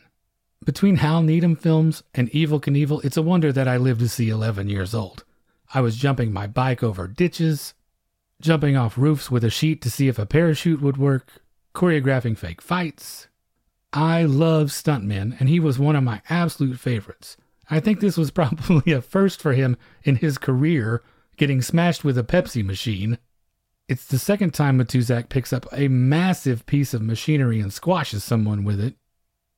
Between 0.63 0.97
Hal 0.97 1.21
Needham 1.21 1.55
films 1.55 2.03
and 2.13 2.30
Evel 2.32 2.59
Knievel, 2.59 3.05
it's 3.05 3.17
a 3.17 3.21
wonder 3.21 3.51
that 3.51 3.67
I 3.67 3.78
lived 3.78 3.99
to 3.99 4.09
see 4.09 4.30
11 4.30 4.67
years 4.67 4.95
old. 4.95 5.23
I 5.73 5.82
was 5.82 5.95
jumping 5.95 6.34
my 6.34 6.47
bike 6.47 6.82
over 6.82 7.07
ditches, 7.07 7.76
jumping 8.41 8.76
off 8.76 8.97
roofs 8.97 9.30
with 9.30 9.43
a 9.43 9.49
sheet 9.49 9.82
to 9.84 9.91
see 9.91 10.07
if 10.07 10.17
a 10.17 10.26
parachute 10.26 10.82
would 10.82 10.97
work, 10.97 11.43
choreographing 11.73 12.38
fake 12.38 12.61
fights. 12.61 13.28
I 13.93 14.23
love 14.23 14.67
stuntmen, 14.67 15.39
and 15.39 15.49
he 15.49 15.59
was 15.59 15.80
one 15.80 15.95
of 15.95 16.03
my 16.03 16.21
absolute 16.30 16.80
favorites. 16.80 17.38
I 17.69 17.80
think 17.80 17.99
this 17.99 18.17
was 18.17 18.32
probably 18.39 18.91
a 18.91 19.01
first 19.01 19.41
for 19.41 19.53
him 19.53 19.78
in 20.03 20.17
his 20.17 20.38
career, 20.38 21.03
getting 21.38 21.61
smashed 21.61 22.03
with 22.03 22.17
a 22.17 22.23
Pepsi 22.23 22.63
machine. 22.63 23.17
It's 23.88 24.05
the 24.05 24.17
second 24.17 24.53
time 24.53 24.79
Matuszak 24.79 25.29
picks 25.29 25.53
up 25.53 25.67
a 25.71 25.88
massive 25.88 26.65
piece 26.65 26.93
of 26.93 27.01
machinery 27.03 27.59
and 27.59 27.71
squashes 27.71 28.23
someone 28.23 28.63
with 28.63 28.79
it. 28.79 28.95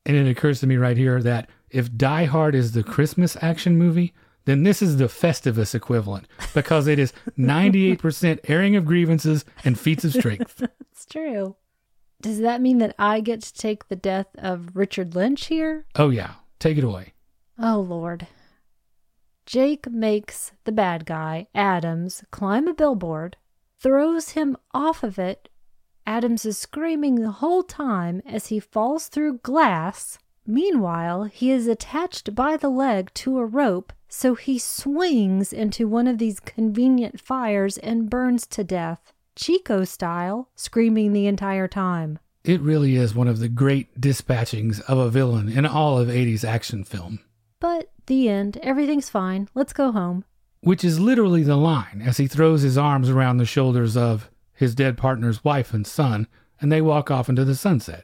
And 0.06 0.18
it 0.18 0.30
occurs 0.30 0.60
to 0.62 0.68
me 0.68 0.76
right 0.76 0.98
here 0.98 1.22
that 1.24 1.50
if 1.70 1.96
Die 1.96 2.26
Hard 2.26 2.56
is 2.56 2.74
the 2.74 2.84
Christmas 2.84 3.38
action 3.42 3.78
movie, 3.78 4.14
then 4.46 4.64
this 4.64 4.82
is 4.82 4.98
the 4.98 5.06
Festivus 5.06 5.76
equivalent 5.76 6.28
because 6.54 6.88
it 6.88 7.00
is 7.00 7.14
98% 7.38 8.40
airing 8.50 8.76
of 8.76 8.86
grievances 8.86 9.46
and 9.64 9.80
feats 9.80 10.04
of 10.04 10.14
strength. 10.14 10.64
It's 10.92 11.06
true. 11.06 11.56
Does 12.24 12.40
that 12.40 12.60
mean 12.60 12.80
that 12.80 12.96
I 12.98 13.20
get 13.20 13.44
to 13.44 13.54
take 13.54 13.88
the 13.88 13.96
death 13.96 14.26
of 14.40 14.76
Richard 14.76 15.14
Lynch 15.14 15.46
here? 15.46 15.86
Oh, 15.96 16.10
yeah. 16.10 16.32
Take 16.58 16.80
it 16.80 16.84
away. 16.84 17.14
Oh, 17.60 17.80
Lord. 17.80 18.26
Jake 19.46 19.88
makes 19.92 20.54
the 20.64 20.72
bad 20.72 21.06
guy, 21.06 21.46
Adams, 21.54 22.24
climb 22.32 22.68
a 22.68 22.74
billboard, 22.74 23.38
throws 23.80 24.30
him 24.30 24.58
off 24.74 25.04
of 25.04 25.20
it. 25.20 25.50
Adams 26.06 26.46
is 26.46 26.58
screaming 26.58 27.16
the 27.16 27.32
whole 27.32 27.64
time 27.64 28.22
as 28.26 28.48
he 28.48 28.60
falls 28.60 29.08
through 29.08 29.40
glass, 29.40 30.18
Meanwhile, 30.50 31.26
he 31.26 31.52
is 31.52 31.68
attached 31.68 32.34
by 32.34 32.56
the 32.56 32.70
leg 32.70 33.14
to 33.16 33.38
a 33.38 33.46
rope, 33.46 33.92
so 34.08 34.36
he 34.36 34.58
swings 34.58 35.52
into 35.52 35.90
one 35.90 36.08
of 36.08 36.20
these 36.20 36.40
convenient 36.40 37.20
fires 37.20 37.78
and 37.80 38.10
burns 38.10 38.48
to 38.48 38.64
death, 38.64 39.12
Chico 39.36 39.84
style, 39.84 40.50
screaming 40.56 41.12
the 41.12 41.28
entire 41.28 41.68
time. 41.68 42.18
It 42.46 42.62
really 42.62 42.96
is 42.96 43.14
one 43.14 43.28
of 43.28 43.40
the 43.40 43.50
great 43.50 44.00
dispatchings 44.00 44.80
of 44.88 44.98
a 44.98 45.10
villain 45.10 45.50
in 45.50 45.66
all 45.66 46.00
of 46.00 46.08
80s 46.08 46.46
action 46.46 46.86
film. 46.86 47.20
But 47.60 47.92
the 48.06 48.30
end, 48.30 48.56
everything's 48.64 49.10
fine, 49.10 49.50
let's 49.54 49.74
go 49.74 49.92
home. 49.92 50.24
Which 50.62 50.84
is 50.84 51.00
literally 51.00 51.44
the 51.44 51.56
line 51.56 52.02
as 52.06 52.18
he 52.18 52.28
throws 52.28 52.62
his 52.64 52.78
arms 52.78 53.10
around 53.10 53.38
the 53.38 53.46
shoulders 53.46 53.96
of 53.96 54.30
his 54.54 54.74
dead 54.76 54.98
partner's 54.98 55.44
wife 55.44 55.74
and 55.74 55.86
son, 55.86 56.28
and 56.60 56.72
they 56.72 56.82
walk 56.82 57.12
off 57.12 57.30
into 57.30 57.46
the 57.46 57.56
sunset. 57.56 58.04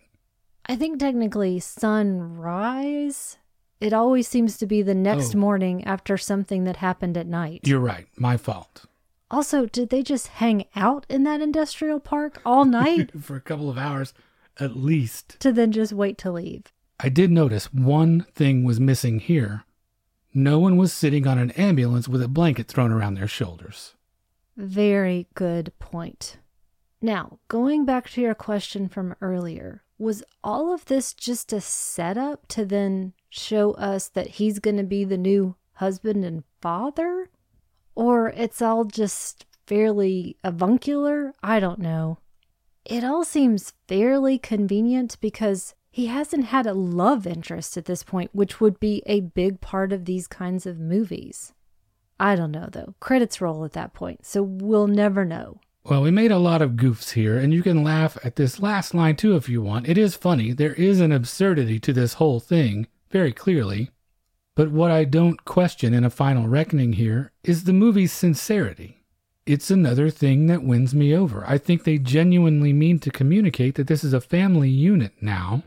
I 0.68 0.76
think 0.76 1.00
technically 1.00 1.60
sunrise. 1.60 3.38
It 3.82 3.92
always 3.92 4.28
seems 4.28 4.58
to 4.60 4.66
be 4.66 4.82
the 4.82 4.96
next 4.96 5.36
Oh. 5.36 5.40
morning 5.40 5.84
after 5.84 6.18
something 6.18 6.64
that 6.64 6.78
happened 6.78 7.18
at 7.18 7.28
night. 7.28 7.62
You're 7.64 7.80
right, 7.80 8.08
my 8.18 8.38
fault. 8.38 8.86
Also, 9.30 9.66
did 9.66 9.90
they 9.90 10.04
just 10.04 10.28
hang 10.28 10.66
out 10.76 11.06
in 11.10 11.24
that 11.24 11.42
industrial 11.42 12.00
park 12.00 12.40
all 12.46 12.66
night 12.66 13.12
For 13.22 13.36
a 13.36 13.42
couple 13.42 13.70
of 13.70 13.78
hours 13.78 14.14
at 14.60 14.78
least. 14.78 15.40
to 15.40 15.52
then 15.52 15.72
just 15.72 15.92
wait 15.92 16.18
to 16.20 16.32
leave? 16.32 16.64
I 17.00 17.10
did 17.10 17.32
notice 17.32 17.74
one 17.74 18.26
thing 18.36 18.64
was 18.64 18.80
missing 18.80 19.20
here. 19.20 19.64
No 20.34 20.58
one 20.58 20.78
was 20.78 20.92
sitting 20.92 21.28
on 21.28 21.38
an 21.38 21.52
ambulance 21.52 22.08
with 22.08 22.22
a 22.22 22.28
blanket 22.28 22.68
thrown 22.68 22.92
around 22.92 23.14
their 23.14 23.28
shoulders. 23.28 23.94
Very 24.58 25.28
good 25.36 25.72
point. 25.78 26.38
Now, 27.02 27.40
going 27.50 27.86
back 27.86 28.10
to 28.12 28.22
your 28.22 28.34
question 28.34 28.88
from 28.88 29.16
earlier, 29.22 29.84
was 30.00 30.24
all 30.44 30.74
of 30.74 30.86
this 30.86 31.14
just 31.14 31.54
a 31.54 31.62
setup 31.62 32.48
to 32.48 32.66
then 32.66 33.14
show 33.30 33.72
us 33.74 34.08
that 34.10 34.28
he's 34.28 34.60
going 34.60 34.78
to 34.78 34.84
be 34.84 35.04
the 35.04 35.18
new 35.18 35.56
husband 35.74 36.26
and 36.26 36.44
father? 36.62 37.30
Or 37.94 38.30
it's 38.30 38.62
all 38.62 38.86
just 38.86 39.46
fairly 39.68 40.38
avuncular? 40.44 41.34
I 41.44 41.60
don't 41.60 41.80
know. 41.80 42.18
It 42.86 43.04
all 43.04 43.24
seems 43.24 43.74
fairly 43.88 44.38
convenient 44.38 45.18
because 45.22 45.76
he 45.94 46.08
hasn't 46.08 46.46
had 46.46 46.66
a 46.66 46.74
love 46.74 47.28
interest 47.28 47.78
at 47.78 47.86
this 47.86 48.02
point, 48.02 48.32
which 48.34 48.60
would 48.60 48.80
be 48.80 49.04
a 49.06 49.22
big 49.22 49.62
part 49.62 49.94
of 49.94 50.06
these 50.06 50.26
kinds 50.26 50.66
of 50.66 50.80
movies. 50.80 51.54
I 52.20 52.36
don't 52.36 52.50
know 52.50 52.68
though. 52.72 52.96
Credits 53.00 53.40
roll 53.40 53.64
at 53.64 53.74
that 53.74 53.94
point, 53.94 54.26
so 54.26 54.42
we'll 54.42 54.88
never 54.88 55.24
know. 55.24 55.60
Well, 55.84 56.02
we 56.02 56.10
made 56.10 56.32
a 56.32 56.40
lot 56.40 56.64
of 56.64 56.72
goofs 56.72 57.12
here, 57.12 57.38
and 57.38 57.54
you 57.54 57.62
can 57.62 57.84
laugh 57.84 58.18
at 58.24 58.38
this 58.38 58.60
last 58.60 58.96
line 58.96 59.18
too 59.18 59.36
if 59.36 59.48
you 59.48 59.62
want. 59.62 59.88
It 59.88 60.00
is 60.00 60.16
funny. 60.16 60.52
There 60.52 60.74
is 60.74 61.00
an 61.00 61.12
absurdity 61.12 61.80
to 61.82 61.94
this 61.94 62.16
whole 62.16 62.40
thing, 62.40 62.88
very 63.12 63.32
clearly. 63.32 63.92
But 64.56 64.72
what 64.72 64.90
I 64.90 65.04
don't 65.04 65.46
question 65.46 65.94
in 65.94 66.04
a 66.04 66.10
final 66.10 66.48
reckoning 66.48 66.94
here 66.94 67.32
is 67.44 67.66
the 67.66 67.74
movie's 67.74 68.12
sincerity. 68.12 69.04
It's 69.46 69.70
another 69.70 70.10
thing 70.10 70.48
that 70.48 70.64
wins 70.64 70.96
me 70.96 71.16
over. 71.16 71.44
I 71.46 71.60
think 71.60 71.84
they 71.84 72.00
genuinely 72.00 72.74
mean 72.74 72.98
to 73.00 73.12
communicate 73.12 73.76
that 73.76 73.86
this 73.86 74.04
is 74.04 74.14
a 74.14 74.22
family 74.22 74.70
unit 74.70 75.12
now, 75.22 75.62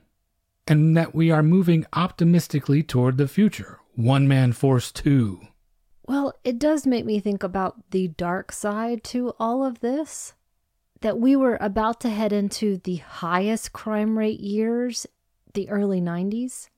and 0.66 0.96
that 0.96 1.14
we 1.14 1.30
are 1.30 1.42
moving 1.42 1.86
optimistically 1.92 2.82
toward 2.82 3.16
the 3.16 3.28
future. 3.28 3.78
One 3.94 4.28
Man 4.28 4.52
Force 4.52 4.92
2. 4.92 5.40
Well, 6.06 6.34
it 6.44 6.58
does 6.58 6.86
make 6.86 7.04
me 7.04 7.18
think 7.18 7.42
about 7.42 7.90
the 7.90 8.08
dark 8.08 8.52
side 8.52 9.02
to 9.04 9.34
all 9.38 9.64
of 9.64 9.80
this. 9.80 10.34
That 11.00 11.18
we 11.18 11.36
were 11.36 11.58
about 11.60 12.00
to 12.00 12.10
head 12.10 12.32
into 12.32 12.78
the 12.78 12.96
highest 12.96 13.72
crime 13.72 14.18
rate 14.18 14.40
years, 14.40 15.06
the 15.54 15.68
early 15.68 16.00
90s. 16.00 16.68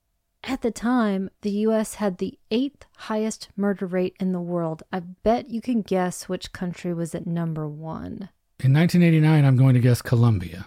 At 0.44 0.62
the 0.62 0.70
time, 0.70 1.30
the 1.42 1.50
US 1.50 1.94
had 1.94 2.18
the 2.18 2.38
eighth 2.50 2.86
highest 2.96 3.48
murder 3.56 3.86
rate 3.86 4.16
in 4.20 4.32
the 4.32 4.40
world. 4.40 4.82
I 4.92 5.00
bet 5.00 5.50
you 5.50 5.60
can 5.60 5.82
guess 5.82 6.28
which 6.28 6.52
country 6.52 6.94
was 6.94 7.14
at 7.14 7.26
number 7.26 7.68
one. 7.68 8.30
In 8.60 8.72
1989, 8.72 9.44
I'm 9.44 9.56
going 9.56 9.74
to 9.74 9.80
guess 9.80 10.02
Colombia. 10.02 10.66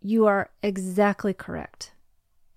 You 0.00 0.26
are 0.26 0.50
exactly 0.62 1.32
correct. 1.32 1.92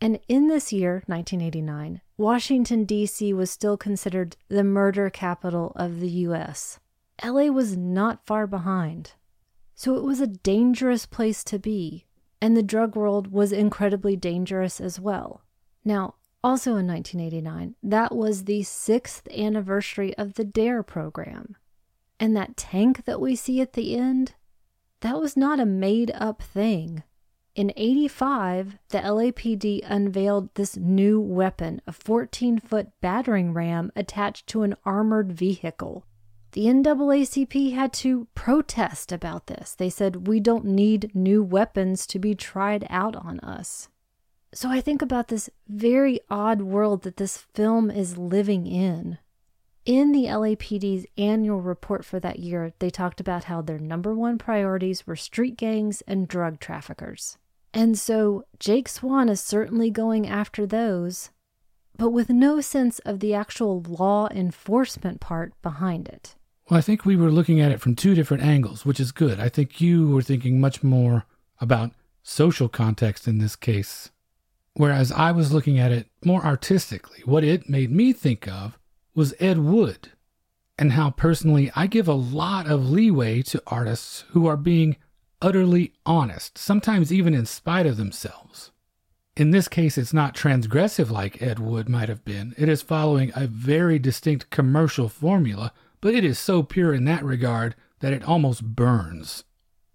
And 0.01 0.19
in 0.27 0.47
this 0.49 0.73
year, 0.73 1.03
1989, 1.07 2.01
Washington, 2.17 2.85
D.C. 2.85 3.33
was 3.33 3.49
still 3.49 3.77
considered 3.77 4.37
the 4.49 4.63
murder 4.63 5.09
capital 5.09 5.71
of 5.75 5.99
the 5.99 6.09
U.S. 6.09 6.79
LA 7.23 7.45
was 7.45 7.77
not 7.77 8.25
far 8.25 8.45
behind. 8.45 9.13
So 9.73 9.95
it 9.95 10.03
was 10.03 10.21
a 10.21 10.27
dangerous 10.27 11.05
place 11.05 11.43
to 11.45 11.59
be, 11.59 12.05
and 12.41 12.55
the 12.55 12.63
drug 12.63 12.95
world 12.95 13.31
was 13.31 13.51
incredibly 13.51 14.15
dangerous 14.15 14.79
as 14.79 14.99
well. 14.99 15.41
Now, 15.83 16.15
also 16.43 16.75
in 16.75 16.87
1989, 16.87 17.75
that 17.83 18.15
was 18.15 18.43
the 18.43 18.63
sixth 18.63 19.27
anniversary 19.29 20.15
of 20.17 20.35
the 20.35 20.45
DARE 20.45 20.83
program. 20.83 21.55
And 22.19 22.35
that 22.35 22.55
tank 22.55 23.05
that 23.05 23.19
we 23.19 23.35
see 23.35 23.61
at 23.61 23.73
the 23.73 23.97
end, 23.97 24.35
that 25.01 25.19
was 25.19 25.35
not 25.35 25.59
a 25.59 25.65
made 25.65 26.11
up 26.13 26.41
thing. 26.41 27.03
In 27.55 27.71
85, 27.77 28.77
the 28.89 28.97
LAPD 28.97 29.79
unveiled 29.85 30.53
this 30.55 30.75
new 30.75 31.21
weapon, 31.21 31.81
a 31.87 31.93
14 31.93 32.59
foot 32.59 32.89
battering 32.99 33.53
ram 33.53 33.93
attached 33.95 34.47
to 34.47 34.63
an 34.63 34.75
armored 34.83 35.31
vehicle. 35.31 36.05
The 36.51 36.65
NAACP 36.65 37.71
had 37.73 37.93
to 37.93 38.27
protest 38.35 39.13
about 39.13 39.47
this. 39.47 39.73
They 39.73 39.89
said, 39.89 40.27
We 40.27 40.41
don't 40.41 40.65
need 40.65 41.15
new 41.15 41.41
weapons 41.41 42.05
to 42.07 42.19
be 42.19 42.35
tried 42.35 42.85
out 42.89 43.15
on 43.15 43.39
us. 43.39 43.87
So 44.53 44.69
I 44.69 44.81
think 44.81 45.01
about 45.01 45.29
this 45.29 45.49
very 45.69 46.19
odd 46.29 46.61
world 46.61 47.03
that 47.03 47.15
this 47.15 47.37
film 47.37 47.89
is 47.89 48.17
living 48.17 48.67
in. 48.67 49.17
In 49.85 50.11
the 50.11 50.25
LAPD's 50.25 51.05
annual 51.17 51.61
report 51.61 52.03
for 52.03 52.19
that 52.19 52.39
year, 52.39 52.73
they 52.79 52.89
talked 52.89 53.21
about 53.21 53.45
how 53.45 53.61
their 53.61 53.79
number 53.79 54.13
one 54.13 54.37
priorities 54.37 55.07
were 55.07 55.15
street 55.15 55.55
gangs 55.55 56.01
and 56.01 56.27
drug 56.27 56.59
traffickers. 56.59 57.37
And 57.75 57.99
so 57.99 58.45
Jake 58.57 58.87
Swan 58.87 59.27
is 59.27 59.41
certainly 59.41 59.91
going 59.91 60.25
after 60.25 60.65
those, 60.65 61.29
but 61.97 62.11
with 62.11 62.29
no 62.29 62.61
sense 62.61 62.99
of 62.99 63.19
the 63.19 63.33
actual 63.33 63.81
law 63.81 64.29
enforcement 64.29 65.19
part 65.19 65.53
behind 65.61 66.07
it. 66.07 66.35
Well, 66.69 66.77
I 66.77 66.81
think 66.81 67.05
we 67.05 67.17
were 67.17 67.29
looking 67.29 67.59
at 67.59 67.73
it 67.73 67.81
from 67.81 67.93
two 67.93 68.15
different 68.15 68.43
angles, 68.43 68.85
which 68.85 69.01
is 69.01 69.11
good. 69.11 69.41
I 69.41 69.49
think 69.49 69.81
you 69.81 70.07
were 70.07 70.21
thinking 70.21 70.59
much 70.59 70.83
more 70.83 71.25
about 71.59 71.91
social 72.23 72.69
context 72.69 73.27
in 73.27 73.39
this 73.39 73.57
case, 73.57 74.09
whereas 74.75 75.11
I 75.11 75.31
was 75.31 75.51
looking 75.51 75.77
at 75.77 75.91
it 75.91 76.07
more 76.23 76.45
artistically. 76.45 77.23
What 77.25 77.43
it 77.43 77.69
made 77.69 77.91
me 77.91 78.13
think 78.13 78.47
of 78.47 78.79
was 79.13 79.35
Ed 79.41 79.59
Wood, 79.59 80.13
and 80.79 80.93
how 80.93 81.11
personally 81.11 81.71
I 81.75 81.87
give 81.87 82.07
a 82.07 82.13
lot 82.13 82.67
of 82.67 82.89
leeway 82.89 83.41
to 83.43 83.61
artists 83.67 84.23
who 84.29 84.47
are 84.47 84.57
being 84.57 84.95
utterly 85.45 85.93
honest, 86.07 86.57
sometimes 86.57 87.13
even 87.13 87.35
in 87.35 87.45
spite 87.45 87.85
of 87.85 87.97
themselves. 87.97 88.71
In 89.37 89.51
this 89.51 89.67
case, 89.67 89.95
it's 89.95 90.13
not 90.13 90.33
transgressive 90.33 91.11
like 91.11 91.39
Ed 91.39 91.59
Wood 91.59 91.87
might 91.87 92.09
have 92.09 92.25
been. 92.25 92.55
It 92.57 92.67
is 92.67 92.81
following 92.81 93.31
a 93.35 93.45
very 93.45 93.99
distinct 93.99 94.49
commercial 94.49 95.07
formula, 95.07 95.71
but 96.01 96.15
it 96.15 96.25
is 96.25 96.39
so 96.39 96.63
pure 96.63 96.95
in 96.95 97.05
that 97.05 97.23
regard 97.23 97.75
that 97.99 98.11
it 98.11 98.23
almost 98.23 98.63
burns. 98.63 99.43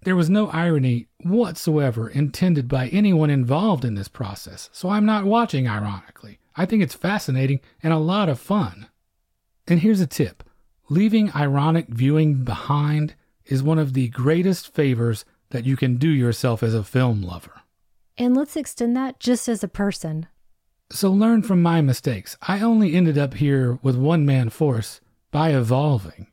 There 0.04 0.14
was 0.14 0.30
no 0.30 0.48
irony 0.50 1.08
whatsoever 1.24 2.08
intended 2.08 2.68
by 2.68 2.86
anyone 2.88 3.28
involved 3.28 3.84
in 3.84 3.96
this 3.96 4.08
process, 4.08 4.70
so 4.72 4.88
I'm 4.88 5.04
not 5.04 5.24
watching 5.24 5.66
ironically. 5.66 6.38
I 6.54 6.64
think 6.64 6.80
it's 6.80 6.94
fascinating 6.94 7.58
and 7.82 7.92
a 7.92 7.98
lot 7.98 8.28
of 8.28 8.38
fun. 8.38 8.86
And 9.66 9.80
here's 9.80 10.00
a 10.00 10.06
tip 10.06 10.44
leaving 10.88 11.34
ironic 11.34 11.88
viewing 11.88 12.44
behind 12.44 13.14
is 13.46 13.64
one 13.64 13.80
of 13.80 13.94
the 13.94 14.08
greatest 14.08 14.72
favors 14.72 15.24
that 15.50 15.66
you 15.66 15.76
can 15.76 15.96
do 15.96 16.08
yourself 16.08 16.62
as 16.62 16.74
a 16.74 16.84
film 16.84 17.22
lover. 17.22 17.60
And 18.16 18.36
let's 18.36 18.56
extend 18.56 18.96
that 18.96 19.20
just 19.20 19.48
as 19.48 19.62
a 19.62 19.68
person. 19.68 20.26
So 20.92 21.10
learn 21.10 21.42
from 21.42 21.62
my 21.62 21.80
mistakes. 21.80 22.36
I 22.42 22.60
only 22.60 22.94
ended 22.94 23.16
up 23.16 23.34
here 23.34 23.78
with 23.82 23.96
one 23.96 24.26
man 24.26 24.50
force 24.50 25.00
by 25.30 25.50
evolving. 25.50 26.26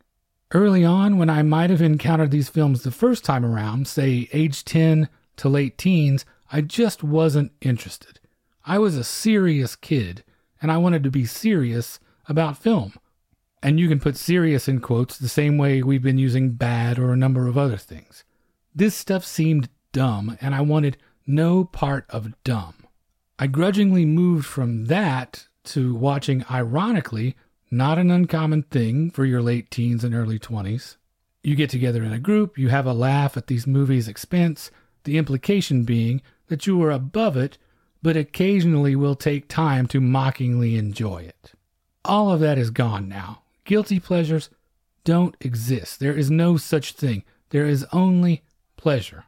Early 0.52 0.84
on, 0.84 1.18
when 1.18 1.30
I 1.30 1.44
might 1.44 1.70
have 1.70 1.82
encountered 1.82 2.32
these 2.32 2.50
films 2.50 2.84
the 2.84 2.92
first 2.92 3.24
time 3.24 3.46
around, 3.46 3.88
say 3.88 4.30
age 4.34 4.64
10 4.64 5.10
to 5.38 5.50
late 5.50 5.78
teens, 5.78 6.26
I 6.52 6.62
just 6.62 7.04
wasn't 7.04 7.52
interested. 7.62 8.20
I 8.66 8.80
was 8.80 8.96
a 8.96 9.04
serious 9.04 9.76
kid, 9.76 10.24
and 10.62 10.72
I 10.72 10.78
wanted 10.78 11.04
to 11.04 11.12
be 11.12 11.26
serious 11.26 12.00
about 12.28 12.58
film. 12.58 12.94
And 13.62 13.80
you 13.80 13.88
can 13.90 14.00
put 14.00 14.18
serious 14.18 14.68
in 14.68 14.80
quotes 14.80 15.18
the 15.18 15.30
same 15.30 15.58
way 15.58 15.84
we've 15.84 16.02
been 16.02 16.18
using 16.18 16.52
bad 16.52 16.98
or 16.98 17.12
a 17.12 17.18
number 17.18 17.48
of 17.48 17.58
other 17.58 17.78
things. 17.78 18.24
This 18.78 18.94
stuff 18.94 19.26
seemed 19.26 19.70
dumb, 19.92 20.38
and 20.40 20.54
I 20.54 20.62
wanted 20.62 20.98
no 21.26 21.66
part 21.66 22.06
of 22.12 22.32
dumb. 22.44 22.76
I 23.40 23.48
grudgingly 23.48 24.06
moved 24.06 24.46
from 24.46 24.86
that 24.86 25.48
to 25.64 25.96
watching 25.96 26.46
ironically, 26.48 27.36
not 27.72 27.98
an 27.98 28.12
uncommon 28.12 28.62
thing 28.62 29.10
for 29.10 29.26
your 29.26 29.42
late 29.42 29.72
teens 29.72 30.04
and 30.04 30.14
early 30.14 30.38
20s. 30.38 30.98
You 31.42 31.56
get 31.56 31.72
together 31.72 32.04
in 32.04 32.14
a 32.14 32.20
group, 32.20 32.56
you 32.56 32.70
have 32.70 32.86
a 32.86 32.94
laugh 32.94 33.36
at 33.36 33.48
these 33.48 33.66
movies' 33.66 34.08
expense, 34.08 34.70
the 35.06 35.18
implication 35.18 35.84
being 35.84 36.22
that 36.46 36.68
you 36.68 36.80
are 36.84 36.92
above 36.92 37.36
it 37.36 37.58
but 38.04 38.16
occasionally 38.16 38.96
will 38.96 39.16
take 39.16 39.48
time 39.48 39.88
to 39.88 40.00
mockingly 40.00 40.76
enjoy 40.76 41.24
it. 41.24 41.54
All 42.06 42.32
of 42.32 42.42
that 42.42 42.60
is 42.60 42.70
gone 42.70 43.10
now. 43.10 43.42
Guilty 43.66 44.00
pleasures 44.00 44.52
don't 45.04 45.36
exist. 45.42 46.00
There 46.00 46.16
is 46.16 46.30
no 46.30 46.58
such 46.58 46.92
thing. 46.92 47.24
There 47.50 47.66
is 47.66 47.84
only 47.92 48.44
pleasure. 48.88 49.26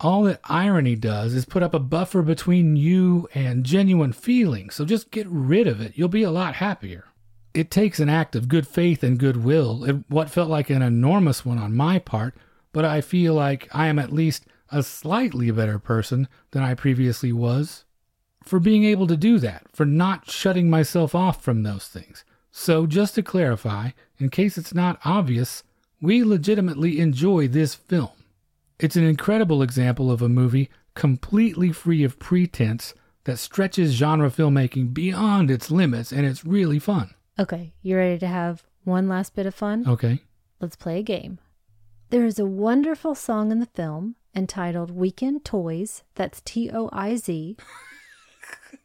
All 0.00 0.22
that 0.22 0.40
irony 0.44 0.96
does 0.96 1.34
is 1.34 1.44
put 1.44 1.62
up 1.62 1.74
a 1.74 1.78
buffer 1.78 2.22
between 2.22 2.74
you 2.74 3.28
and 3.34 3.62
genuine 3.62 4.14
feeling, 4.14 4.70
so 4.70 4.86
just 4.86 5.10
get 5.10 5.26
rid 5.28 5.66
of 5.66 5.78
it. 5.78 5.92
You'll 5.94 6.08
be 6.08 6.22
a 6.22 6.30
lot 6.30 6.54
happier. 6.54 7.04
It 7.52 7.70
takes 7.70 8.00
an 8.00 8.08
act 8.08 8.34
of 8.34 8.48
good 8.48 8.66
faith 8.66 9.02
and 9.02 9.18
goodwill, 9.18 10.02
what 10.08 10.30
felt 10.30 10.48
like 10.48 10.70
an 10.70 10.80
enormous 10.80 11.44
one 11.44 11.58
on 11.58 11.76
my 11.76 11.98
part, 11.98 12.34
but 12.72 12.86
I 12.86 13.02
feel 13.02 13.34
like 13.34 13.68
I 13.72 13.88
am 13.88 13.98
at 13.98 14.10
least 14.10 14.46
a 14.70 14.82
slightly 14.82 15.50
better 15.50 15.78
person 15.78 16.26
than 16.52 16.62
I 16.62 16.72
previously 16.72 17.30
was 17.30 17.84
for 18.42 18.58
being 18.58 18.84
able 18.84 19.06
to 19.08 19.18
do 19.18 19.38
that, 19.40 19.66
for 19.74 19.84
not 19.84 20.30
shutting 20.30 20.70
myself 20.70 21.14
off 21.14 21.44
from 21.44 21.62
those 21.62 21.88
things. 21.88 22.24
So, 22.50 22.86
just 22.86 23.16
to 23.16 23.22
clarify, 23.22 23.90
in 24.16 24.30
case 24.30 24.56
it's 24.56 24.72
not 24.72 24.98
obvious, 25.04 25.62
we 26.00 26.24
legitimately 26.24 27.00
enjoy 27.00 27.48
this 27.48 27.74
film. 27.74 28.08
It's 28.78 28.96
an 28.96 29.04
incredible 29.04 29.62
example 29.62 30.10
of 30.10 30.20
a 30.20 30.28
movie 30.28 30.70
completely 30.94 31.72
free 31.72 32.02
of 32.04 32.18
pretense 32.18 32.94
that 33.24 33.38
stretches 33.38 33.92
genre 33.92 34.30
filmmaking 34.30 34.92
beyond 34.92 35.50
its 35.50 35.70
limits, 35.70 36.12
and 36.12 36.26
it's 36.26 36.44
really 36.44 36.78
fun. 36.78 37.14
Okay, 37.38 37.72
you 37.82 37.96
ready 37.96 38.18
to 38.18 38.26
have 38.26 38.64
one 38.84 39.08
last 39.08 39.34
bit 39.34 39.46
of 39.46 39.54
fun? 39.54 39.86
Okay. 39.88 40.20
Let's 40.60 40.76
play 40.76 40.98
a 40.98 41.02
game. 41.02 41.38
There 42.10 42.24
is 42.24 42.38
a 42.38 42.46
wonderful 42.46 43.14
song 43.14 43.50
in 43.50 43.60
the 43.60 43.66
film 43.66 44.16
entitled 44.34 44.90
Weekend 44.90 45.44
Toys, 45.44 46.02
that's 46.14 46.40
T 46.44 46.70
O 46.72 46.90
I 46.92 47.16
Z, 47.16 47.56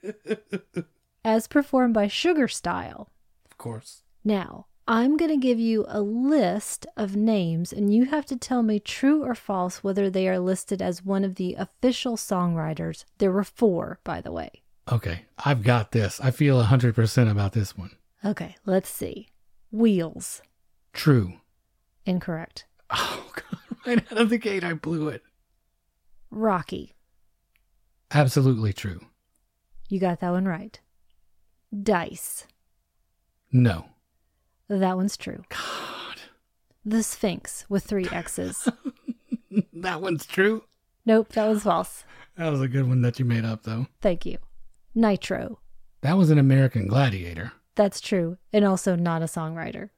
as 1.25 1.47
performed 1.47 1.93
by 1.93 2.07
Sugar 2.07 2.47
Style. 2.47 3.09
Of 3.45 3.57
course. 3.57 4.03
Now, 4.23 4.67
I'm 4.91 5.17
going 5.17 5.29
to 5.29 5.37
give 5.37 5.59
you 5.59 5.85
a 5.87 6.01
list 6.01 6.87
of 6.97 7.15
names, 7.15 7.71
and 7.71 7.93
you 7.93 8.05
have 8.05 8.25
to 8.25 8.35
tell 8.35 8.63
me 8.63 8.79
true 8.79 9.23
or 9.23 9.35
false 9.35 9.83
whether 9.83 10.09
they 10.09 10.27
are 10.27 10.39
listed 10.39 10.81
as 10.81 11.05
one 11.05 11.23
of 11.23 11.35
the 11.35 11.53
official 11.53 12.17
songwriters. 12.17 13.05
There 13.19 13.31
were 13.31 13.43
four, 13.43 13.99
by 14.03 14.19
the 14.19 14.31
way. 14.31 14.63
Okay, 14.91 15.25
I've 15.45 15.61
got 15.61 15.91
this. 15.91 16.19
I 16.19 16.31
feel 16.31 16.63
100% 16.63 17.29
about 17.29 17.53
this 17.53 17.77
one. 17.77 17.91
Okay, 18.25 18.55
let's 18.65 18.89
see. 18.89 19.27
Wheels. 19.71 20.41
True. 20.91 21.33
Incorrect. 22.07 22.65
Oh, 22.89 23.31
God. 23.35 23.59
Right 23.85 24.11
out 24.11 24.17
of 24.17 24.29
the 24.31 24.39
gate, 24.39 24.63
I 24.63 24.73
blew 24.73 25.09
it. 25.09 25.21
Rocky. 26.31 26.95
Absolutely 28.09 28.73
true. 28.73 29.01
You 29.87 29.99
got 29.99 30.19
that 30.21 30.31
one 30.31 30.45
right. 30.45 30.79
Dice. 31.79 32.47
No. 33.51 33.85
That 34.69 34.95
one's 34.95 35.17
true. 35.17 35.43
God. 35.49 36.21
The 36.85 37.03
Sphinx 37.03 37.65
with 37.69 37.83
three 37.83 38.07
X's. 38.11 38.67
That 39.73 40.01
one's 40.01 40.25
true. 40.25 40.63
nope, 41.05 41.29
that 41.33 41.47
was 41.47 41.63
false. 41.63 42.03
That 42.37 42.49
was 42.49 42.61
a 42.61 42.67
good 42.67 42.87
one 42.87 43.01
that 43.01 43.17
you 43.17 43.25
made 43.25 43.45
up, 43.45 43.63
though. 43.63 43.87
Thank 44.01 44.25
you. 44.25 44.37
Nitro. 44.93 45.59
That 46.01 46.17
was 46.17 46.29
an 46.29 46.37
American 46.37 46.85
Gladiator. 46.87 47.53
That's 47.75 47.99
true, 48.01 48.37
and 48.53 48.63
also 48.65 48.95
not 48.95 49.21
a 49.21 49.25
songwriter. 49.25 49.89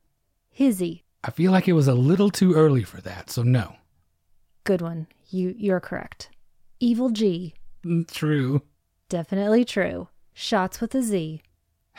Hizzy. 0.52 1.04
I 1.24 1.32
feel 1.32 1.52
like 1.52 1.68
it 1.68 1.74
was 1.74 1.88
a 1.88 1.94
little 1.96 2.30
too 2.30 2.54
early 2.54 2.84
for 2.84 3.02
that, 3.02 3.30
so 3.30 3.44
no. 3.44 3.76
Good 4.64 4.82
one. 4.82 5.08
You 5.30 5.54
you're 5.58 5.80
correct. 5.80 6.30
Evil 6.80 7.10
G. 7.10 7.54
Mm, 7.84 8.10
True. 8.10 8.62
Definitely 9.10 9.66
true. 9.66 10.08
Shots 10.34 10.80
with 10.80 10.94
a 10.96 11.02
Z. 11.02 11.42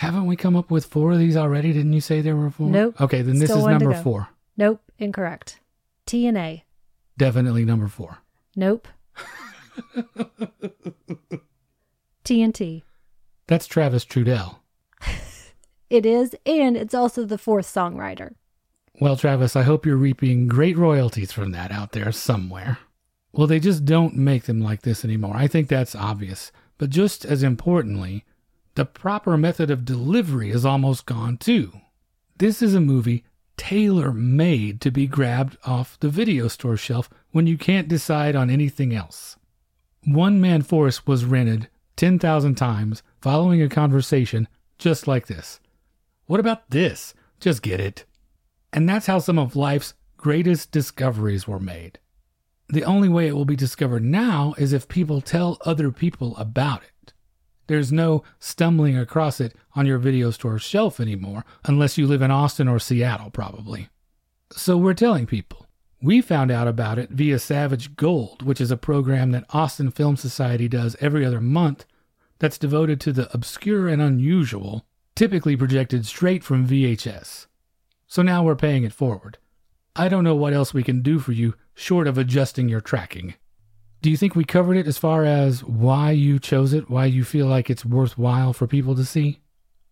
Haven't 0.02 0.26
we 0.26 0.34
come 0.34 0.56
up 0.56 0.68
with 0.68 0.84
four 0.84 1.12
of 1.12 1.20
these 1.20 1.36
already? 1.36 1.72
Didn't 1.72 1.92
you 1.92 2.00
say 2.00 2.20
there 2.20 2.34
were 2.34 2.50
four? 2.50 2.68
Nope. 2.68 3.00
Okay, 3.00 3.22
then 3.22 3.38
this 3.38 3.48
Still 3.48 3.60
is 3.60 3.66
number 3.66 3.94
four. 3.94 4.30
Nope, 4.56 4.82
incorrect. 4.98 5.60
T 6.06 6.26
and 6.26 6.36
A. 6.36 6.64
Definitely 7.16 7.64
number 7.64 7.86
four. 7.86 8.18
Nope. 8.56 8.88
TNT. 12.24 12.82
That's 13.46 13.68
Travis 13.68 14.04
Trudell. 14.04 14.56
It 15.88 16.04
is, 16.06 16.34
and 16.46 16.74
it's 16.74 16.94
also 16.94 17.24
the 17.24 17.38
fourth 17.38 17.66
songwriter. 17.66 18.34
Well, 18.98 19.14
Travis, 19.14 19.54
I 19.54 19.62
hope 19.62 19.84
you're 19.84 19.96
reaping 19.96 20.48
great 20.48 20.76
royalties 20.76 21.30
from 21.32 21.52
that 21.52 21.70
out 21.70 21.92
there 21.92 22.10
somewhere. 22.10 22.78
Well, 23.32 23.46
they 23.46 23.60
just 23.60 23.84
don't 23.84 24.16
make 24.16 24.44
them 24.44 24.60
like 24.60 24.82
this 24.82 25.04
anymore. 25.04 25.36
I 25.36 25.46
think 25.46 25.68
that's 25.68 25.94
obvious. 25.94 26.50
But 26.78 26.88
just 26.88 27.26
as 27.26 27.42
importantly, 27.42 28.24
the 28.74 28.84
proper 28.84 29.36
method 29.36 29.70
of 29.70 29.84
delivery 29.84 30.50
is 30.50 30.64
almost 30.64 31.06
gone 31.06 31.36
too. 31.36 31.72
This 32.38 32.62
is 32.62 32.74
a 32.74 32.80
movie 32.80 33.24
tailor 33.56 34.12
made 34.12 34.80
to 34.80 34.90
be 34.90 35.06
grabbed 35.06 35.56
off 35.64 35.98
the 36.00 36.08
video 36.08 36.48
store 36.48 36.76
shelf 36.76 37.08
when 37.30 37.46
you 37.46 37.58
can't 37.58 37.88
decide 37.88 38.34
on 38.34 38.50
anything 38.50 38.94
else. 38.94 39.36
One 40.04 40.40
Man 40.40 40.62
Force 40.62 41.06
was 41.06 41.24
rented 41.24 41.68
10,000 41.96 42.54
times 42.56 43.02
following 43.20 43.62
a 43.62 43.68
conversation 43.68 44.48
just 44.78 45.06
like 45.06 45.26
this. 45.26 45.60
What 46.26 46.40
about 46.40 46.70
this? 46.70 47.14
Just 47.38 47.62
get 47.62 47.78
it. 47.78 48.04
And 48.72 48.88
that's 48.88 49.06
how 49.06 49.18
some 49.18 49.38
of 49.38 49.54
life's 49.54 49.94
greatest 50.16 50.72
discoveries 50.72 51.46
were 51.46 51.60
made. 51.60 51.98
The 52.68 52.84
only 52.84 53.08
way 53.08 53.28
it 53.28 53.34
will 53.34 53.44
be 53.44 53.54
discovered 53.54 54.02
now 54.02 54.54
is 54.56 54.72
if 54.72 54.88
people 54.88 55.20
tell 55.20 55.58
other 55.66 55.90
people 55.90 56.36
about 56.36 56.82
it. 56.82 56.91
There's 57.72 57.90
no 57.90 58.22
stumbling 58.38 58.98
across 58.98 59.40
it 59.40 59.56
on 59.74 59.86
your 59.86 59.96
video 59.96 60.30
store 60.30 60.58
shelf 60.58 61.00
anymore, 61.00 61.46
unless 61.64 61.96
you 61.96 62.06
live 62.06 62.20
in 62.20 62.30
Austin 62.30 62.68
or 62.68 62.78
Seattle, 62.78 63.30
probably. 63.30 63.88
So 64.50 64.76
we're 64.76 64.92
telling 64.92 65.24
people. 65.24 65.66
We 66.02 66.20
found 66.20 66.50
out 66.50 66.68
about 66.68 66.98
it 66.98 67.08
via 67.08 67.38
Savage 67.38 67.96
Gold, 67.96 68.42
which 68.42 68.60
is 68.60 68.70
a 68.70 68.76
program 68.76 69.30
that 69.30 69.46
Austin 69.54 69.90
Film 69.90 70.18
Society 70.18 70.68
does 70.68 70.98
every 71.00 71.24
other 71.24 71.40
month 71.40 71.86
that's 72.40 72.58
devoted 72.58 73.00
to 73.00 73.12
the 73.14 73.32
obscure 73.32 73.88
and 73.88 74.02
unusual, 74.02 74.84
typically 75.14 75.56
projected 75.56 76.04
straight 76.04 76.44
from 76.44 76.68
VHS. 76.68 77.46
So 78.06 78.20
now 78.20 78.44
we're 78.44 78.54
paying 78.54 78.84
it 78.84 78.92
forward. 78.92 79.38
I 79.96 80.10
don't 80.10 80.24
know 80.24 80.36
what 80.36 80.52
else 80.52 80.74
we 80.74 80.82
can 80.82 81.00
do 81.00 81.18
for 81.18 81.32
you 81.32 81.54
short 81.72 82.06
of 82.06 82.18
adjusting 82.18 82.68
your 82.68 82.82
tracking. 82.82 83.32
Do 84.02 84.10
you 84.10 84.16
think 84.16 84.34
we 84.34 84.44
covered 84.44 84.76
it 84.76 84.88
as 84.88 84.98
far 84.98 85.24
as 85.24 85.62
why 85.62 86.10
you 86.10 86.40
chose 86.40 86.72
it, 86.72 86.90
why 86.90 87.06
you 87.06 87.22
feel 87.22 87.46
like 87.46 87.70
it's 87.70 87.84
worthwhile 87.84 88.52
for 88.52 88.66
people 88.66 88.96
to 88.96 89.04
see? 89.04 89.38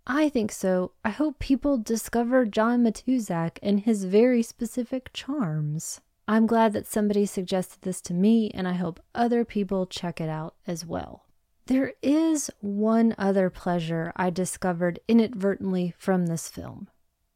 I 0.05 0.29
think 0.29 0.51
so. 0.51 0.91
I 1.05 1.11
hope 1.11 1.39
people 1.39 1.79
discover 1.79 2.45
John 2.45 2.83
Matuszak 2.83 3.59
and 3.63 3.79
his 3.79 4.03
very 4.03 4.43
specific 4.43 5.13
charms. 5.13 6.01
I'm 6.27 6.49
glad 6.49 6.73
that 6.73 6.89
somebody 6.89 7.25
suggested 7.25 7.83
this 7.83 8.01
to 8.03 8.13
me, 8.13 8.51
and 8.51 8.67
I 8.67 8.73
hope 8.73 8.99
other 9.15 9.45
people 9.45 9.87
check 9.87 10.21
it 10.21 10.29
out 10.29 10.57
as 10.67 10.85
well. 10.85 11.27
There 11.67 11.93
is 12.03 12.51
one 12.59 13.15
other 13.17 13.49
pleasure 13.49 14.13
I 14.17 14.31
discovered 14.31 14.99
inadvertently 15.07 15.95
from 15.97 16.27
this 16.27 16.49
film. 16.49 16.89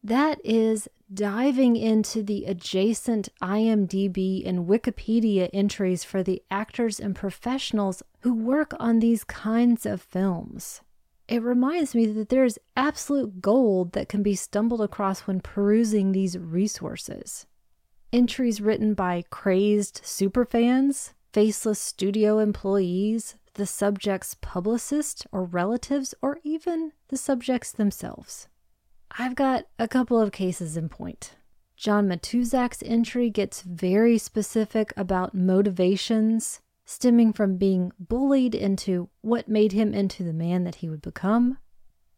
That 0.04 0.38
is 0.44 0.86
diving 1.12 1.76
into 1.76 2.22
the 2.22 2.44
adjacent 2.44 3.30
IMDb 3.40 4.46
and 4.46 4.66
Wikipedia 4.66 5.48
entries 5.54 6.04
for 6.04 6.22
the 6.22 6.42
actors 6.50 7.00
and 7.00 7.16
professionals 7.16 8.02
who 8.20 8.34
work 8.34 8.74
on 8.78 8.98
these 8.98 9.24
kinds 9.24 9.86
of 9.86 10.02
films. 10.02 10.82
It 11.26 11.42
reminds 11.42 11.94
me 11.94 12.04
that 12.04 12.28
there 12.28 12.44
is 12.44 12.60
absolute 12.76 13.40
gold 13.40 13.92
that 13.92 14.10
can 14.10 14.22
be 14.22 14.34
stumbled 14.34 14.82
across 14.82 15.20
when 15.20 15.40
perusing 15.40 16.12
these 16.12 16.36
resources. 16.36 17.46
Entries 18.12 18.60
written 18.60 18.92
by 18.92 19.24
crazed 19.30 20.02
superfans, 20.04 21.14
faceless 21.32 21.80
studio 21.80 22.40
employees, 22.40 23.36
the 23.54 23.64
subject's 23.64 24.36
publicist 24.42 25.26
or 25.32 25.44
relatives, 25.44 26.14
or 26.20 26.40
even 26.44 26.92
the 27.08 27.16
subjects 27.16 27.72
themselves. 27.72 28.48
I've 29.16 29.36
got 29.36 29.66
a 29.78 29.86
couple 29.86 30.20
of 30.20 30.32
cases 30.32 30.76
in 30.76 30.88
point. 30.88 31.36
John 31.76 32.08
Matuszak's 32.08 32.82
entry 32.84 33.30
gets 33.30 33.62
very 33.62 34.18
specific 34.18 34.92
about 34.96 35.34
motivations 35.34 36.60
stemming 36.84 37.32
from 37.32 37.56
being 37.56 37.92
bullied 37.98 38.54
into 38.54 39.08
what 39.20 39.48
made 39.48 39.72
him 39.72 39.94
into 39.94 40.22
the 40.24 40.32
man 40.32 40.64
that 40.64 40.76
he 40.76 40.88
would 40.88 41.00
become. 41.00 41.58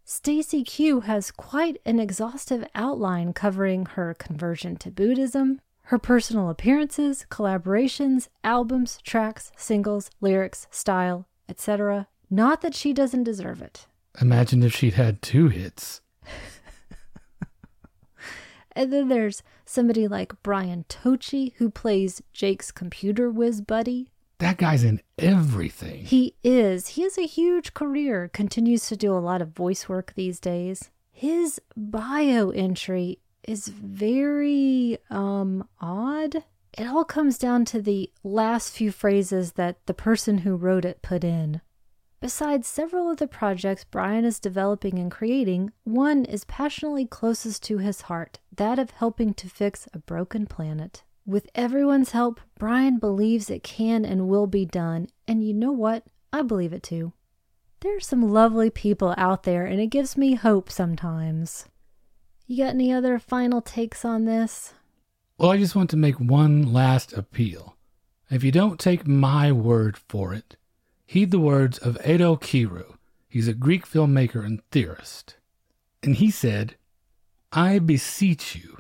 Stacey 0.04 0.64
Q 0.64 1.00
has 1.00 1.30
quite 1.30 1.80
an 1.84 2.00
exhaustive 2.00 2.64
outline 2.74 3.32
covering 3.32 3.86
her 3.86 4.14
conversion 4.14 4.76
to 4.76 4.90
Buddhism, 4.90 5.60
her 5.82 5.98
personal 5.98 6.48
appearances, 6.48 7.26
collaborations, 7.30 8.28
albums, 8.42 8.98
tracks, 9.04 9.52
singles, 9.56 10.10
lyrics, 10.20 10.66
style, 10.70 11.28
etc. 11.48 12.08
Not 12.30 12.62
that 12.62 12.74
she 12.74 12.92
doesn't 12.92 13.24
deserve 13.24 13.60
it. 13.60 13.86
Imagine 14.20 14.62
if 14.62 14.74
she'd 14.74 14.94
had 14.94 15.20
two 15.20 15.48
hits. 15.48 16.00
And 18.76 18.92
then 18.92 19.08
there's 19.08 19.42
somebody 19.64 20.06
like 20.06 20.42
Brian 20.42 20.84
Tochi, 20.88 21.54
who 21.56 21.70
plays 21.70 22.22
Jake's 22.34 22.70
computer 22.70 23.30
whiz 23.30 23.62
buddy. 23.62 24.12
That 24.38 24.58
guy's 24.58 24.84
in 24.84 25.00
everything. 25.18 26.04
He 26.04 26.36
is. 26.44 26.88
He 26.88 27.02
has 27.02 27.16
a 27.16 27.26
huge 27.26 27.72
career, 27.72 28.28
continues 28.34 28.86
to 28.88 28.96
do 28.96 29.14
a 29.14 29.18
lot 29.18 29.40
of 29.40 29.56
voice 29.56 29.88
work 29.88 30.12
these 30.14 30.38
days. 30.38 30.90
His 31.10 31.58
bio 31.74 32.50
entry 32.50 33.18
is 33.42 33.68
very 33.68 34.98
um 35.08 35.66
odd. 35.80 36.44
It 36.76 36.86
all 36.86 37.04
comes 37.04 37.38
down 37.38 37.64
to 37.66 37.80
the 37.80 38.10
last 38.22 38.74
few 38.74 38.92
phrases 38.92 39.52
that 39.52 39.78
the 39.86 39.94
person 39.94 40.38
who 40.38 40.54
wrote 40.54 40.84
it 40.84 41.00
put 41.00 41.24
in. 41.24 41.62
Besides 42.20 42.66
several 42.66 43.10
of 43.10 43.18
the 43.18 43.26
projects 43.26 43.84
Brian 43.84 44.24
is 44.24 44.40
developing 44.40 44.98
and 44.98 45.10
creating, 45.10 45.72
one 45.84 46.24
is 46.24 46.44
passionately 46.44 47.04
closest 47.04 47.62
to 47.64 47.78
his 47.78 48.02
heart 48.02 48.38
that 48.54 48.78
of 48.78 48.92
helping 48.92 49.34
to 49.34 49.48
fix 49.48 49.86
a 49.92 49.98
broken 49.98 50.46
planet. 50.46 51.02
With 51.26 51.50
everyone's 51.54 52.12
help, 52.12 52.40
Brian 52.58 52.98
believes 52.98 53.50
it 53.50 53.62
can 53.62 54.04
and 54.04 54.28
will 54.28 54.46
be 54.46 54.64
done, 54.64 55.08
and 55.28 55.46
you 55.46 55.52
know 55.52 55.72
what? 55.72 56.04
I 56.32 56.42
believe 56.42 56.72
it 56.72 56.82
too. 56.82 57.12
There 57.80 57.96
are 57.96 58.00
some 58.00 58.32
lovely 58.32 58.70
people 58.70 59.14
out 59.18 59.42
there, 59.42 59.66
and 59.66 59.80
it 59.80 59.88
gives 59.88 60.16
me 60.16 60.34
hope 60.34 60.70
sometimes. 60.70 61.68
You 62.46 62.64
got 62.64 62.74
any 62.74 62.92
other 62.92 63.18
final 63.18 63.60
takes 63.60 64.04
on 64.04 64.24
this? 64.24 64.72
Well, 65.36 65.50
I 65.50 65.58
just 65.58 65.76
want 65.76 65.90
to 65.90 65.96
make 65.96 66.18
one 66.18 66.72
last 66.72 67.12
appeal. 67.12 67.76
If 68.30 68.42
you 68.42 68.50
don't 68.50 68.80
take 68.80 69.06
my 69.06 69.52
word 69.52 69.98
for 70.08 70.32
it, 70.32 70.56
heed 71.06 71.30
the 71.30 71.40
words 71.40 71.78
of 71.78 71.96
Ado 72.04 72.36
Kyrou. 72.36 72.96
He's 73.28 73.48
a 73.48 73.54
Greek 73.54 73.86
filmmaker 73.86 74.44
and 74.44 74.60
theorist. 74.70 75.36
And 76.02 76.16
he 76.16 76.30
said, 76.30 76.76
I 77.52 77.78
beseech 77.78 78.56
you, 78.56 78.78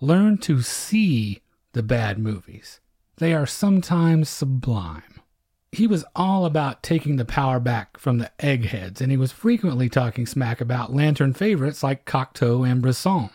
learn 0.00 0.38
to 0.38 0.62
see 0.62 1.42
the 1.72 1.82
bad 1.82 2.18
movies. 2.18 2.80
They 3.18 3.32
are 3.32 3.46
sometimes 3.46 4.28
sublime. 4.28 5.20
He 5.72 5.86
was 5.86 6.04
all 6.14 6.46
about 6.46 6.82
taking 6.82 7.16
the 7.16 7.24
power 7.24 7.60
back 7.60 7.98
from 7.98 8.18
the 8.18 8.30
eggheads, 8.38 9.00
and 9.00 9.10
he 9.10 9.16
was 9.16 9.32
frequently 9.32 9.88
talking 9.88 10.26
smack 10.26 10.60
about 10.60 10.94
lantern 10.94 11.34
favorites 11.34 11.82
like 11.82 12.06
Cocteau 12.06 12.66
and 12.68 12.80
Bresson. 12.80 13.30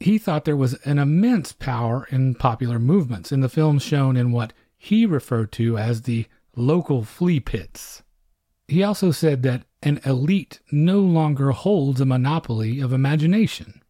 He 0.00 0.18
thought 0.18 0.44
there 0.44 0.56
was 0.56 0.74
an 0.84 0.98
immense 0.98 1.52
power 1.52 2.06
in 2.10 2.34
popular 2.34 2.78
movements 2.78 3.32
in 3.32 3.40
the 3.40 3.48
films 3.48 3.82
shown 3.82 4.16
in 4.16 4.32
what 4.32 4.52
he 4.76 5.06
referred 5.06 5.52
to 5.52 5.78
as 5.78 6.02
the 6.02 6.26
local 6.56 7.04
flea 7.04 7.38
pits. 7.38 8.02
He 8.66 8.82
also 8.82 9.12
said 9.12 9.42
that 9.44 9.64
an 9.82 10.00
elite 10.04 10.58
no 10.72 10.98
longer 10.98 11.52
holds 11.52 12.00
a 12.00 12.06
monopoly 12.06 12.80
of 12.80 12.92
imagination. 12.92 13.82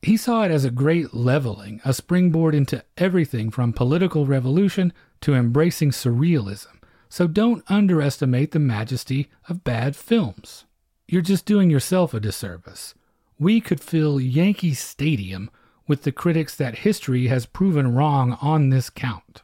He 0.00 0.16
saw 0.16 0.44
it 0.44 0.50
as 0.50 0.64
a 0.64 0.70
great 0.70 1.12
leveling, 1.12 1.80
a 1.84 1.92
springboard 1.92 2.54
into 2.54 2.84
everything 2.96 3.50
from 3.50 3.72
political 3.72 4.26
revolution 4.26 4.92
to 5.20 5.34
embracing 5.34 5.90
surrealism. 5.90 6.80
So 7.08 7.26
don't 7.26 7.62
underestimate 7.68 8.52
the 8.52 8.58
majesty 8.58 9.28
of 9.48 9.64
bad 9.64 9.94
films. 9.94 10.64
You're 11.06 11.22
just 11.22 11.44
doing 11.44 11.68
yourself 11.68 12.14
a 12.14 12.20
disservice. 12.20 12.94
We 13.38 13.60
could 13.60 13.80
fill 13.80 14.18
Yankee 14.18 14.74
Stadium 14.74 15.50
with 15.86 16.04
the 16.04 16.12
critics 16.12 16.56
that 16.56 16.78
history 16.78 17.26
has 17.26 17.44
proven 17.44 17.94
wrong 17.94 18.38
on 18.40 18.70
this 18.70 18.88
count. 18.88 19.42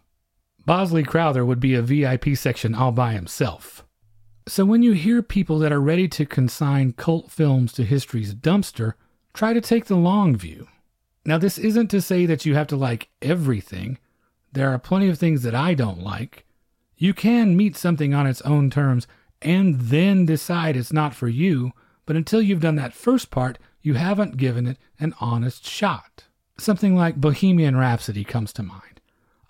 Bosley 0.68 1.02
Crowther 1.02 1.46
would 1.46 1.60
be 1.60 1.74
a 1.74 1.80
VIP 1.80 2.36
section 2.36 2.74
all 2.74 2.92
by 2.92 3.14
himself. 3.14 3.86
So 4.46 4.66
when 4.66 4.82
you 4.82 4.92
hear 4.92 5.22
people 5.22 5.58
that 5.60 5.72
are 5.72 5.80
ready 5.80 6.06
to 6.08 6.26
consign 6.26 6.92
cult 6.92 7.30
films 7.30 7.72
to 7.72 7.84
history's 7.84 8.34
dumpster, 8.34 8.92
try 9.32 9.54
to 9.54 9.62
take 9.62 9.86
the 9.86 9.96
long 9.96 10.36
view. 10.36 10.68
Now, 11.24 11.38
this 11.38 11.56
isn't 11.56 11.88
to 11.88 12.02
say 12.02 12.26
that 12.26 12.44
you 12.44 12.54
have 12.54 12.66
to 12.66 12.76
like 12.76 13.08
everything. 13.22 13.96
There 14.52 14.68
are 14.68 14.78
plenty 14.78 15.08
of 15.08 15.18
things 15.18 15.42
that 15.42 15.54
I 15.54 15.72
don't 15.72 16.02
like. 16.02 16.44
You 16.98 17.14
can 17.14 17.56
meet 17.56 17.74
something 17.74 18.12
on 18.12 18.26
its 18.26 18.42
own 18.42 18.68
terms 18.68 19.06
and 19.40 19.80
then 19.80 20.26
decide 20.26 20.76
it's 20.76 20.92
not 20.92 21.14
for 21.14 21.28
you, 21.28 21.72
but 22.04 22.14
until 22.14 22.42
you've 22.42 22.60
done 22.60 22.76
that 22.76 22.92
first 22.92 23.30
part, 23.30 23.58
you 23.80 23.94
haven't 23.94 24.36
given 24.36 24.66
it 24.66 24.76
an 25.00 25.14
honest 25.18 25.66
shot. 25.66 26.24
Something 26.58 26.94
like 26.94 27.16
Bohemian 27.16 27.74
Rhapsody 27.74 28.22
comes 28.22 28.52
to 28.52 28.62
mind. 28.62 28.87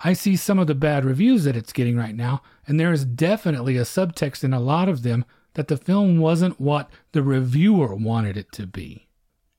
I 0.00 0.12
see 0.12 0.36
some 0.36 0.58
of 0.58 0.68
the 0.68 0.74
bad 0.74 1.04
reviews 1.04 1.44
that 1.44 1.56
it's 1.56 1.72
getting 1.72 1.96
right 1.96 2.14
now, 2.14 2.42
and 2.66 2.78
there 2.78 2.92
is 2.92 3.04
definitely 3.04 3.76
a 3.76 3.82
subtext 3.82 4.44
in 4.44 4.52
a 4.52 4.60
lot 4.60 4.88
of 4.88 5.02
them 5.02 5.24
that 5.54 5.68
the 5.68 5.76
film 5.76 6.18
wasn't 6.18 6.60
what 6.60 6.88
the 7.12 7.22
reviewer 7.22 7.94
wanted 7.94 8.36
it 8.36 8.52
to 8.52 8.66
be. 8.66 9.08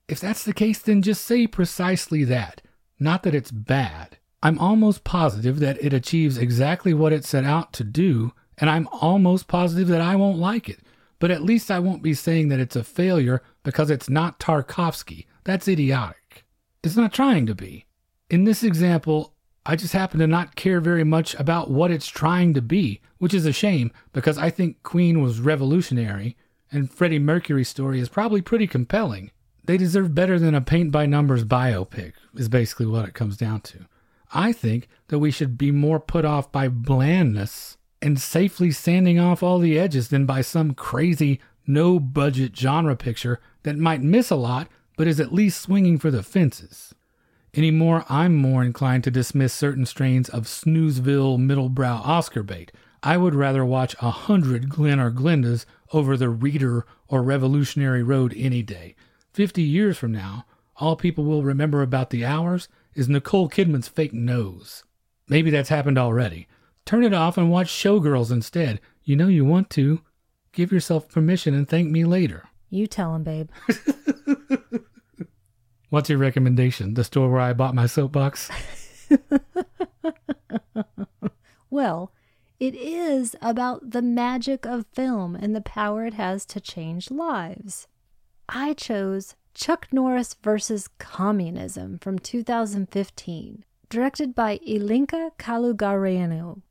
If 0.08 0.18
that's 0.18 0.44
the 0.44 0.54
case, 0.54 0.78
then 0.78 1.02
just 1.02 1.24
say 1.24 1.46
precisely 1.46 2.24
that, 2.24 2.62
not 2.98 3.22
that 3.22 3.34
it's 3.34 3.50
bad. 3.50 4.16
I'm 4.42 4.58
almost 4.58 5.04
positive 5.04 5.58
that 5.60 5.82
it 5.84 5.92
achieves 5.92 6.38
exactly 6.38 6.94
what 6.94 7.12
it 7.12 7.24
set 7.26 7.44
out 7.44 7.72
to 7.74 7.84
do, 7.84 8.32
and 8.56 8.70
I'm 8.70 8.88
almost 8.88 9.46
positive 9.46 9.88
that 9.88 10.00
I 10.00 10.16
won't 10.16 10.38
like 10.38 10.68
it. 10.68 10.80
But 11.18 11.30
at 11.30 11.42
least 11.42 11.70
I 11.70 11.78
won't 11.78 12.02
be 12.02 12.14
saying 12.14 12.48
that 12.48 12.60
it's 12.60 12.76
a 12.76 12.82
failure 12.82 13.42
because 13.62 13.90
it's 13.90 14.08
not 14.08 14.40
Tarkovsky. 14.40 15.26
That's 15.44 15.68
idiotic. 15.68 16.46
It's 16.82 16.96
not 16.96 17.12
trying 17.12 17.44
to 17.46 17.54
be. 17.54 17.84
In 18.30 18.44
this 18.44 18.62
example, 18.62 19.34
I 19.66 19.76
just 19.76 19.92
happen 19.92 20.20
to 20.20 20.26
not 20.26 20.56
care 20.56 20.80
very 20.80 21.04
much 21.04 21.34
about 21.34 21.70
what 21.70 21.90
it's 21.90 22.08
trying 22.08 22.54
to 22.54 22.62
be, 22.62 23.00
which 23.18 23.34
is 23.34 23.44
a 23.44 23.52
shame 23.52 23.92
because 24.12 24.38
I 24.38 24.50
think 24.50 24.82
Queen 24.82 25.20
was 25.20 25.40
revolutionary 25.40 26.36
and 26.72 26.90
Freddie 26.90 27.18
Mercury's 27.18 27.68
story 27.68 28.00
is 28.00 28.08
probably 28.08 28.40
pretty 28.40 28.66
compelling. 28.66 29.30
They 29.64 29.76
deserve 29.76 30.14
better 30.14 30.38
than 30.38 30.54
a 30.54 30.60
paint 30.60 30.90
by 30.90 31.06
numbers 31.06 31.44
biopic, 31.44 32.14
is 32.34 32.48
basically 32.48 32.86
what 32.86 33.06
it 33.06 33.14
comes 33.14 33.36
down 33.36 33.60
to. 33.62 33.86
I 34.32 34.52
think 34.52 34.88
that 35.08 35.18
we 35.18 35.30
should 35.30 35.58
be 35.58 35.70
more 35.70 36.00
put 36.00 36.24
off 36.24 36.50
by 36.50 36.68
blandness 36.68 37.76
and 38.00 38.18
safely 38.20 38.70
sanding 38.70 39.18
off 39.18 39.42
all 39.42 39.58
the 39.58 39.78
edges 39.78 40.08
than 40.08 40.24
by 40.24 40.40
some 40.40 40.72
crazy, 40.72 41.40
no 41.66 42.00
budget 42.00 42.56
genre 42.56 42.96
picture 42.96 43.40
that 43.64 43.76
might 43.76 44.02
miss 44.02 44.30
a 44.30 44.36
lot 44.36 44.68
but 44.96 45.06
is 45.06 45.20
at 45.20 45.32
least 45.32 45.60
swinging 45.60 45.98
for 45.98 46.10
the 46.10 46.22
fences. 46.22 46.94
Anymore, 47.54 48.04
I'm 48.08 48.36
more 48.36 48.62
inclined 48.62 49.04
to 49.04 49.10
dismiss 49.10 49.52
certain 49.52 49.84
strains 49.84 50.28
of 50.28 50.44
snoozeville 50.44 51.38
middlebrow 51.38 52.00
Oscar 52.06 52.42
bait. 52.42 52.70
I 53.02 53.16
would 53.16 53.34
rather 53.34 53.64
watch 53.64 53.96
a 54.00 54.10
hundred 54.10 54.68
Glen 54.68 55.00
or 55.00 55.10
Glendas 55.10 55.64
over 55.92 56.16
the 56.16 56.28
Reader 56.28 56.86
or 57.08 57.22
Revolutionary 57.22 58.02
Road 58.02 58.34
any 58.36 58.62
day. 58.62 58.94
Fifty 59.32 59.62
years 59.62 59.98
from 59.98 60.12
now, 60.12 60.44
all 60.76 60.96
people 60.96 61.24
will 61.24 61.42
remember 61.42 61.82
about 61.82 62.10
the 62.10 62.24
hours 62.24 62.68
is 62.94 63.08
Nicole 63.08 63.48
Kidman's 63.48 63.88
fake 63.88 64.12
nose. 64.12 64.84
Maybe 65.28 65.50
that's 65.50 65.68
happened 65.68 65.98
already. 65.98 66.46
Turn 66.84 67.04
it 67.04 67.14
off 67.14 67.36
and 67.36 67.50
watch 67.50 67.68
Showgirls 67.68 68.30
instead. 68.30 68.80
You 69.02 69.16
know 69.16 69.28
you 69.28 69.44
want 69.44 69.70
to. 69.70 70.02
Give 70.52 70.72
yourself 70.72 71.08
permission 71.08 71.54
and 71.54 71.68
thank 71.68 71.90
me 71.90 72.04
later. 72.04 72.48
You 72.68 72.86
tell 72.86 73.14
him, 73.14 73.24
babe. 73.24 73.48
What's 75.90 76.08
your 76.08 76.18
recommendation? 76.18 76.94
The 76.94 77.02
store 77.02 77.28
where 77.28 77.40
I 77.40 77.52
bought 77.52 77.74
my 77.74 77.86
soapbox? 77.86 78.48
well, 81.70 82.12
it 82.60 82.76
is 82.76 83.34
about 83.42 83.90
the 83.90 84.00
magic 84.00 84.64
of 84.64 84.86
film 84.92 85.34
and 85.34 85.54
the 85.54 85.60
power 85.60 86.06
it 86.06 86.14
has 86.14 86.46
to 86.46 86.60
change 86.60 87.10
lives. 87.10 87.88
I 88.48 88.74
chose 88.74 89.34
Chuck 89.52 89.88
Norris 89.90 90.36
versus 90.40 90.88
Communism 90.98 91.98
from 91.98 92.20
2015, 92.20 93.64
directed 93.88 94.32
by 94.32 94.58
Ilinca 94.58 95.32
Kalugareanu. 95.40 96.62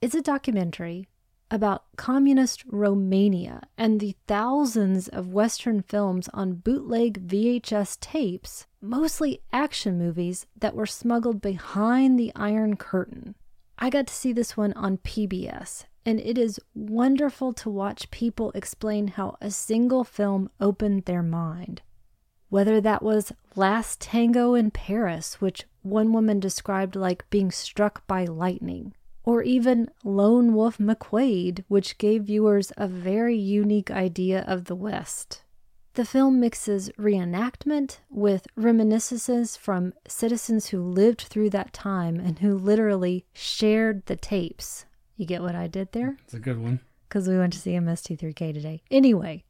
It's 0.00 0.14
a 0.14 0.22
documentary 0.22 1.08
about 1.50 1.84
communist 1.96 2.64
Romania 2.66 3.62
and 3.76 4.00
the 4.00 4.16
thousands 4.26 5.08
of 5.08 5.32
Western 5.32 5.82
films 5.82 6.28
on 6.34 6.54
bootleg 6.54 7.26
VHS 7.26 7.98
tapes, 8.00 8.66
mostly 8.80 9.40
action 9.52 9.98
movies 9.98 10.46
that 10.56 10.74
were 10.74 10.86
smuggled 10.86 11.40
behind 11.40 12.18
the 12.18 12.32
Iron 12.36 12.76
Curtain. 12.76 13.34
I 13.78 13.90
got 13.90 14.08
to 14.08 14.14
see 14.14 14.32
this 14.32 14.56
one 14.56 14.72
on 14.74 14.98
PBS, 14.98 15.84
and 16.04 16.20
it 16.20 16.36
is 16.36 16.60
wonderful 16.74 17.52
to 17.54 17.70
watch 17.70 18.10
people 18.10 18.50
explain 18.54 19.08
how 19.08 19.36
a 19.40 19.50
single 19.50 20.04
film 20.04 20.50
opened 20.60 21.04
their 21.04 21.22
mind. 21.22 21.82
Whether 22.48 22.80
that 22.80 23.02
was 23.02 23.32
Last 23.54 24.00
Tango 24.00 24.54
in 24.54 24.70
Paris, 24.70 25.40
which 25.40 25.64
one 25.82 26.12
woman 26.12 26.40
described 26.40 26.96
like 26.96 27.28
being 27.30 27.50
struck 27.50 28.06
by 28.06 28.24
lightning, 28.24 28.94
or 29.28 29.42
even 29.42 29.90
Lone 30.04 30.54
Wolf 30.54 30.78
McQuade, 30.78 31.62
which 31.68 31.98
gave 31.98 32.22
viewers 32.24 32.72
a 32.78 32.88
very 32.88 33.36
unique 33.36 33.90
idea 33.90 34.42
of 34.48 34.64
the 34.64 34.74
West. 34.74 35.42
The 35.92 36.06
film 36.06 36.40
mixes 36.40 36.88
reenactment 36.98 37.98
with 38.08 38.46
reminiscences 38.56 39.54
from 39.54 39.92
citizens 40.06 40.68
who 40.68 40.80
lived 40.80 41.20
through 41.20 41.50
that 41.50 41.74
time 41.74 42.18
and 42.18 42.38
who 42.38 42.56
literally 42.56 43.26
shared 43.34 44.06
the 44.06 44.16
tapes. 44.16 44.86
You 45.18 45.26
get 45.26 45.42
what 45.42 45.54
I 45.54 45.66
did 45.66 45.92
there? 45.92 46.16
It's 46.24 46.32
a 46.32 46.38
good 46.38 46.58
one. 46.58 46.80
Because 47.06 47.28
we 47.28 47.36
went 47.36 47.52
to 47.52 47.58
see 47.58 47.72
MST3K 47.72 48.54
today. 48.54 48.80
Anyway, 48.90 49.44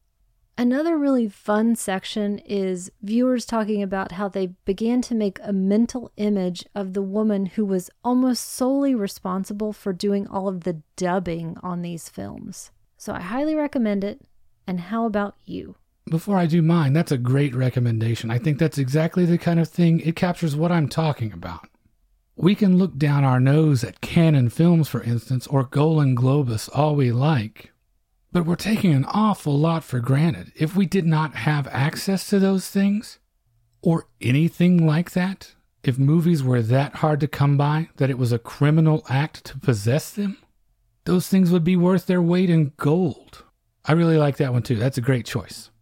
Another 0.60 0.98
really 0.98 1.28
fun 1.28 1.76
section 1.76 2.40
is 2.40 2.90
viewers 3.00 3.46
talking 3.46 3.80
about 3.80 4.10
how 4.10 4.28
they 4.28 4.48
began 4.64 5.00
to 5.02 5.14
make 5.14 5.38
a 5.40 5.52
mental 5.52 6.10
image 6.16 6.66
of 6.74 6.94
the 6.94 7.00
woman 7.00 7.46
who 7.46 7.64
was 7.64 7.90
almost 8.02 8.44
solely 8.44 8.92
responsible 8.92 9.72
for 9.72 9.92
doing 9.92 10.26
all 10.26 10.48
of 10.48 10.64
the 10.64 10.82
dubbing 10.96 11.56
on 11.62 11.82
these 11.82 12.08
films. 12.08 12.72
So 12.96 13.12
I 13.12 13.20
highly 13.20 13.54
recommend 13.54 14.02
it. 14.02 14.20
And 14.66 14.80
how 14.80 15.06
about 15.06 15.36
you? 15.44 15.76
Before 16.10 16.36
I 16.36 16.46
do 16.46 16.60
mine, 16.60 16.92
that's 16.92 17.12
a 17.12 17.18
great 17.18 17.54
recommendation. 17.54 18.28
I 18.28 18.38
think 18.38 18.58
that's 18.58 18.78
exactly 18.78 19.24
the 19.24 19.38
kind 19.38 19.60
of 19.60 19.68
thing 19.68 20.00
it 20.00 20.16
captures 20.16 20.56
what 20.56 20.72
I'm 20.72 20.88
talking 20.88 21.32
about. 21.32 21.68
We 22.34 22.56
can 22.56 22.78
look 22.78 22.98
down 22.98 23.22
our 23.22 23.38
nose 23.38 23.84
at 23.84 24.00
Cannon 24.00 24.48
Films, 24.48 24.88
for 24.88 25.04
instance, 25.04 25.46
or 25.46 25.62
Golan 25.62 26.16
Globus 26.16 26.68
all 26.74 26.96
we 26.96 27.12
like, 27.12 27.70
but 28.38 28.46
we're 28.46 28.54
taking 28.54 28.94
an 28.94 29.04
awful 29.06 29.58
lot 29.58 29.82
for 29.82 29.98
granted 29.98 30.52
if 30.54 30.76
we 30.76 30.86
did 30.86 31.04
not 31.04 31.34
have 31.34 31.66
access 31.72 32.28
to 32.28 32.38
those 32.38 32.68
things 32.68 33.18
or 33.82 34.06
anything 34.20 34.86
like 34.86 35.10
that. 35.10 35.56
If 35.82 35.98
movies 35.98 36.40
were 36.40 36.62
that 36.62 36.94
hard 36.94 37.18
to 37.18 37.26
come 37.26 37.56
by 37.56 37.88
that 37.96 38.10
it 38.10 38.16
was 38.16 38.30
a 38.30 38.38
criminal 38.38 39.04
act 39.08 39.42
to 39.46 39.58
possess 39.58 40.12
them, 40.12 40.38
those 41.04 41.26
things 41.26 41.50
would 41.50 41.64
be 41.64 41.74
worth 41.74 42.06
their 42.06 42.22
weight 42.22 42.48
in 42.48 42.74
gold. 42.76 43.42
I 43.84 43.94
really 43.94 44.18
like 44.18 44.36
that 44.36 44.52
one 44.52 44.62
too. 44.62 44.76
That's 44.76 44.98
a 44.98 45.00
great 45.00 45.26
choice. 45.26 45.72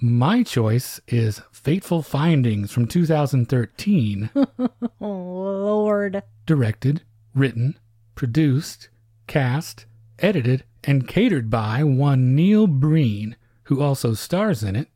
My 0.00 0.42
choice 0.42 0.98
is 1.08 1.42
Fateful 1.52 2.00
Findings 2.00 2.72
from 2.72 2.86
2013. 2.86 4.30
oh, 4.36 4.70
Lord. 5.00 6.22
Directed, 6.46 7.02
written, 7.34 7.78
produced, 8.14 8.88
cast, 9.26 9.84
edited, 10.18 10.64
and 10.86 11.08
catered 11.08 11.50
by 11.50 11.82
one 11.82 12.34
Neil 12.34 12.68
Breen, 12.68 13.36
who 13.64 13.82
also 13.82 14.14
stars 14.14 14.62
in 14.62 14.76
it, 14.76 14.88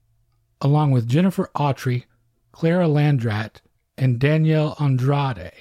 along 0.60 0.92
with 0.92 1.08
Jennifer 1.08 1.50
Autry, 1.56 2.04
Clara 2.52 2.86
Landrat, 2.86 3.56
and 3.98 4.20
Danielle 4.20 4.76
Andrade. 4.78 5.52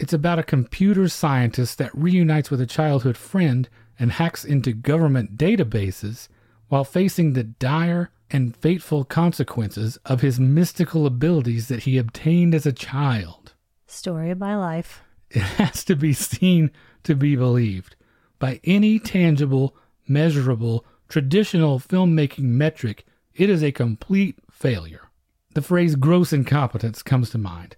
It's 0.00 0.12
about 0.12 0.40
a 0.40 0.44
computer 0.44 1.08
scientist 1.08 1.78
that 1.78 1.94
reunites 1.94 2.50
with 2.50 2.60
a 2.60 2.66
childhood 2.66 3.16
friend 3.16 3.68
and 3.98 4.12
hacks 4.12 4.44
into 4.44 4.72
government 4.72 5.36
databases 5.36 6.26
while 6.66 6.82
facing 6.82 7.32
the 7.32 7.44
dire 7.44 8.10
and 8.30 8.56
fateful 8.56 9.04
consequences 9.04 9.96
of 10.04 10.22
his 10.22 10.40
mystical 10.40 11.06
abilities 11.06 11.68
that 11.68 11.84
he 11.84 11.98
obtained 11.98 12.54
as 12.54 12.66
a 12.66 12.72
child. 12.72 13.52
Story 13.86 14.30
of 14.30 14.38
my 14.38 14.56
life. 14.56 15.02
It 15.30 15.42
has 15.42 15.84
to 15.84 15.94
be 15.94 16.12
seen 16.12 16.72
to 17.04 17.14
be 17.14 17.36
believed 17.36 17.94
by 18.42 18.58
any 18.64 18.98
tangible, 18.98 19.76
measurable, 20.08 20.84
traditional 21.08 21.78
filmmaking 21.78 22.40
metric, 22.40 23.06
it 23.36 23.48
is 23.48 23.62
a 23.62 23.70
complete 23.70 24.36
failure. 24.50 25.10
The 25.54 25.62
phrase 25.62 25.94
gross 25.94 26.32
incompetence 26.32 27.04
comes 27.04 27.30
to 27.30 27.38
mind. 27.38 27.76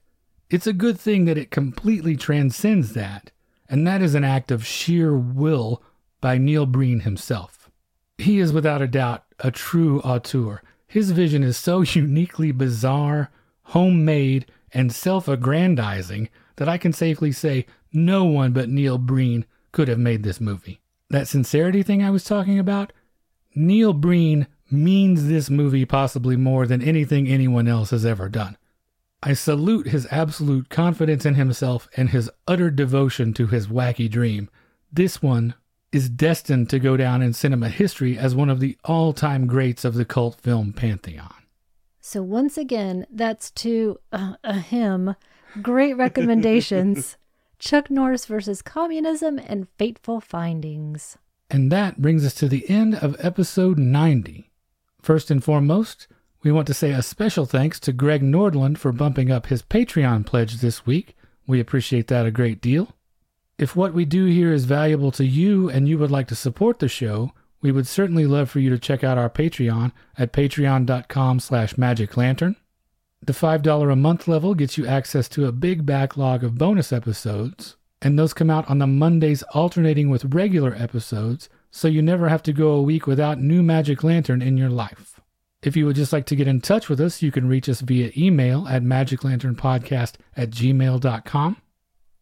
It's 0.49 0.67
a 0.67 0.73
good 0.73 0.99
thing 0.99 1.27
that 1.27 1.37
it 1.37 1.51
completely 1.51 2.17
transcends 2.17 2.95
that, 2.95 3.31
and 3.69 3.87
that 3.87 4.01
is 4.01 4.15
an 4.15 4.25
act 4.25 4.51
of 4.51 4.65
sheer 4.65 5.15
will 5.15 5.83
by 6.23 6.39
Neil 6.39 6.65
Breen 6.65 7.01
himself. 7.01 7.71
He 8.17 8.39
is 8.39 8.51
without 8.51 8.81
a 8.81 8.89
doubt 8.89 9.25
a 9.41 9.51
true 9.51 10.01
auteur. 10.01 10.63
His 10.87 11.11
vision 11.11 11.43
is 11.43 11.59
so 11.59 11.83
uniquely 11.83 12.53
bizarre, 12.53 13.31
homemade, 13.65 14.47
and 14.73 14.95
self 14.95 15.29
aggrandizing 15.29 16.31
that 16.57 16.71
I 16.71 16.79
can 16.79 16.95
safely 16.95 17.33
say 17.33 17.67
no 17.93 18.25
one 18.25 18.55
but 18.55 18.71
Neil 18.71 18.97
Breen 18.97 19.45
could 19.75 19.89
have 19.89 19.99
made 19.99 20.23
this 20.23 20.41
movie. 20.41 20.81
That 21.11 21.29
sincerity 21.29 21.83
thing 21.83 22.03
I 22.03 22.11
was 22.11 22.25
talking 22.25 22.59
about, 22.59 22.93
Neil 23.55 23.93
Breen 23.93 24.47
means 24.71 25.27
this 25.27 25.51
movie 25.51 25.85
possibly 25.85 26.37
more 26.37 26.67
than 26.67 26.81
anything 26.81 27.29
anyone 27.29 27.69
else 27.69 27.91
has 27.91 28.07
ever 28.07 28.31
done. 28.31 28.57
I 29.23 29.35
salute 29.35 29.89
his 29.89 30.07
absolute 30.11 30.71
confidence 30.71 31.27
in 31.27 31.35
himself 31.35 31.89
and 31.97 32.11
his 32.11 32.31
utter 32.47 32.71
devotion 32.71 33.35
to 33.35 33.49
his 33.49 33.67
wacky 33.67 34.09
dream. 34.09 34.49
This 34.93 35.21
one 35.21 35.55
is 35.93 36.09
destined 36.09 36.71
to 36.71 36.79
go 36.79 36.97
down 36.97 37.21
in 37.21 37.33
cinema 37.33 37.69
history 37.69 38.17
as 38.17 38.35
one 38.35 38.51
of 38.51 38.61
the 38.61 38.79
all 38.85 39.13
time 39.13 39.47
greats 39.47 39.85
of 39.85 39.95
the 39.95 40.05
cult 40.05 40.41
film 40.41 40.73
pantheon. 40.73 41.35
So, 42.01 42.23
once 42.23 42.59
again, 42.59 43.07
that's 43.11 43.51
to 43.53 43.99
uh, 44.13 44.35
a 44.45 44.59
him. 44.59 45.17
Great 45.63 45.97
recommendations. 45.97 47.17
Chuck 47.59 47.91
Norris 47.91 48.27
versus 48.27 48.63
Communism 48.63 49.39
and 49.39 49.69
Fateful 49.79 50.21
Findings. 50.21 51.17
And 51.51 51.71
that 51.71 52.01
brings 52.01 52.25
us 52.25 52.35
to 52.35 52.49
the 52.49 52.69
end 52.69 52.95
of 52.95 53.17
episode 53.19 53.79
90. 53.79 54.51
First 55.01 55.31
and 55.31 55.43
foremost, 55.43 56.09
we 56.43 56.53
want 56.53 56.67
to 56.67 56.75
say 56.75 56.93
a 56.93 57.03
special 57.03 57.47
thanks 57.47 57.79
to 57.81 57.93
Greg 57.93 58.23
Nordland 58.23 58.79
for 58.79 58.93
bumping 58.93 59.31
up 59.31 59.47
his 59.47 59.63
Patreon 59.63 60.27
pledge 60.27 60.57
this 60.57 60.85
week. 60.87 61.17
We 61.47 61.61
appreciate 61.61 62.09
that 62.09 62.27
a 62.27 62.31
great 62.31 62.61
deal. 62.61 62.95
If 63.59 63.77
what 63.77 63.95
we 63.95 64.05
do 64.05 64.27
here 64.27 64.53
is 64.53 64.65
valuable 64.65 65.13
to 65.13 65.25
you 65.25 65.71
and 65.71 65.89
you 65.89 65.99
would 65.99 66.11
like 66.11 66.29
to 66.29 66.35
support 66.35 66.81
the 66.81 66.89
show, 66.89 67.33
we 67.63 67.71
would 67.73 67.87
certainly 67.87 68.27
love 68.27 68.51
for 68.51 68.61
you 68.61 68.69
to 68.71 68.79
check 68.79 69.05
out 69.05 69.17
our 69.17 69.31
Patreon 69.31 69.93
at 70.19 70.33
patreon.com 70.33 71.41
slash 71.41 71.75
magiclantern. 71.75 72.57
The 73.27 73.33
$5 73.33 73.91
a 73.91 73.97
month 73.97 74.29
level 74.29 74.55
gets 74.55 74.77
you 74.77 74.87
access 74.87 75.31
to 75.31 75.47
a 75.47 75.53
big 75.53 75.87
backlog 75.87 76.45
of 76.45 76.59
bonus 76.59 76.93
episodes, 76.93 77.77
and 78.03 78.19
those 78.19 78.35
come 78.35 78.51
out 78.51 78.69
on 78.69 78.81
the 78.81 78.87
Mondays 78.87 79.43
alternating 79.55 80.11
with 80.11 80.35
regular 80.35 80.75
episodes, 80.75 81.49
so 81.71 81.89
you 81.89 82.03
never 82.03 82.29
have 82.29 82.43
to 82.43 82.53
go 82.53 82.73
a 82.73 82.83
week 82.83 83.07
without 83.07 83.41
new 83.41 83.63
Magic 83.63 84.05
Lantern 84.05 84.43
in 84.43 84.59
your 84.59 84.69
life. 84.69 85.21
If 85.63 85.75
you 85.75 85.87
would 85.87 85.97
just 85.97 86.13
like 86.13 86.27
to 86.27 86.37
get 86.37 86.47
in 86.47 86.61
touch 86.61 86.91
with 86.91 87.01
us, 87.01 87.23
you 87.23 87.33
can 87.33 87.49
reach 87.49 87.67
us 87.67 87.81
via 87.81 88.13
email 88.15 88.69
at 88.69 88.83
magiclanternpodcast 88.83 90.17
at 90.37 90.51
gmail.com. 90.51 91.57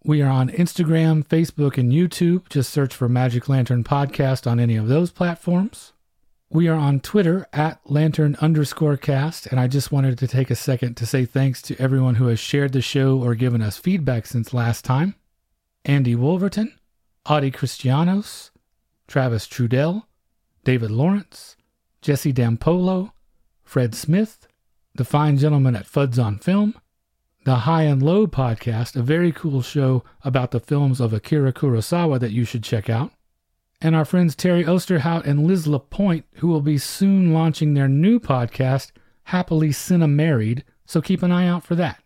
We 0.04 0.22
are 0.22 0.30
on 0.30 0.50
Instagram, 0.50 1.26
Facebook, 1.26 1.78
and 1.78 1.90
YouTube. 1.90 2.48
Just 2.48 2.70
search 2.70 2.94
for 2.94 3.08
Magic 3.08 3.48
Lantern 3.48 3.82
Podcast 3.82 4.48
on 4.48 4.60
any 4.60 4.76
of 4.76 4.86
those 4.86 5.10
platforms. 5.10 5.92
We 6.54 6.68
are 6.68 6.76
on 6.76 7.00
Twitter 7.00 7.46
at 7.54 7.80
lantern 7.86 8.36
underscore 8.42 8.98
cast, 8.98 9.46
and 9.46 9.58
I 9.58 9.68
just 9.68 9.90
wanted 9.90 10.18
to 10.18 10.28
take 10.28 10.50
a 10.50 10.54
second 10.54 10.98
to 10.98 11.06
say 11.06 11.24
thanks 11.24 11.62
to 11.62 11.80
everyone 11.80 12.16
who 12.16 12.26
has 12.26 12.38
shared 12.38 12.74
the 12.74 12.82
show 12.82 13.18
or 13.18 13.34
given 13.34 13.62
us 13.62 13.78
feedback 13.78 14.26
since 14.26 14.52
last 14.52 14.84
time. 14.84 15.14
Andy 15.86 16.14
Wolverton, 16.14 16.78
Audie 17.24 17.50
Christianos, 17.50 18.50
Travis 19.08 19.46
Trudell, 19.46 20.02
David 20.62 20.90
Lawrence, 20.90 21.56
Jesse 22.02 22.34
Dampolo, 22.34 23.12
Fred 23.64 23.94
Smith, 23.94 24.46
the 24.94 25.06
fine 25.06 25.38
gentleman 25.38 25.74
at 25.74 25.86
Fuds 25.86 26.22
on 26.22 26.36
Film, 26.36 26.74
the 27.46 27.60
High 27.60 27.84
and 27.84 28.02
Low 28.02 28.26
podcast, 28.26 28.94
a 28.94 29.00
very 29.00 29.32
cool 29.32 29.62
show 29.62 30.04
about 30.22 30.50
the 30.50 30.60
films 30.60 31.00
of 31.00 31.14
Akira 31.14 31.54
Kurosawa 31.54 32.20
that 32.20 32.32
you 32.32 32.44
should 32.44 32.62
check 32.62 32.90
out, 32.90 33.10
and 33.82 33.96
our 33.96 34.04
friends 34.04 34.36
Terry 34.36 34.64
Osterhout 34.64 35.26
and 35.26 35.44
Liz 35.44 35.66
LaPointe, 35.66 36.24
who 36.34 36.46
will 36.46 36.60
be 36.60 36.78
soon 36.78 37.34
launching 37.34 37.74
their 37.74 37.88
new 37.88 38.20
podcast, 38.20 38.92
Happily 39.24 39.72
Cinna 39.72 40.06
Married, 40.06 40.64
so 40.86 41.00
keep 41.02 41.22
an 41.22 41.32
eye 41.32 41.48
out 41.48 41.64
for 41.64 41.74
that. 41.74 42.00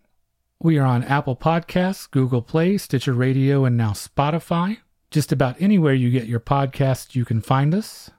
We 0.59 0.79
are 0.79 0.87
on 0.87 1.05
Apple 1.05 1.37
Podcasts, 1.37 2.11
Google 2.11 2.41
Play, 2.41 2.79
Stitcher 2.79 3.13
Radio, 3.13 3.67
and 3.67 3.77
now 3.77 3.91
Spotify. 3.91 4.79
Just 5.11 5.33
about 5.33 5.61
anywhere 5.61 5.93
you 5.93 6.11
get 6.11 6.27
your 6.27 6.41
podcasts, 6.41 7.15
you 7.15 7.27
can 7.27 7.43
find 7.43 7.75
us. 7.75 8.11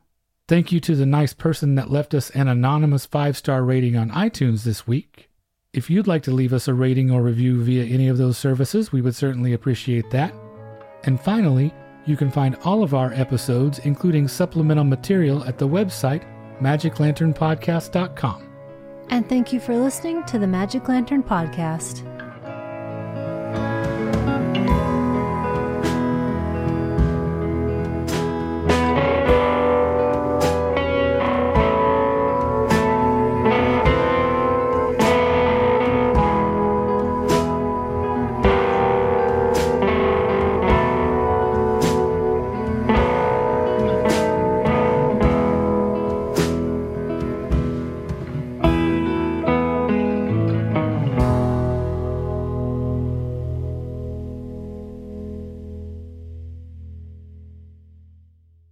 Thank 0.47 0.71
you 0.71 0.79
to 0.81 0.95
the 0.95 1.07
nice 1.07 1.33
person 1.33 1.75
that 1.75 1.89
left 1.89 2.13
us 2.13 2.29
an 2.29 2.47
anonymous 2.47 3.07
five 3.07 3.35
star 3.35 3.63
rating 3.63 3.97
on 3.97 4.11
iTunes 4.11 4.63
this 4.63 4.85
week. 4.85 5.29
If 5.73 5.89
you'd 5.89 6.07
like 6.07 6.23
to 6.23 6.31
leave 6.31 6.53
us 6.53 6.67
a 6.67 6.73
rating 6.73 7.09
or 7.09 7.23
review 7.23 7.63
via 7.63 7.83
any 7.83 8.07
of 8.07 8.17
those 8.17 8.37
services, 8.37 8.91
we 8.91 9.01
would 9.01 9.15
certainly 9.15 9.53
appreciate 9.53 10.09
that. 10.11 10.33
And 11.03 11.19
finally, 11.19 11.73
you 12.07 12.17
can 12.17 12.31
find 12.31 12.55
all 12.63 12.81
of 12.83 12.93
our 12.93 13.13
episodes, 13.13 13.79
including 13.79 14.27
supplemental 14.27 14.83
material, 14.83 15.43
at 15.43 15.57
the 15.57 15.67
website 15.67 16.23
magiclanternpodcast.com. 16.59 18.43
And 19.09 19.29
thank 19.29 19.53
you 19.53 19.59
for 19.59 19.77
listening 19.77 20.23
to 20.25 20.39
the 20.39 20.47
Magic 20.47 20.87
Lantern 20.89 21.23
Podcast. 21.23 22.16